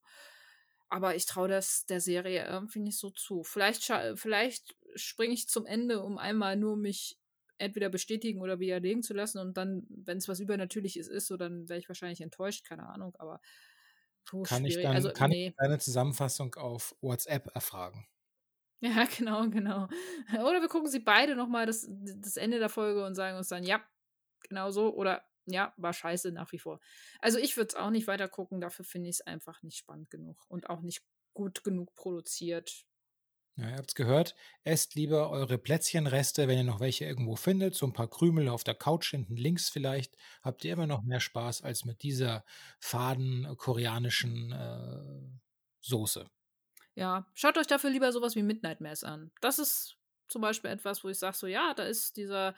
Aber 0.89 1.15
ich 1.15 1.25
traue 1.25 1.49
das 1.49 1.85
der 1.85 1.99
Serie 1.99 2.47
irgendwie 2.47 2.79
nicht 2.79 2.97
so 2.97 3.09
zu. 3.09 3.43
Vielleicht, 3.43 3.83
vielleicht 4.15 4.75
springe 4.95 5.33
ich 5.33 5.49
zum 5.49 5.65
Ende, 5.65 6.01
um 6.01 6.17
einmal 6.17 6.55
nur 6.55 6.77
mich 6.77 7.19
entweder 7.57 7.89
bestätigen 7.89 8.41
oder 8.41 8.59
widerlegen 8.59 9.03
zu 9.03 9.13
lassen. 9.13 9.39
Und 9.39 9.57
dann, 9.57 9.85
wenn 9.89 10.17
es 10.17 10.29
was 10.29 10.39
Übernatürliches 10.39 11.07
ist, 11.07 11.27
so 11.27 11.35
dann 11.35 11.67
wäre 11.67 11.79
ich 11.79 11.89
wahrscheinlich 11.89 12.21
enttäuscht, 12.21 12.65
keine 12.65 12.87
Ahnung. 12.87 13.15
Aber 13.19 13.41
puh, 14.25 14.43
kann 14.43 14.59
schwierig. 14.59 14.77
ich 14.77 14.83
dann 14.83 14.95
also, 14.95 15.11
kann 15.11 15.31
nee. 15.31 15.47
ich 15.47 15.55
deine 15.57 15.79
Zusammenfassung 15.79 16.55
auf 16.55 16.95
WhatsApp 17.01 17.53
erfragen? 17.53 18.07
Ja, 18.81 19.05
genau, 19.05 19.49
genau. 19.49 19.87
Oder 20.33 20.61
wir 20.61 20.67
gucken 20.67 20.87
sie 20.87 20.99
beide 20.99 21.35
nochmal 21.35 21.65
das, 21.65 21.89
das 21.89 22.37
Ende 22.37 22.59
der 22.59 22.69
Folge 22.69 23.03
und 23.03 23.15
sagen 23.15 23.35
uns 23.35 23.47
dann, 23.47 23.63
ja, 23.63 23.83
genau 24.47 24.69
so. 24.69 24.93
Oder 24.93 25.25
ja, 25.47 25.73
war 25.77 25.93
scheiße 25.93 26.31
nach 26.31 26.51
wie 26.51 26.59
vor. 26.59 26.79
Also 27.19 27.39
ich 27.39 27.57
würde 27.57 27.69
es 27.69 27.75
auch 27.75 27.89
nicht 27.89 28.07
weiter 28.07 28.27
gucken, 28.27 28.61
dafür 28.61 28.85
finde 28.85 29.09
ich 29.09 29.15
es 29.15 29.21
einfach 29.21 29.63
nicht 29.63 29.77
spannend 29.77 30.09
genug 30.09 30.45
und 30.47 30.69
auch 30.69 30.81
nicht 30.81 31.03
gut 31.33 31.63
genug 31.63 31.95
produziert. 31.95 32.85
Ja, 33.55 33.71
ihr 33.71 33.83
es 33.87 33.95
gehört. 33.95 34.35
Esst 34.63 34.93
lieber 34.93 35.31
eure 35.31 35.57
Plätzchenreste, 35.57 36.47
wenn 36.47 36.59
ihr 36.59 36.63
noch 36.63 36.79
welche 36.79 37.05
irgendwo 37.05 37.35
findet. 37.35 37.73
So 37.73 37.87
ein 37.87 37.93
paar 37.93 38.09
Krümel 38.09 38.49
auf 38.49 38.63
der 38.63 38.75
Couch 38.75 39.09
hinten 39.09 39.35
links 39.35 39.69
vielleicht. 39.69 40.15
Habt 40.43 40.63
ihr 40.63 40.73
immer 40.73 40.85
noch 40.85 41.01
mehr 41.01 41.19
Spaß 41.19 41.63
als 41.63 41.83
mit 41.83 42.03
dieser 42.03 42.45
faden 42.79 43.57
koreanischen 43.57 44.51
äh, 44.51 45.39
Soße. 45.81 46.29
Ja, 46.97 47.27
schaut 47.35 47.59
euch 47.59 47.67
dafür 47.67 47.91
lieber 47.91 48.11
sowas 48.11 48.35
wie 48.35 48.41
Midnight 48.41 48.81
Mass 48.81 49.03
an. 49.03 49.29
Das 49.39 49.59
ist 49.59 49.97
zum 50.27 50.41
Beispiel 50.41 50.71
etwas, 50.71 51.03
wo 51.03 51.09
ich 51.09 51.19
sage, 51.19 51.37
so 51.37 51.45
ja, 51.45 51.75
da 51.75 51.83
ist 51.83 52.17
dieser 52.17 52.55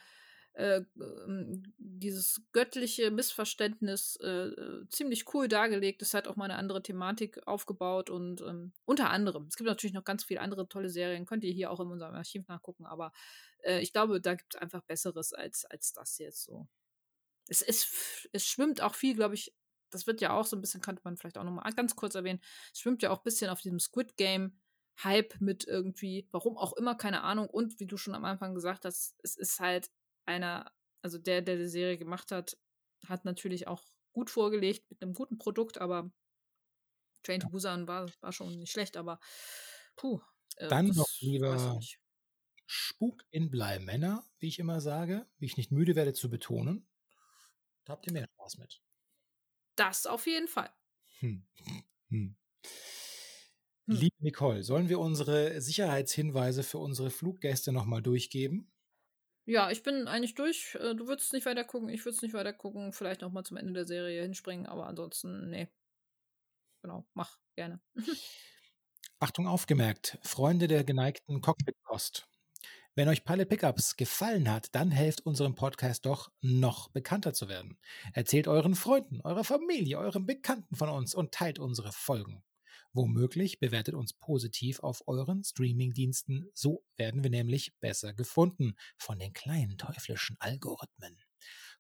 äh, 0.54 0.82
ähm, 1.28 1.64
dieses 1.78 2.42
göttliche 2.54 3.12
Missverständnis 3.12 4.16
äh, 4.22 4.52
ziemlich 4.88 5.34
cool 5.34 5.50
dargelegt. 5.50 6.02
Es 6.02 6.14
hat 6.14 6.30
auch 6.30 6.38
mal 6.38 6.46
eine 6.46 6.56
andere 6.56 6.82
Thematik 6.82 7.46
aufgebaut 7.48 8.10
und 8.10 8.40
ähm, 8.40 8.72
unter 8.86 9.10
anderem, 9.10 9.48
es 9.48 9.58
gibt 9.58 9.68
natürlich 9.68 9.94
noch 9.94 10.06
ganz 10.06 10.24
viele 10.24 10.40
andere 10.40 10.70
tolle 10.70 10.90
Serien, 10.90 11.26
könnt 11.26 11.44
ihr 11.44 11.52
hier 11.52 11.70
auch 11.70 11.82
in 11.82 11.92
unserem 11.92 12.16
Archiv 12.16 12.48
nachgucken, 12.48 12.86
aber 12.86 13.12
äh, 13.64 13.82
ich 13.82 13.92
glaube, 13.92 14.22
da 14.22 14.36
gibt 14.36 14.56
es 14.56 14.62
einfach 14.62 14.84
Besseres 14.84 15.34
als, 15.34 15.66
als 15.66 15.92
das 15.92 16.18
jetzt 16.18 16.44
so. 16.44 16.66
Es, 17.50 17.62
es, 17.62 18.30
es 18.32 18.46
schwimmt 18.46 18.80
auch 18.80 18.96
viel, 18.96 19.16
glaube 19.16 19.36
ich, 19.36 19.54
das 19.90 20.08
wird 20.08 20.22
ja 20.22 20.34
auch 20.34 20.46
so 20.46 20.56
ein 20.56 20.62
bisschen, 20.62 20.82
könnte 20.82 21.02
man 21.04 21.18
vielleicht 21.18 21.38
auch 21.38 21.44
nochmal 21.44 21.72
ganz 21.74 21.96
kurz 21.96 22.16
erwähnen, 22.16 22.42
es 22.74 22.80
schwimmt 22.80 23.02
ja 23.02 23.12
auch 23.12 23.20
ein 23.20 23.24
bisschen 23.24 23.50
auf 23.50 23.62
diesem 23.62 23.80
Squid 23.80 24.18
Game. 24.18 24.60
Hype 25.02 25.40
mit 25.40 25.66
irgendwie, 25.66 26.28
warum 26.32 26.58
auch 26.58 26.74
immer, 26.74 26.94
keine 26.96 27.24
Ahnung. 27.24 27.50
Und 27.50 27.80
wie 27.80 27.88
du 27.88 27.96
schon 27.96 28.16
am 28.16 28.26
Anfang 28.26 28.54
gesagt 28.54 28.84
hast, 28.84 29.16
es 29.24 29.36
ist 29.38 29.60
halt 29.62 29.90
einer, 30.26 30.74
also 31.02 31.18
der, 31.18 31.42
der 31.42 31.56
die 31.56 31.70
Serie 31.70 31.98
gemacht 31.98 32.32
hat, 32.32 32.58
hat 33.08 33.24
natürlich 33.24 33.68
auch 33.68 33.84
gut 34.12 34.30
vorgelegt 34.30 34.90
mit 34.90 35.02
einem 35.02 35.14
guten 35.14 35.38
Produkt, 35.38 35.80
aber 35.80 36.12
Train 37.24 37.40
to 37.40 37.50
Busan 37.50 37.88
war, 37.88 38.10
war 38.22 38.34
schon 38.34 38.60
nicht 38.60 38.72
schlecht, 38.72 38.98
aber 38.98 39.20
puh. 39.96 40.20
Äh, 40.58 40.68
Dann 40.68 40.88
noch 40.88 41.08
lieber 41.20 41.80
Spuk 42.66 43.24
in 43.32 43.50
Bleimänner, 43.50 44.30
wie 44.38 44.48
ich 44.48 44.60
immer 44.60 44.82
sage, 44.82 45.28
wie 45.38 45.46
ich 45.46 45.58
nicht 45.58 45.72
müde 45.72 45.96
werde 45.96 46.14
zu 46.14 46.30
betonen. 46.30 46.88
Da 47.86 47.94
habt 47.94 48.06
ihr 48.06 48.14
mehr 48.14 48.28
Spaß 48.36 48.58
mit. 48.58 48.82
Das 49.80 50.06
auf 50.06 50.28
jeden 50.28 50.50
Fall. 50.50 50.70
Hm. 51.22 51.48
Hm. 52.10 52.36
Hm. 53.88 53.96
Liebe 53.96 54.16
Nicole, 54.20 54.64
sollen 54.64 54.90
wir 54.90 55.00
unsere 55.00 55.62
Sicherheitshinweise 55.62 56.64
für 56.64 56.80
unsere 56.80 57.10
Fluggäste 57.10 57.72
nochmal 57.72 58.02
durchgeben? 58.02 58.72
Ja, 59.48 59.72
ich 59.72 59.82
bin 59.84 60.08
eigentlich 60.08 60.36
durch. 60.36 60.76
Äh, 60.76 60.96
du 60.96 61.08
würdest 61.08 61.34
nicht 61.34 61.46
weiter 61.46 61.64
gucken, 61.64 61.90
ich 61.90 62.06
würde 62.06 62.16
es 62.16 62.22
nicht 62.22 62.34
weiter 62.34 62.54
gucken. 62.54 62.94
Vielleicht 62.94 63.22
noch 63.22 63.32
mal 63.32 63.44
zum 63.44 63.58
Ende 63.58 63.74
der 63.74 63.88
Serie 63.88 64.22
hinspringen, 64.22 64.66
aber 64.66 64.86
ansonsten, 64.88 65.50
nee. 65.50 65.70
Genau, 66.84 67.06
mach 67.14 67.38
gerne. 67.56 67.80
Achtung 69.22 69.48
aufgemerkt, 69.48 70.18
Freunde 70.22 70.68
der 70.68 70.86
geneigten 70.86 71.42
Cockpitkost. 71.42 72.29
Wenn 73.00 73.08
euch 73.08 73.24
Pilot 73.24 73.48
Pickups 73.48 73.96
gefallen 73.96 74.52
hat, 74.52 74.76
dann 74.76 74.92
helft 74.92 75.26
unserem 75.26 75.56
Podcast 75.56 76.06
doch, 76.06 76.34
noch 76.42 76.90
bekannter 76.90 77.32
zu 77.32 77.48
werden. 77.48 77.78
Erzählt 78.12 78.50
euren 78.50 78.76
Freunden, 78.76 79.22
eurer 79.22 79.46
Familie, 79.46 79.98
euren 79.98 80.26
Bekannten 80.26 80.76
von 80.76 80.90
uns 80.90 81.16
und 81.16 81.32
teilt 81.32 81.60
unsere 81.60 81.94
Folgen. 81.94 82.44
Womöglich 82.92 83.62
bewertet 83.62 83.96
uns 83.96 84.12
positiv 84.12 84.82
auf 84.82 85.08
euren 85.08 85.46
Streamingdiensten. 85.46 86.52
So 86.54 86.84
werden 86.98 87.24
wir 87.24 87.30
nämlich 87.30 87.74
besser 87.80 88.14
gefunden 88.14 88.76
von 88.98 89.18
den 89.18 89.32
kleinen 89.32 89.78
teuflischen 89.78 90.36
Algorithmen. 90.42 91.16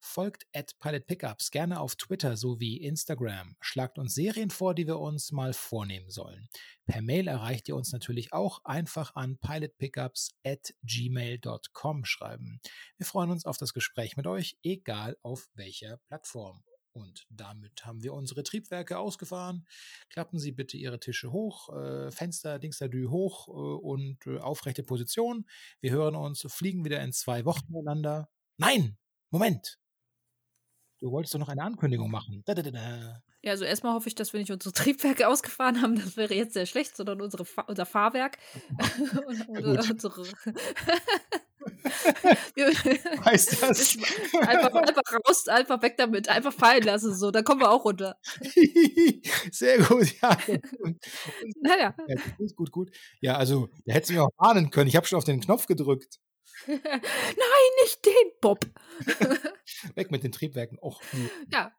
Folgt 0.01 0.47
at 0.53 0.79
Pilot 0.79 1.07
Pickups 1.07 1.51
gerne 1.51 1.79
auf 1.79 1.95
Twitter 1.95 2.37
sowie 2.37 2.77
Instagram. 2.77 3.55
Schlagt 3.59 3.99
uns 3.99 4.15
Serien 4.15 4.49
vor, 4.49 4.73
die 4.73 4.87
wir 4.87 4.99
uns 4.99 5.31
mal 5.31 5.53
vornehmen 5.53 6.09
sollen. 6.09 6.49
Per 6.85 7.01
Mail 7.01 7.27
erreicht 7.27 7.67
ihr 7.67 7.75
uns 7.75 7.91
natürlich 7.91 8.33
auch 8.33 8.63
einfach 8.63 9.15
an 9.15 9.37
pilotpickups 9.37 10.31
at 10.45 10.73
gmail.com 10.83 12.05
schreiben. 12.05 12.61
Wir 12.97 13.05
freuen 13.05 13.29
uns 13.29 13.45
auf 13.45 13.57
das 13.57 13.73
Gespräch 13.73 14.17
mit 14.17 14.25
euch, 14.25 14.57
egal 14.63 15.17
auf 15.21 15.49
welcher 15.53 15.97
Plattform. 16.07 16.63
Und 16.91 17.27
damit 17.29 17.85
haben 17.85 18.01
wir 18.01 18.13
unsere 18.13 18.43
Triebwerke 18.43 18.97
ausgefahren. 18.97 19.67
Klappen 20.09 20.39
Sie 20.39 20.51
bitte 20.51 20.77
Ihre 20.77 20.99
Tische 20.99 21.31
hoch, 21.31 21.69
äh, 21.69 22.11
Fenster, 22.11 22.57
Dingstadü 22.57 23.07
hoch 23.07 23.47
äh, 23.47 23.51
und 23.51 24.25
äh, 24.25 24.39
aufrechte 24.39 24.83
Position. 24.83 25.45
Wir 25.81 25.91
hören 25.91 26.15
uns, 26.15 26.45
fliegen 26.49 26.83
wieder 26.85 27.01
in 27.01 27.13
zwei 27.13 27.45
Wochen 27.45 27.71
miteinander. 27.71 28.29
Nein! 28.57 28.97
Moment! 29.29 29.77
Du 30.99 31.11
wolltest 31.11 31.33
doch 31.33 31.39
noch 31.39 31.49
eine 31.49 31.63
Ankündigung 31.63 32.11
machen. 32.11 32.43
Da, 32.45 32.53
da, 32.53 32.61
da, 32.61 33.21
ja, 33.41 33.51
also 33.51 33.63
erstmal 33.63 33.93
hoffe 33.93 34.09
ich, 34.09 34.15
dass 34.15 34.33
wir 34.33 34.39
nicht 34.39 34.51
unsere 34.51 34.73
Triebwerke 34.73 35.27
ausgefahren 35.27 35.81
haben. 35.81 35.95
Das 35.95 36.17
wäre 36.17 36.33
jetzt 36.33 36.53
sehr 36.53 36.65
schlecht, 36.65 36.95
sondern 36.95 37.21
unsere 37.21 37.45
Fa 37.45 37.61
unser 37.63 37.85
Fahrwerk. 37.85 38.37
unsere, 39.47 39.91
unsere 39.91 40.23
heißt 43.25 43.61
das? 43.61 43.97
einfach, 44.41 44.73
einfach 44.73 45.03
raus, 45.27 45.47
einfach 45.47 45.81
weg 45.81 45.95
damit, 45.97 46.27
einfach 46.29 46.53
fallen 46.53 46.83
lassen, 46.83 47.13
so, 47.13 47.31
dann 47.31 47.43
kommen 47.43 47.61
wir 47.61 47.71
auch 47.71 47.85
runter. 47.85 48.17
Sehr 49.51 49.79
gut, 49.79 50.13
ja. 50.21 50.37
naja. 51.61 51.95
Ja, 52.07 52.15
gut, 52.37 52.55
gut, 52.55 52.71
gut. 52.71 52.91
Ja, 53.21 53.35
also, 53.37 53.69
da 53.85 53.93
hättest 53.93 54.09
du 54.09 54.13
mich 54.13 54.21
auch 54.21 54.31
warnen 54.37 54.71
können. 54.71 54.87
Ich 54.87 54.95
habe 54.95 55.05
schon 55.05 55.17
auf 55.17 55.25
den 55.25 55.41
Knopf 55.41 55.67
gedrückt. 55.67 56.19
Nein, 56.67 57.69
nicht 57.83 58.05
den, 58.05 58.31
Bob. 58.41 58.65
weg 59.95 60.11
mit 60.11 60.23
den 60.23 60.31
Triebwerken. 60.31 60.79
Och. 60.81 61.01
Ja. 61.51 61.71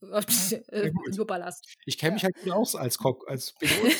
Äh, 0.00 0.92
nur 1.14 1.26
Ballast. 1.26 1.66
Ich 1.84 1.98
kenne 1.98 2.14
mich 2.14 2.24
halt 2.24 2.42
wieder 2.42 2.56
aus 2.56 2.74
als 2.74 2.96
Cock, 2.96 3.28
als 3.28 3.52
Pilot. 3.54 3.92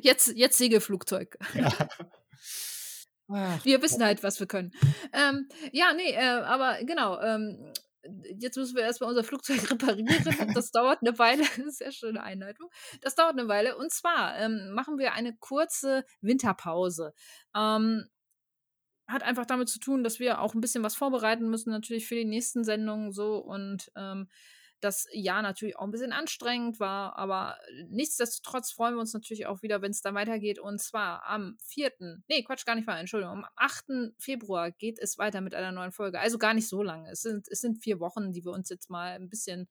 jetzt, 0.00 0.28
jetzt 0.36 0.56
Segelflugzeug. 0.56 1.36
Ja. 1.54 1.88
Ach, 3.28 3.64
wir 3.64 3.82
wissen 3.82 4.02
halt, 4.02 4.22
was 4.22 4.38
wir 4.38 4.46
können. 4.46 4.72
Ähm, 5.12 5.48
ja, 5.72 5.92
nee, 5.92 6.12
äh, 6.12 6.20
aber 6.20 6.78
genau. 6.84 7.20
Ähm, 7.20 7.72
jetzt 8.38 8.56
müssen 8.56 8.76
wir 8.76 8.82
erstmal 8.82 9.10
unser 9.10 9.24
Flugzeug 9.24 9.70
reparieren. 9.70 10.08
Das 10.54 10.70
dauert 10.70 11.00
eine 11.02 11.18
Weile. 11.18 11.44
Sehr 11.70 11.92
schöne 11.92 12.22
Einleitung. 12.22 12.70
Das 13.00 13.14
dauert 13.14 13.32
eine 13.32 13.48
Weile. 13.48 13.76
Und 13.76 13.92
zwar 13.92 14.38
ähm, 14.38 14.70
machen 14.72 14.98
wir 14.98 15.14
eine 15.14 15.36
kurze 15.36 16.04
Winterpause. 16.20 17.12
Ähm, 17.54 18.06
hat 19.14 19.22
einfach 19.22 19.46
damit 19.46 19.68
zu 19.68 19.78
tun, 19.78 20.04
dass 20.04 20.20
wir 20.20 20.40
auch 20.40 20.54
ein 20.54 20.60
bisschen 20.60 20.82
was 20.82 20.94
vorbereiten 20.94 21.48
müssen, 21.48 21.70
natürlich 21.70 22.06
für 22.06 22.16
die 22.16 22.24
nächsten 22.24 22.64
Sendungen 22.64 23.12
so. 23.12 23.38
Und 23.38 23.90
ähm, 23.96 24.28
das 24.84 25.06
Jahr 25.12 25.40
natürlich 25.40 25.78
auch 25.78 25.84
ein 25.84 25.90
bisschen 25.90 26.12
anstrengend 26.12 26.78
war, 26.78 27.16
aber 27.16 27.56
nichtsdestotrotz 27.88 28.70
freuen 28.70 28.94
wir 28.94 29.00
uns 29.00 29.14
natürlich 29.14 29.46
auch 29.46 29.62
wieder, 29.62 29.80
wenn 29.80 29.90
es 29.90 30.02
dann 30.02 30.14
weitergeht. 30.14 30.58
Und 30.58 30.80
zwar 30.80 31.24
am 31.26 31.56
4., 31.66 31.92
nee, 32.28 32.42
Quatsch, 32.42 32.66
gar 32.66 32.74
nicht 32.74 32.86
mal, 32.86 32.98
Entschuldigung, 32.98 33.38
am 33.38 33.46
8. 33.56 34.14
Februar 34.18 34.70
geht 34.70 34.98
es 34.98 35.16
weiter 35.16 35.40
mit 35.40 35.54
einer 35.54 35.72
neuen 35.72 35.92
Folge. 35.92 36.20
Also 36.20 36.36
gar 36.38 36.52
nicht 36.52 36.68
so 36.68 36.82
lange. 36.82 37.10
Es 37.10 37.22
sind, 37.22 37.48
es 37.48 37.60
sind 37.60 37.82
vier 37.82 37.98
Wochen, 37.98 38.32
die 38.32 38.44
wir 38.44 38.52
uns 38.52 38.68
jetzt 38.68 38.90
mal 38.90 39.12
ein 39.12 39.30
bisschen 39.30 39.68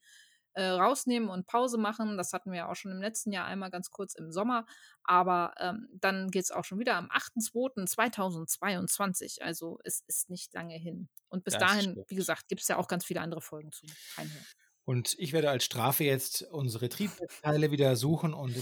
äh, 0.53 0.65
rausnehmen 0.65 1.29
und 1.29 1.47
Pause 1.47 1.77
machen. 1.77 2.17
Das 2.17 2.33
hatten 2.33 2.51
wir 2.51 2.57
ja 2.59 2.69
auch 2.69 2.75
schon 2.75 2.91
im 2.91 3.01
letzten 3.01 3.31
Jahr 3.31 3.45
einmal 3.45 3.69
ganz 3.69 3.91
kurz 3.91 4.15
im 4.15 4.31
Sommer. 4.31 4.65
Aber 5.03 5.53
ähm, 5.59 5.87
dann 5.93 6.31
geht 6.31 6.43
es 6.43 6.51
auch 6.51 6.65
schon 6.65 6.79
wieder 6.79 6.95
am 6.95 7.09
8.2.2022. 7.09 9.41
Also 9.41 9.79
es 9.83 10.03
ist 10.07 10.29
nicht 10.29 10.53
lange 10.53 10.75
hin. 10.75 11.09
Und 11.29 11.43
bis 11.43 11.55
das 11.55 11.61
dahin, 11.61 11.91
stimmt. 11.91 12.09
wie 12.09 12.15
gesagt, 12.15 12.47
gibt 12.47 12.61
es 12.61 12.67
ja 12.67 12.77
auch 12.77 12.87
ganz 12.87 13.05
viele 13.05 13.21
andere 13.21 13.41
Folgen 13.41 13.71
zu 13.71 13.85
reinhören. 14.17 14.45
Und 14.85 15.15
ich 15.17 15.31
werde 15.31 15.49
als 15.49 15.63
Strafe 15.63 16.03
jetzt 16.03 16.41
unsere 16.51 16.89
Triebwerkteile 16.89 17.71
wieder 17.71 17.95
suchen 17.95 18.33
und 18.33 18.53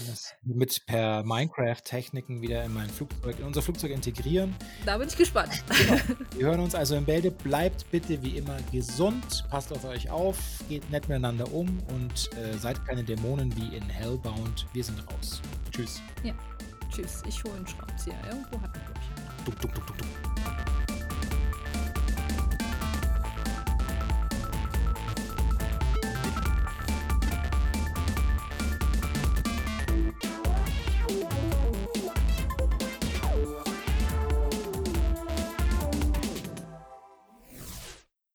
mit 0.42 0.86
per 0.86 1.24
Minecraft-Techniken 1.24 2.42
wieder 2.42 2.64
in 2.64 2.72
mein 2.72 2.88
Flugzeug, 2.88 3.40
in 3.40 3.44
unser 3.44 3.60
Flugzeug 3.60 3.90
integrieren. 3.90 4.54
Da 4.86 4.98
bin 4.98 5.08
ich 5.08 5.16
gespannt. 5.16 5.64
Genau. 5.66 6.00
Wir 6.36 6.46
hören 6.46 6.60
uns 6.60 6.76
also 6.76 6.94
im 6.94 7.04
Bälde. 7.04 7.32
Bleibt 7.32 7.90
bitte 7.90 8.22
wie 8.22 8.36
immer 8.36 8.56
gesund, 8.70 9.44
passt 9.50 9.72
auf 9.72 9.84
euch 9.84 10.10
auf, 10.10 10.38
geht 10.68 10.88
nett 10.90 11.08
miteinander 11.08 11.52
um 11.52 11.80
und 11.88 12.30
äh, 12.36 12.56
seid 12.56 12.84
keine 12.86 13.02
Dämonen 13.02 13.54
wie 13.56 13.76
in 13.76 13.82
Hellbound. 13.82 14.66
Wir 14.72 14.84
sind 14.84 15.00
raus. 15.12 15.42
Tschüss. 15.72 16.00
Ja, 16.22 16.34
tschüss. 16.90 17.22
Ich 17.26 17.42
hole 17.42 17.54
einen 17.54 17.66
Schraubenzieher. 17.66 18.14
Irgendwo 18.28 18.60
hat 18.60 18.72
man, 18.76 18.84
glaube 18.84 19.00
ich. 19.00 19.44
Duck, 19.44 19.60
duck, 19.60 19.74
duck, 19.74 19.86
duck, 19.88 19.96
duck. 19.98 20.71